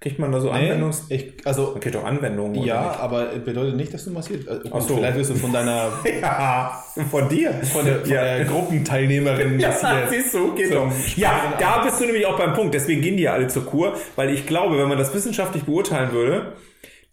Kriegt 0.00 0.18
man 0.18 0.32
da 0.32 0.40
so 0.40 0.52
nee, 0.52 0.70
Anwendungs... 0.70 1.04
ich, 1.08 1.32
also, 1.44 1.72
Man 1.72 1.80
kriegt 1.80 1.94
doch 1.94 2.04
Anwendungen. 2.04 2.56
oder 2.58 2.66
ja, 2.66 2.96
aber 3.00 3.26
bedeutet 3.38 3.76
nicht, 3.76 3.92
dass 3.92 4.04
du 4.04 4.10
massiert. 4.10 4.46
Also, 4.48 4.70
Ach 4.72 4.80
so. 4.80 4.96
Vielleicht 4.96 5.16
wirst 5.18 5.30
du 5.30 5.34
von 5.34 5.52
deiner, 5.52 5.90
nicht? 6.02 6.14
Ja, 6.22 6.82
von 7.10 7.28
dir. 7.28 7.52
von 7.64 7.84
der, 7.84 8.00
von 8.00 8.10
Ja. 8.10 8.22
der 8.36 8.44
Gruppenteilnehmerin 8.46 9.58
Ja, 9.60 9.68
massiert. 9.68 10.10
siehst 10.10 10.34
du, 10.34 10.54
geht 10.54 10.74
doch. 10.74 10.90
Ja, 11.16 11.54
da 11.58 11.84
bist 11.84 12.00
du 12.00 12.04
nämlich 12.06 12.24
auch 12.26 12.36
beim 12.38 12.52
Punkt. 12.54 12.74
Deswegen 12.74 13.00
gehen 13.02 13.16
die 13.18 13.24
ja 13.24 13.32
alle 13.34 13.48
zur 13.48 13.64
Kur, 13.66 13.94
weil 14.16 14.30
ich 14.30 14.46
glaube, 14.46 14.78
wenn 14.78 14.88
man 14.88 14.96
das 14.98 15.12
wissenschaftlich 15.14 15.64
beurteilen 15.64 16.12
würde, 16.12 16.52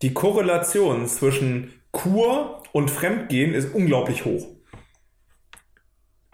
die 0.02 0.14
Korrelation 0.14 1.08
zwischen 1.08 1.74
Kur 1.92 2.64
und 2.72 2.90
Fremdgehen 2.90 3.54
ist 3.54 3.74
unglaublich 3.74 4.26
hoch. 4.26 4.48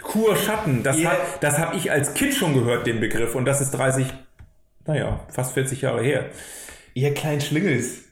Kurschatten, 0.02 0.84
das, 0.84 1.04
hat, 1.04 1.18
das 1.42 1.58
habe 1.58 1.76
ich 1.76 1.92
als 1.92 2.14
Kind 2.14 2.34
schon 2.34 2.54
gehört, 2.54 2.88
den 2.88 3.00
Begriff. 3.00 3.36
Und 3.36 3.46
das 3.46 3.62
ist 3.62 3.72
30, 3.72 4.08
naja, 4.86 5.26
fast 5.30 5.54
40 5.54 5.82
Jahre 5.82 6.02
her. 6.02 6.30
Ihr 6.94 7.14
kleinen 7.14 7.42
Schlingels. 7.42 8.04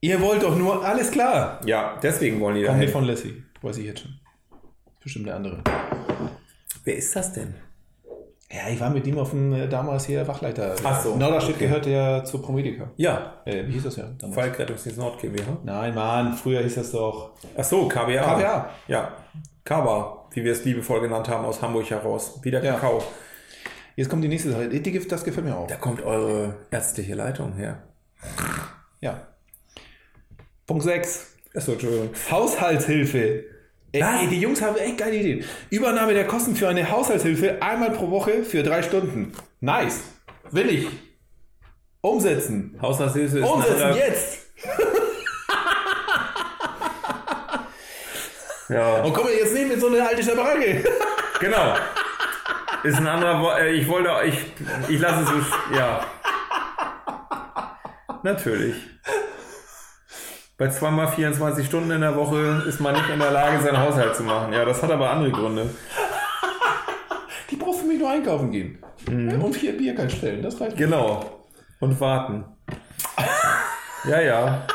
Ihr 0.00 0.20
wollt 0.20 0.42
doch 0.42 0.56
nur, 0.56 0.84
alles 0.84 1.10
klar. 1.10 1.60
Ja, 1.64 1.98
deswegen 2.02 2.40
wollen 2.40 2.56
die 2.56 2.62
da 2.62 2.72
Kommt 2.72 2.90
von 2.90 3.04
Lassie, 3.04 3.42
weiß 3.62 3.78
ich 3.78 3.86
jetzt 3.86 4.00
schon. 4.00 4.14
Bestimmt 5.00 5.26
der 5.26 5.36
andere. 5.36 5.62
Wer 6.84 6.96
ist 6.96 7.14
das 7.14 7.32
denn? 7.32 7.54
Ja, 8.50 8.68
ich 8.70 8.80
war 8.80 8.88
mit 8.88 9.06
ihm 9.06 9.18
auf 9.18 9.30
dem 9.30 9.52
äh, 9.52 9.68
damals 9.68 10.06
hier 10.06 10.26
Wachleiter. 10.26 10.74
Ach 10.82 11.02
so, 11.02 11.16
Norderstedt 11.16 11.56
okay. 11.56 11.66
gehört 11.66 11.86
ja 11.86 12.24
zur 12.24 12.40
Promedica. 12.42 12.90
Ja, 12.96 13.42
Äh, 13.44 13.66
wie 13.66 13.72
hieß 13.72 13.84
das 13.84 13.96
ja 13.96 14.04
damals? 14.18 14.36
Falkrettungsdienst 14.36 14.98
Nord 14.98 15.20
GmbH. 15.20 15.58
Nein, 15.64 15.94
Mann, 15.94 16.32
früher 16.32 16.62
hieß 16.62 16.76
das 16.76 16.92
doch. 16.92 17.32
Ach 17.56 17.64
so, 17.64 17.86
KBA. 17.88 18.22
KBA. 18.22 18.70
Ja, 18.88 19.12
Kaba, 19.64 20.28
wie 20.32 20.44
wir 20.44 20.52
es 20.52 20.64
liebevoll 20.64 21.02
genannt 21.02 21.28
haben, 21.28 21.44
aus 21.44 21.60
Hamburg 21.60 21.90
heraus. 21.90 22.42
Wieder 22.42 22.64
Ja. 22.64 22.74
Kakao. 22.74 23.02
Jetzt 23.96 24.08
kommt 24.08 24.24
die 24.24 24.28
nächste 24.28 24.52
Sache. 24.52 24.68
Die, 24.68 25.08
das 25.08 25.24
gefällt 25.24 25.44
mir 25.44 25.56
auch. 25.56 25.66
Da 25.66 25.74
kommt 25.76 26.00
eure 26.02 26.54
ärztliche 26.70 27.14
Leitung 27.14 27.52
her. 27.54 27.82
Ja. 29.00 29.26
Punkt 30.66 30.84
6. 30.84 31.34
Achso, 31.54 31.72
Entschuldigung. 31.72 32.10
Haushaltshilfe. 32.30 33.44
Ey, 33.92 34.26
die 34.28 34.40
Jungs 34.40 34.60
haben 34.60 34.76
echt 34.76 34.98
geile 34.98 35.16
Ideen. 35.16 35.44
Übernahme 35.70 36.12
der 36.14 36.26
Kosten 36.26 36.54
für 36.54 36.68
eine 36.68 36.90
Haushaltshilfe 36.90 37.62
einmal 37.62 37.90
pro 37.92 38.10
Woche 38.10 38.44
für 38.44 38.62
drei 38.62 38.82
Stunden. 38.82 39.32
Nice. 39.60 40.00
Will 40.50 40.68
ich. 40.70 40.86
Umsetzen. 42.00 42.78
Haushaltshilfe 42.80 43.38
ist 43.40 43.48
Umsetzen 43.50 43.82
anderer- 43.82 43.96
jetzt. 43.96 44.38
Ja, 48.68 49.00
Und 49.00 49.14
komm 49.14 49.26
jetzt 49.28 49.54
nicht 49.54 49.68
mit 49.68 49.80
so 49.80 49.86
einer 49.86 50.06
alten 50.06 50.22
Schabaracke. 50.22 50.84
genau. 51.40 51.74
Ist 52.82 52.98
ein 52.98 53.06
anderer. 53.06 53.40
Wo 53.40 53.48
äh, 53.52 53.72
ich 53.72 53.88
wollte. 53.88 54.10
Ich, 54.26 54.34
ich 54.90 55.00
lasse 55.00 55.22
es 55.22 55.28
so. 55.30 55.74
Ja. 55.74 56.04
Natürlich. 58.22 58.74
Bei 60.58 60.68
zweimal 60.70 61.06
24 61.06 61.64
Stunden 61.64 61.92
in 61.92 62.00
der 62.00 62.16
Woche 62.16 62.64
ist 62.66 62.80
man 62.80 62.92
nicht 62.92 63.08
in 63.08 63.20
der 63.20 63.30
Lage, 63.30 63.62
seinen 63.62 63.78
Haushalt 63.78 64.16
zu 64.16 64.24
machen. 64.24 64.52
Ja, 64.52 64.64
das 64.64 64.82
hat 64.82 64.90
aber 64.90 65.08
andere 65.08 65.30
Gründe. 65.30 65.70
Die 67.48 67.54
braucht 67.54 67.78
für 67.78 67.86
mich 67.86 68.00
nur 68.00 68.10
einkaufen 68.10 68.50
gehen. 68.50 68.78
Und 69.06 69.54
vier 69.54 69.76
Bier 69.76 69.94
kann 69.94 70.10
stellen. 70.10 70.42
Das 70.42 70.60
reicht. 70.60 70.76
Genau. 70.76 71.44
Und 71.78 72.00
warten. 72.00 72.44
Ja, 74.08 74.20
ja. 74.20 74.66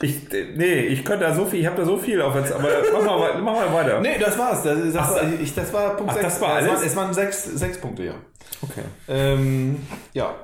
Ich, 0.00 0.28
nee, 0.32 0.80
ich 0.80 1.04
könnte 1.04 1.24
da 1.24 1.34
so 1.34 1.46
viel, 1.46 1.60
ich 1.60 1.66
habe 1.66 1.76
da 1.76 1.84
so 1.84 1.96
viel 1.96 2.20
auf 2.20 2.34
jetzt, 2.34 2.52
aber 2.52 2.68
mach 2.92 3.04
mal, 3.04 3.40
mach 3.40 3.54
mal 3.54 3.72
weiter. 3.72 4.00
Nee, 4.00 4.18
das 4.18 4.36
war's. 4.36 4.64
Das, 4.64 4.76
das, 4.76 4.96
Ach, 4.96 5.10
war, 5.14 5.40
ich, 5.40 5.54
das 5.54 5.72
war 5.72 5.96
Punkt 5.96 6.10
ach, 6.10 6.16
6. 6.16 6.26
das 6.26 6.40
war 6.40 6.54
alles? 6.54 6.66
Es 6.66 6.76
waren, 6.76 6.86
es 6.86 6.96
waren 6.96 7.14
sechs, 7.14 7.44
sechs 7.44 7.80
Punkte, 7.80 8.02
ja. 8.02 8.14
Okay. 8.60 8.82
Ähm, 9.06 9.86
ja. 10.12 10.34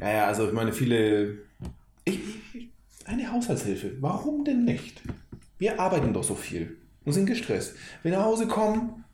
Ja, 0.00 0.10
ja, 0.10 0.26
also 0.26 0.46
ich 0.46 0.52
meine, 0.52 0.72
viele. 0.72 1.36
Ich, 2.04 2.41
eine 3.06 3.32
Haushaltshilfe. 3.32 3.96
Warum 4.00 4.44
denn 4.44 4.64
nicht? 4.64 5.02
Wir 5.58 5.80
arbeiten 5.80 6.12
doch 6.12 6.24
so 6.24 6.34
viel 6.34 6.76
und 7.04 7.12
sind 7.12 7.26
gestresst. 7.26 7.76
Wenn 8.02 8.12
wir 8.12 8.18
nach 8.18 8.26
Hause 8.26 8.46
kommen, 8.46 9.04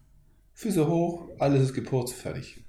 Füße 0.55 0.89
hoch, 0.89 1.29
alles 1.39 1.63
ist 1.63 1.75
geputzt, 1.75 2.15
fertig. 2.15 2.65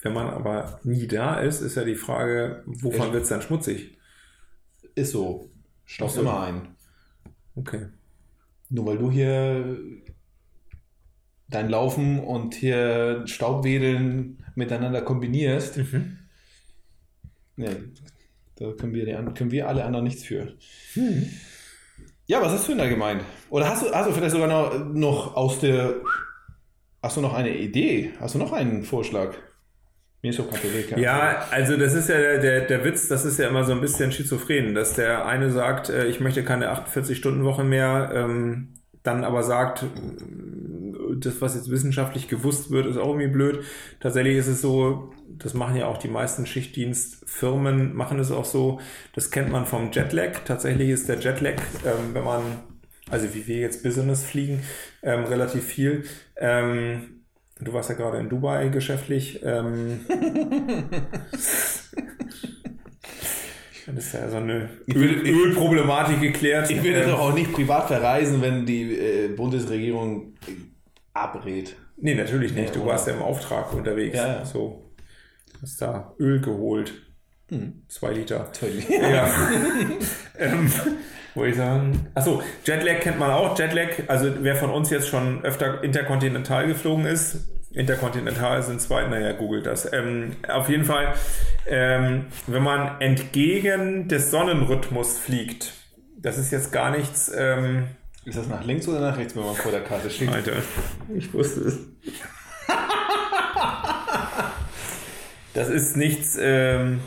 Wenn 0.00 0.14
man 0.14 0.28
aber 0.28 0.80
nie 0.82 1.06
da 1.06 1.40
ist, 1.40 1.60
ist 1.60 1.76
ja 1.76 1.84
die 1.84 1.94
Frage, 1.94 2.62
wovon 2.66 3.12
wird 3.12 3.24
es 3.24 3.28
dann 3.28 3.42
schmutzig? 3.42 3.98
Ist 4.94 5.12
so. 5.12 5.50
Staubst 5.84 6.16
so. 6.16 6.22
immer 6.22 6.40
ein. 6.40 6.68
Okay. 7.54 7.86
Nur 8.68 8.86
weil 8.86 8.98
du 8.98 9.10
hier 9.10 9.78
dein 11.48 11.68
Laufen 11.68 12.18
und 12.20 12.54
hier 12.54 13.22
Staubwedeln 13.26 14.42
miteinander 14.54 15.02
kombinierst, 15.02 15.78
nee, 17.56 17.76
da 18.62 18.72
können 18.72 18.94
wir, 18.94 19.04
die, 19.04 19.34
können 19.34 19.50
wir 19.50 19.68
alle 19.68 19.84
anderen 19.84 20.04
nichts 20.04 20.24
für. 20.24 20.54
Ja, 22.26 22.40
was 22.40 22.52
hast 22.52 22.66
du 22.68 22.72
denn 22.72 22.78
da 22.78 22.88
gemeint? 22.88 23.22
Oder 23.50 23.68
hast 23.68 23.82
du, 23.82 23.92
hast 23.92 24.08
du 24.08 24.12
vielleicht 24.12 24.32
sogar 24.32 24.48
noch, 24.48 24.84
noch 24.86 25.36
aus 25.36 25.58
der. 25.58 25.94
Hast 27.02 27.16
du 27.16 27.20
noch 27.20 27.34
eine 27.34 27.56
Idee? 27.56 28.12
Hast 28.20 28.36
du 28.36 28.38
noch 28.38 28.52
einen 28.52 28.84
Vorschlag? 28.84 29.34
Mir 30.22 30.30
ist 30.30 30.38
kein 30.38 30.72
Weg. 30.72 30.96
Ja, 30.96 31.46
also 31.50 31.76
das 31.76 31.94
ist 31.94 32.08
ja 32.08 32.16
der, 32.16 32.38
der, 32.38 32.60
der 32.66 32.84
Witz, 32.84 33.08
das 33.08 33.24
ist 33.24 33.40
ja 33.40 33.48
immer 33.48 33.64
so 33.64 33.72
ein 33.72 33.80
bisschen 33.80 34.12
schizophren, 34.12 34.72
dass 34.72 34.94
der 34.94 35.26
eine 35.26 35.50
sagt, 35.50 35.88
äh, 35.88 36.06
ich 36.06 36.20
möchte 36.20 36.44
keine 36.44 36.72
48-Stunden-Woche 36.72 37.64
mehr, 37.64 38.12
ähm, 38.14 38.74
dann 39.02 39.24
aber 39.24 39.42
sagt, 39.42 39.84
das, 41.16 41.40
was 41.40 41.54
jetzt 41.54 41.70
wissenschaftlich 41.70 42.28
gewusst 42.28 42.70
wird, 42.70 42.86
ist 42.86 42.96
auch 42.96 43.08
irgendwie 43.08 43.28
blöd. 43.28 43.64
Tatsächlich 44.00 44.36
ist 44.36 44.48
es 44.48 44.60
so, 44.60 45.12
das 45.28 45.54
machen 45.54 45.76
ja 45.76 45.86
auch 45.86 45.98
die 45.98 46.08
meisten 46.08 46.46
Schichtdienstfirmen, 46.46 47.94
machen 47.94 48.18
es 48.18 48.30
auch 48.30 48.44
so, 48.44 48.80
das 49.14 49.30
kennt 49.30 49.50
man 49.50 49.66
vom 49.66 49.90
Jetlag. 49.92 50.40
Tatsächlich 50.44 50.90
ist 50.90 51.08
der 51.08 51.18
Jetlag, 51.18 51.56
ähm, 51.84 52.14
wenn 52.14 52.24
man, 52.24 52.42
also 53.10 53.34
wie 53.34 53.46
wir 53.46 53.58
jetzt 53.58 53.82
Business 53.82 54.24
fliegen, 54.24 54.60
ähm, 55.02 55.24
relativ 55.24 55.64
viel. 55.64 56.04
Ähm, 56.36 57.18
Du 57.64 57.72
warst 57.72 57.90
ja 57.90 57.94
gerade 57.94 58.18
in 58.18 58.28
Dubai 58.28 58.68
geschäftlich. 58.68 59.40
Ähm, 59.44 60.00
das 61.30 61.92
ist 63.86 64.14
ja 64.14 64.28
so 64.28 64.38
eine 64.38 64.68
Öl 64.92 65.26
Ölproblematik 65.26 66.20
geklärt. 66.20 66.70
Ich 66.70 66.82
würde 66.82 67.02
Ähm, 67.02 67.10
doch 67.10 67.20
auch 67.20 67.34
nicht 67.34 67.52
privat 67.52 67.86
verreisen, 67.86 68.42
wenn 68.42 68.66
die 68.66 68.98
äh, 68.98 69.28
Bundesregierung 69.28 70.34
abrät. 71.14 71.76
Nee, 71.96 72.14
natürlich 72.14 72.54
nicht. 72.54 72.74
Du 72.74 72.86
warst 72.86 73.06
ja 73.06 73.14
im 73.14 73.22
Auftrag 73.22 73.72
unterwegs. 73.72 74.16
Ja, 74.16 74.26
ja. 74.26 74.44
So. 74.44 74.92
Hast 75.60 75.80
da 75.80 76.14
Öl 76.18 76.40
geholt. 76.40 76.92
Hm. 77.48 77.84
Zwei 77.88 78.12
Liter. 78.12 78.50
Toll. 78.52 78.82
Ja. 78.88 79.28
ähm, 80.38 80.72
wo 81.34 81.44
ich 81.44 81.56
sagen. 81.56 82.06
Achso, 82.14 82.42
Jetlag 82.64 83.00
kennt 83.00 83.18
man 83.18 83.30
auch. 83.30 83.58
Jetlag, 83.58 83.88
also 84.08 84.32
wer 84.40 84.56
von 84.56 84.70
uns 84.70 84.90
jetzt 84.90 85.08
schon 85.08 85.44
öfter 85.44 85.82
interkontinental 85.82 86.66
geflogen 86.66 87.06
ist, 87.06 87.48
interkontinental 87.72 88.62
sind 88.62 88.80
zwei, 88.80 89.06
naja, 89.06 89.32
googelt 89.32 89.66
das. 89.66 89.90
Ähm, 89.92 90.36
auf 90.48 90.68
jeden 90.68 90.84
Fall, 90.84 91.14
ähm, 91.66 92.26
wenn 92.46 92.62
man 92.62 93.00
entgegen 93.00 94.08
des 94.08 94.30
Sonnenrhythmus 94.30 95.18
fliegt, 95.18 95.72
das 96.18 96.38
ist 96.38 96.52
jetzt 96.52 96.72
gar 96.72 96.90
nichts. 96.90 97.32
Ähm, 97.34 97.88
Ist 98.24 98.38
das 98.38 98.48
nach 98.48 98.64
links 98.64 98.86
oder 98.86 99.00
nach 99.00 99.16
rechts, 99.16 99.34
wenn 99.34 99.44
man 99.44 99.54
vor 99.56 99.72
der 99.72 99.82
Karte 99.82 100.08
steht? 100.08 100.28
Alter, 100.28 100.62
ich 101.14 101.32
wusste 101.32 101.60
es. 101.60 101.78
Das 105.54 105.68
ist 105.68 105.98
nichts 105.98 106.38
ähm, 106.40 107.00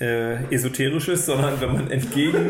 äh, 0.00 0.42
Esoterisches, 0.54 1.26
sondern 1.26 1.60
wenn 1.60 1.72
man 1.74 1.90
entgegen, 1.90 2.48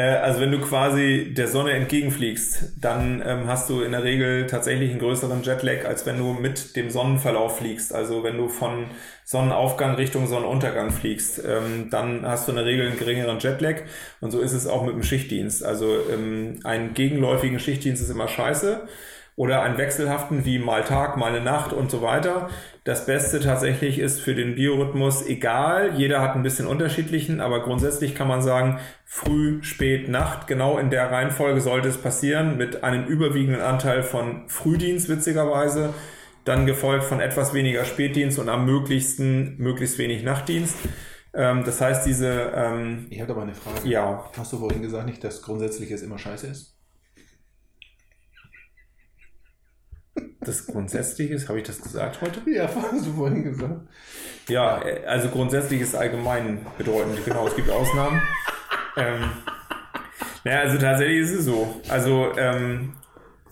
also 0.00 0.40
wenn 0.40 0.50
du 0.50 0.58
quasi 0.60 1.34
der 1.36 1.48
Sonne 1.48 1.72
entgegenfliegst, 1.72 2.80
dann 2.80 3.22
ähm, 3.26 3.46
hast 3.46 3.68
du 3.68 3.82
in 3.82 3.92
der 3.92 4.02
Regel 4.02 4.46
tatsächlich 4.46 4.90
einen 4.90 5.00
größeren 5.00 5.42
Jetlag, 5.42 5.84
als 5.84 6.06
wenn 6.06 6.16
du 6.16 6.32
mit 6.32 6.76
dem 6.76 6.88
Sonnenverlauf 6.88 7.58
fliegst. 7.58 7.94
Also 7.94 8.24
wenn 8.24 8.38
du 8.38 8.48
von 8.48 8.86
Sonnenaufgang 9.24 9.94
Richtung 9.96 10.26
Sonnenuntergang 10.26 10.92
fliegst, 10.92 11.42
ähm, 11.46 11.88
dann 11.90 12.26
hast 12.26 12.48
du 12.48 12.52
in 12.52 12.56
der 12.56 12.64
Regel 12.64 12.86
einen 12.86 12.98
geringeren 12.98 13.38
Jetlag. 13.38 13.82
Und 14.22 14.30
so 14.30 14.40
ist 14.40 14.54
es 14.54 14.66
auch 14.66 14.82
mit 14.82 14.94
dem 14.94 15.02
Schichtdienst. 15.02 15.62
Also 15.62 15.98
ähm, 16.10 16.60
einen 16.64 16.94
gegenläufigen 16.94 17.58
Schichtdienst 17.58 18.02
ist 18.02 18.10
immer 18.10 18.28
scheiße. 18.28 18.88
Oder 19.36 19.62
einen 19.62 19.78
wechselhaften 19.78 20.44
wie 20.44 20.58
mal 20.58 20.84
Tag, 20.84 21.16
mal 21.16 21.34
eine 21.34 21.44
Nacht 21.44 21.72
und 21.72 21.90
so 21.90 22.02
weiter. 22.02 22.50
Das 22.84 23.06
Beste 23.06 23.40
tatsächlich 23.40 23.98
ist 23.98 24.20
für 24.20 24.34
den 24.34 24.54
Biorhythmus 24.54 25.26
egal. 25.26 25.92
Jeder 25.96 26.20
hat 26.20 26.34
ein 26.34 26.42
bisschen 26.42 26.66
unterschiedlichen, 26.66 27.40
aber 27.40 27.62
grundsätzlich 27.62 28.14
kann 28.14 28.28
man 28.28 28.42
sagen, 28.42 28.78
früh, 29.04 29.62
spät, 29.62 30.08
Nacht, 30.08 30.46
genau 30.46 30.78
in 30.78 30.90
der 30.90 31.10
Reihenfolge 31.10 31.60
sollte 31.60 31.88
es 31.88 31.98
passieren 31.98 32.56
mit 32.58 32.84
einem 32.84 33.06
überwiegenden 33.06 33.62
Anteil 33.62 34.02
von 34.02 34.48
Frühdienst 34.48 35.08
witzigerweise, 35.08 35.94
dann 36.44 36.66
gefolgt 36.66 37.04
von 37.04 37.20
etwas 37.20 37.54
weniger 37.54 37.84
Spätdienst 37.84 38.38
und 38.38 38.48
am 38.48 38.66
möglichsten 38.66 39.56
möglichst 39.58 39.98
wenig 39.98 40.24
Nachtdienst. 40.24 40.76
Ähm, 41.34 41.62
das 41.64 41.80
heißt, 41.80 42.04
diese, 42.04 42.52
ähm, 42.54 43.06
Ich 43.10 43.20
habe 43.20 43.32
aber 43.32 43.42
eine 43.42 43.54
Frage. 43.54 43.88
ja, 43.88 44.28
Hast 44.36 44.52
du 44.52 44.58
vorhin 44.58 44.82
gesagt, 44.82 45.06
nicht, 45.06 45.22
dass 45.24 45.40
grundsätzlich 45.40 45.90
es 45.90 46.02
immer 46.02 46.18
scheiße 46.18 46.48
ist? 46.48 46.76
Das 50.44 50.66
grundsätzlich 50.66 51.30
ist, 51.30 51.48
habe 51.48 51.58
ich 51.60 51.66
das 51.66 51.80
gesagt 51.80 52.20
heute? 52.20 52.40
Ja, 52.50 52.68
hast 52.92 53.06
du 53.06 53.12
vorhin 53.12 53.44
gesagt. 53.44 53.80
Ja, 54.48 54.82
also 55.06 55.28
grundsätzlich 55.28 55.80
ist 55.80 55.94
allgemein 55.94 56.66
bedeutend. 56.78 57.24
Genau, 57.24 57.46
es 57.46 57.56
gibt 57.56 57.70
Ausnahmen. 57.70 58.20
ähm, 58.96 59.30
naja, 60.44 60.60
also 60.60 60.78
tatsächlich 60.78 61.20
ist 61.20 61.32
es 61.32 61.44
so. 61.44 61.80
Also 61.88 62.32
ähm, 62.36 62.94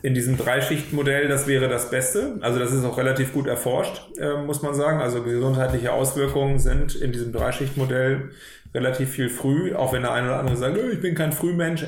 in 0.03 0.15
diesem 0.15 0.37
Dreischichtmodell, 0.37 1.29
das 1.29 1.47
wäre 1.47 1.69
das 1.69 1.91
Beste. 1.91 2.39
Also 2.41 2.59
das 2.59 2.73
ist 2.73 2.85
auch 2.85 2.99
relativ 2.99 3.33
gut 3.33 3.47
erforscht, 3.47 4.03
äh, 4.19 4.43
muss 4.43 4.63
man 4.63 4.75
sagen. 4.75 5.01
Also 5.01 5.23
gesundheitliche 5.23 5.93
Auswirkungen 5.93 6.59
sind 6.59 6.95
in 6.97 7.13
diesem 7.13 7.33
Dreischichtmodell 7.33 8.31
relativ 8.75 9.11
viel 9.11 9.29
früh, 9.29 9.75
auch 9.75 9.93
wenn 9.93 10.03
der 10.03 10.13
eine 10.13 10.29
oder 10.29 10.39
andere 10.39 10.57
sagt, 10.57 10.75
"Nö, 10.77 10.91
ich 10.91 11.01
bin 11.01 11.15
kein 11.15 11.33
Frühmensch. 11.33 11.85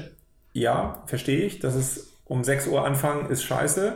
Ja, 0.53 1.03
verstehe 1.07 1.45
ich. 1.45 1.59
Das 1.61 1.75
ist 1.75 2.12
um 2.25 2.45
6 2.45 2.69
Uhr 2.69 2.85
anfangen, 2.85 3.31
ist 3.31 3.43
scheiße. 3.43 3.95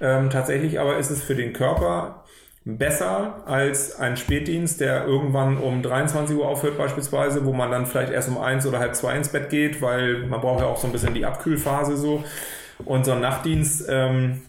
Ähm, 0.00 0.30
tatsächlich 0.30 0.80
aber 0.80 0.98
ist 0.98 1.10
es 1.10 1.22
für 1.22 1.34
den 1.34 1.52
Körper 1.52 2.24
besser 2.64 3.42
als 3.46 3.98
ein 3.98 4.16
Spätdienst, 4.16 4.80
der 4.80 5.04
irgendwann 5.04 5.58
um 5.58 5.82
23 5.82 6.36
Uhr 6.36 6.46
aufhört 6.46 6.78
beispielsweise, 6.78 7.44
wo 7.44 7.52
man 7.52 7.70
dann 7.70 7.86
vielleicht 7.86 8.12
erst 8.12 8.28
um 8.28 8.38
eins 8.38 8.66
oder 8.66 8.78
halb 8.78 8.94
zwei 8.94 9.16
ins 9.16 9.30
Bett 9.30 9.50
geht, 9.50 9.82
weil 9.82 10.26
man 10.26 10.40
braucht 10.40 10.60
ja 10.60 10.66
auch 10.66 10.78
so 10.78 10.86
ein 10.86 10.92
bisschen 10.92 11.14
die 11.14 11.24
Abkühlphase 11.24 11.96
so. 11.96 12.22
Und 12.84 13.04
so 13.04 13.12
ein 13.12 13.20
Nachtdienst 13.20 13.86
ähm, 13.88 14.42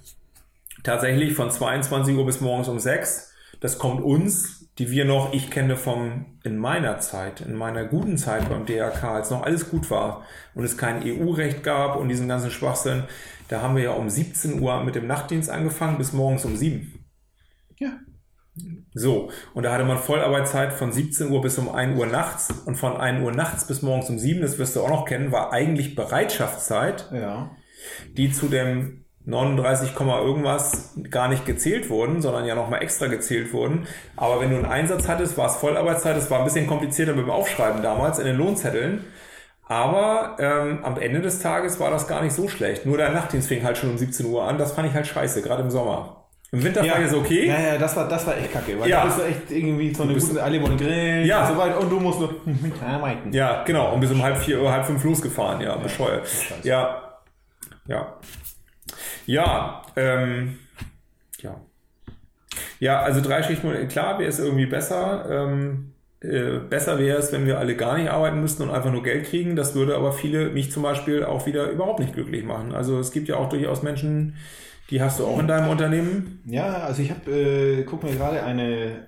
tatsächlich 0.84 1.34
von 1.34 1.50
22 1.50 2.16
Uhr 2.16 2.26
bis 2.26 2.42
morgens 2.42 2.68
um 2.68 2.80
6, 2.80 3.32
das 3.60 3.78
kommt 3.78 4.04
uns, 4.04 4.63
die 4.80 4.90
wir 4.90 5.06
noch, 5.06 5.34
ich 5.34 5.52
kenne 5.52 5.76
vom, 5.76 6.38
in 6.44 6.58
meiner 6.58 7.00
Zeit, 7.00 7.42
in 7.42 7.54
meiner 7.54 7.86
guten 7.86 8.18
Zeit 8.18 8.50
beim 8.50 8.66
DRK, 8.66 9.04
als 9.04 9.30
noch 9.30 9.44
alles 9.44 9.70
gut 9.70 9.90
war 9.92 10.26
und 10.56 10.64
es 10.64 10.78
kein 10.78 11.04
EU-Recht 11.04 11.64
gab 11.64 11.96
und 11.96 12.10
diesen 12.10 12.28
ganzen 12.28 12.50
Schwachsinn, 12.50 13.04
da 13.50 13.62
haben 13.62 13.76
wir 13.76 13.84
ja 13.84 13.92
um 13.92 14.10
17 14.10 14.60
Uhr 14.62 14.84
mit 14.84 14.96
dem 14.96 15.06
Nachtdienst 15.06 15.50
angefangen 15.50 15.98
bis 15.98 16.12
morgens 16.14 16.46
um 16.46 16.56
7. 16.56 17.06
Ja. 17.78 18.00
So, 18.94 19.32
und 19.54 19.64
da 19.64 19.74
hatte 19.74 19.84
man 19.84 19.98
Vollarbeitszeit 19.98 20.74
von 20.74 20.92
17 20.92 21.32
Uhr 21.32 21.42
bis 21.42 21.58
um 21.58 21.70
1 21.70 21.98
Uhr 21.98 22.06
nachts 22.06 22.52
und 22.66 22.76
von 22.76 22.98
1 22.98 23.24
Uhr 23.24 23.32
nachts 23.32 23.66
bis 23.66 23.82
morgens 23.82 24.10
um 24.10 24.20
7, 24.20 24.42
das 24.42 24.58
wirst 24.58 24.76
du 24.76 24.82
auch 24.82 24.90
noch 24.90 25.06
kennen, 25.06 25.32
war 25.32 25.52
eigentlich 25.52 25.96
Bereitschaftszeit, 25.96 27.10
Ja. 27.12 27.56
die 28.16 28.32
zu 28.32 28.48
dem 28.48 29.03
39, 29.26 29.96
Komma 29.96 30.20
irgendwas 30.20 30.96
gar 31.10 31.28
nicht 31.30 31.46
gezählt 31.46 31.90
wurden, 31.90 32.22
sondern 32.22 32.46
ja 32.46 32.56
nochmal 32.56 32.82
extra 32.84 33.08
gezählt 33.08 33.54
wurden. 33.54 33.88
Aber 34.18 34.42
wenn 34.42 34.50
du 34.50 34.58
einen 34.58 34.66
Einsatz 34.66 35.08
hattest, 35.08 35.38
war 35.38 35.48
es 35.48 35.56
Vollarbeitszeit, 35.56 36.18
das 36.18 36.30
war 36.30 36.40
ein 36.40 36.46
bisschen 36.46 36.68
komplizierter 36.68 37.14
mit 37.14 37.26
dem 37.26 37.32
Aufschreiben 37.32 37.82
damals 37.82 38.20
in 38.20 38.26
den 38.26 38.36
Lohnzetteln. 38.36 39.06
Aber 39.68 40.36
ähm, 40.40 40.80
am 40.84 41.00
Ende 41.00 41.22
des 41.22 41.40
Tages 41.40 41.80
war 41.80 41.90
das 41.90 42.08
gar 42.08 42.22
nicht 42.22 42.34
so 42.34 42.50
schlecht. 42.50 42.86
Nur 42.86 42.98
der 42.98 43.12
Nachtdienst 43.12 43.48
fing 43.48 43.64
halt 43.64 43.78
schon 43.78 43.92
um 43.92 43.98
17 43.98 44.26
Uhr 44.26 44.44
an. 44.44 44.58
Das 44.58 44.74
fand 44.74 44.90
ich 44.90 44.94
halt 44.94 45.08
scheiße, 45.08 45.42
gerade 45.42 45.64
im 45.64 45.72
Sommer. 45.72 46.26
Im 46.52 46.62
Winter 46.64 46.82
war 46.88 47.00
das 47.00 47.14
okay. 47.16 47.48
Ja, 47.48 47.60
ja, 47.60 47.78
das 47.80 47.96
war, 47.96 48.08
das 48.08 48.28
war 48.28 48.38
echt 48.38 48.52
kacke. 48.52 48.80
Weil 48.80 48.88
Ja. 48.90 49.00
da 49.00 49.06
bist 49.06 49.18
du 49.20 49.24
echt 49.24 49.50
irgendwie 49.52 49.94
so 49.96 50.04
eine 50.04 50.14
bist- 50.14 50.30
gute, 50.30 50.44
alle 50.44 50.62
wollen 50.62 50.78
grillen 50.78 51.26
Ja. 51.26 51.42
und 51.48 51.56
so 51.56 51.58
weiter 51.58 51.80
und 51.80 51.90
du 51.90 52.00
musst 52.00 52.20
nur 52.20 52.36
arbeiten. 52.88 53.32
Ja, 53.32 53.64
genau. 53.64 53.94
Und 53.94 54.02
bis 54.02 54.12
um 54.12 54.22
halb 54.22 54.38
vier 54.38 54.70
halb 54.70 54.86
fünf 54.86 55.04
losgefahren. 55.04 55.62
Ja, 55.62 55.78
bescheuert. 55.78 56.28
scheiße. 56.28 56.68
Ja, 56.68 57.02
ja. 57.88 58.18
Ja, 59.26 59.84
ähm, 59.96 60.60
ja. 61.40 61.62
Ja, 62.80 63.02
also 63.02 63.22
Dreischichtmodell, 63.22 63.88
klar 63.88 64.20
wäre 64.20 64.30
es 64.30 64.40
irgendwie 64.40 64.66
besser. 64.66 65.26
Ähm, 65.30 65.94
äh, 66.24 66.60
besser 66.60 67.00
wäre 67.00 67.18
es, 67.18 67.32
wenn 67.32 67.46
wir 67.46 67.60
alle 67.60 67.76
gar 67.76 67.98
nicht 67.98 68.10
arbeiten 68.10 68.40
müssten 68.40 68.64
und 68.64 68.72
einfach 68.72 68.92
nur 68.92 69.04
Geld 69.04 69.26
kriegen. 69.26 69.56
Das 69.56 69.76
würde 69.76 69.96
aber 69.96 70.14
viele, 70.14 70.50
mich 70.50 70.72
zum 70.72 70.84
Beispiel, 70.84 71.24
auch 71.24 71.46
wieder 71.46 71.70
überhaupt 71.70 72.00
nicht 72.00 72.14
glücklich 72.14 72.44
machen. 72.44 72.74
Also 72.74 73.00
es 73.00 73.12
gibt 73.12 73.28
ja 73.28 73.38
auch 73.38 73.50
durchaus 73.50 73.84
Menschen, 73.84 74.36
die 74.90 75.02
hast 75.02 75.20
du 75.20 75.26
auch 75.26 75.40
in 75.40 75.48
deinem 75.48 75.70
Unternehmen. 75.70 76.42
Ja, 76.46 76.84
also 76.84 77.02
ich 77.02 77.10
habe, 77.12 77.32
äh, 77.32 77.84
guck 77.84 78.04
mir 78.04 78.14
gerade 78.14 78.44
eine, 78.44 79.08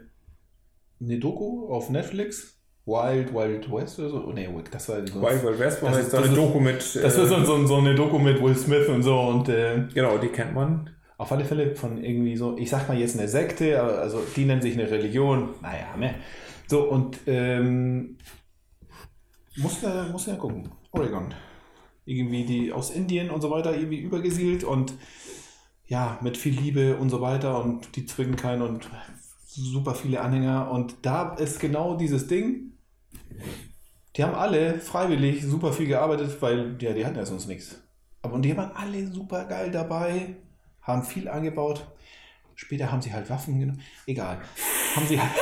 eine 0.99 1.20
Doku 1.20 1.68
auf 1.70 1.89
Netflix. 1.89 2.54
Wild 2.86 3.33
Wild 3.33 3.71
West 3.71 3.97
oder 3.99 4.09
so. 4.09 4.25
Oh, 4.27 4.31
nee, 4.31 4.47
das 4.71 4.89
war 4.89 5.05
so. 5.07 5.21
Wild 5.21 5.43
Wild 5.43 5.59
West, 5.59 5.81
wo 5.81 5.88
Das 5.88 5.97
ist- 5.97 6.01
jetzt 6.03 6.11
so 6.11 6.17
eine 6.17 6.27
ist- 6.27 6.38
Doku 6.38 6.59
mit. 6.59 6.77
Das 6.77 6.95
äh, 6.95 7.07
ist 7.07 7.15
so, 7.15 7.43
so, 7.43 7.65
so 7.67 7.75
eine 7.77 7.95
Doku 7.95 8.19
mit 8.19 8.41
Will 8.41 8.55
Smith 8.55 8.88
und 8.89 9.01
so 9.03 9.19
und 9.19 9.49
äh, 9.49 9.88
genau, 9.93 10.17
die 10.17 10.27
kennt 10.27 10.53
man. 10.53 10.89
auf 11.17 11.31
alle 11.31 11.45
Fälle 11.45 11.75
von 11.75 12.03
irgendwie 12.03 12.36
so, 12.36 12.57
ich 12.57 12.69
sag 12.69 12.88
mal 12.89 12.97
jetzt 12.97 13.17
eine 13.17 13.27
Sekte, 13.27 13.81
aber 13.81 13.99
also 13.99 14.21
die 14.36 14.45
nennen 14.45 14.61
sich 14.61 14.73
eine 14.77 14.89
Religion. 14.91 15.49
Naja, 15.61 15.95
ne. 15.97 16.15
So 16.67 16.83
und 16.89 17.19
ähm, 17.25 18.17
muss 19.57 19.81
ja, 19.81 20.07
muss 20.11 20.25
ja 20.25 20.36
gucken. 20.36 20.69
Oregon. 20.91 21.33
Irgendwie 22.05 22.43
die 22.45 22.71
aus 22.71 22.91
Indien 22.91 23.29
und 23.31 23.41
so 23.41 23.49
weiter 23.49 23.73
irgendwie 23.75 23.99
übergesiedelt 23.99 24.63
und 24.63 24.93
ja, 25.88 26.19
mit 26.21 26.38
viel 26.38 26.53
Liebe 26.59 26.97
und 26.97 27.09
so 27.09 27.21
weiter 27.21 27.63
und 27.63 27.95
die 27.95 28.05
zwingen 28.05 28.36
keinen 28.36 28.61
und 28.61 28.88
super 29.47 29.95
viele 29.95 30.19
Anhänger 30.21 30.69
und 30.71 30.95
da 31.03 31.33
ist 31.36 31.59
genau 31.59 31.95
dieses 31.95 32.27
Ding. 32.27 32.73
Die 34.15 34.23
haben 34.23 34.36
alle 34.36 34.79
freiwillig 34.79 35.43
super 35.43 35.73
viel 35.73 35.88
gearbeitet, 35.88 36.41
weil 36.41 36.75
ja, 36.79 36.93
die 36.93 37.05
hatten 37.05 37.17
ja 37.17 37.25
sonst 37.25 37.47
nichts. 37.47 37.81
Aber 38.21 38.33
und 38.36 38.41
die 38.43 38.55
waren 38.55 38.71
alle 38.75 39.05
super 39.07 39.45
geil 39.45 39.71
dabei, 39.71 40.36
haben 40.81 41.03
viel 41.03 41.27
angebaut. 41.27 41.86
Später 42.55 42.91
haben 42.91 43.01
sie 43.01 43.13
halt 43.13 43.29
Waffen 43.29 43.59
genommen. 43.59 43.81
Egal. 44.07 44.38
Haben 44.95 45.07
sie 45.07 45.19
halt. 45.19 45.31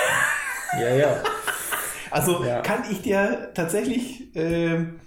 Ja, 0.80 0.89
ja. 0.89 1.24
Also 2.10 2.44
Ja. 2.44 2.62
kann 2.62 2.84
ich 2.89 3.04
dir 3.04 3.52
tatsächlich, 3.54 4.36
ähm, 4.36 5.00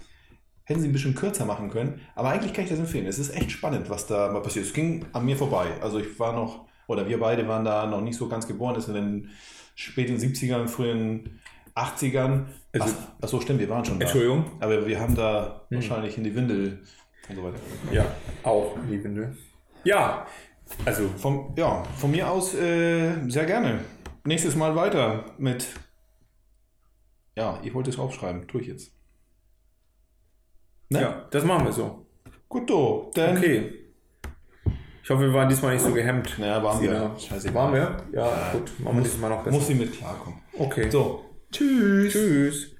hätten 0.63 0.79
sie 0.79 0.87
ein 0.87 0.93
bisschen 0.93 1.13
kürzer 1.13 1.43
machen 1.45 1.69
können, 1.69 1.99
aber 2.15 2.29
eigentlich 2.29 2.53
kann 2.53 2.63
ich 2.63 2.69
das 2.69 2.79
empfehlen. 2.79 3.05
Es 3.05 3.19
ist 3.19 3.35
echt 3.35 3.51
spannend, 3.51 3.89
was 3.89 4.07
da 4.07 4.31
mal 4.31 4.41
passiert. 4.41 4.65
Es 4.65 4.71
ging 4.73 5.05
an 5.11 5.25
mir 5.25 5.35
vorbei. 5.35 5.67
Also 5.81 5.99
ich 5.99 6.17
war 6.19 6.31
noch, 6.31 6.69
oder 6.87 7.09
wir 7.09 7.19
beide 7.19 7.45
waren 7.49 7.65
da 7.65 7.85
noch 7.85 7.99
nicht 7.99 8.17
so 8.17 8.29
ganz 8.29 8.47
geboren, 8.47 8.75
das 8.75 8.85
ist 8.87 8.95
in 8.95 8.95
den 8.95 9.29
späten 9.75 10.15
70ern, 10.15 10.69
frühen 10.69 11.41
80ern. 11.77 12.45
Also- 12.73 12.95
Ach, 12.97 13.23
achso, 13.23 13.39
stimmt, 13.41 13.59
wir 13.59 13.69
waren 13.69 13.85
schon 13.85 13.99
da. 13.99 14.05
Entschuldigung. 14.05 14.45
Aber 14.59 14.85
wir 14.87 14.99
haben 14.99 15.15
da 15.15 15.65
wahrscheinlich 15.69 16.17
in 16.17 16.23
die 16.23 16.35
Windel 16.35 16.83
und 17.29 17.35
so 17.35 17.43
weiter. 17.43 17.57
Ja, 17.91 18.05
auch 18.43 18.75
die 18.89 19.03
Windel. 19.03 19.35
Ja, 19.83 20.25
also 20.85 21.07
Von, 21.17 21.53
ja, 21.57 21.83
von 21.97 22.11
mir 22.11 22.29
aus 22.29 22.53
äh, 22.53 23.13
sehr 23.29 23.45
gerne. 23.45 23.79
Nächstes 24.25 24.55
Mal 24.55 24.75
weiter 24.75 25.25
mit. 25.37 25.67
Ja, 27.35 27.59
ich 27.63 27.73
wollte 27.73 27.89
es 27.89 27.97
aufschreiben, 27.99 28.47
tue 28.47 28.61
ich 28.61 28.67
jetzt. 28.67 28.91
Ne? 30.89 31.01
Ja, 31.01 31.25
das 31.31 31.43
machen 31.45 31.65
wir 31.65 31.71
so. 31.71 32.05
Gut, 32.49 32.69
do. 32.69 33.11
Dann. 33.13 33.37
Okay. 33.37 33.73
Ich 35.03 35.09
hoffe, 35.09 35.21
wir 35.21 35.33
waren 35.33 35.47
diesmal 35.47 35.73
nicht 35.73 35.83
so 35.85 35.93
gehemmt. 35.93 36.37
Ja, 36.37 36.61
waren 36.61 36.81
wir. 36.81 36.91
Ja. 36.91 37.17
Scheiße. 37.17 37.53
Waren 37.53 37.73
wir? 37.73 37.97
Ja, 38.11 38.51
gut. 38.51 38.71
Machen 38.79 38.97
wir 38.97 39.03
diesmal 39.03 39.29
noch 39.29 39.43
besser. 39.43 39.55
Muss 39.55 39.67
sie 39.67 39.75
mit 39.75 39.93
klarkommen. 39.93 40.39
okay. 40.57 40.89
So. 40.89 41.23
Tschüss. 41.57 42.13
Tschüss. 42.13 42.76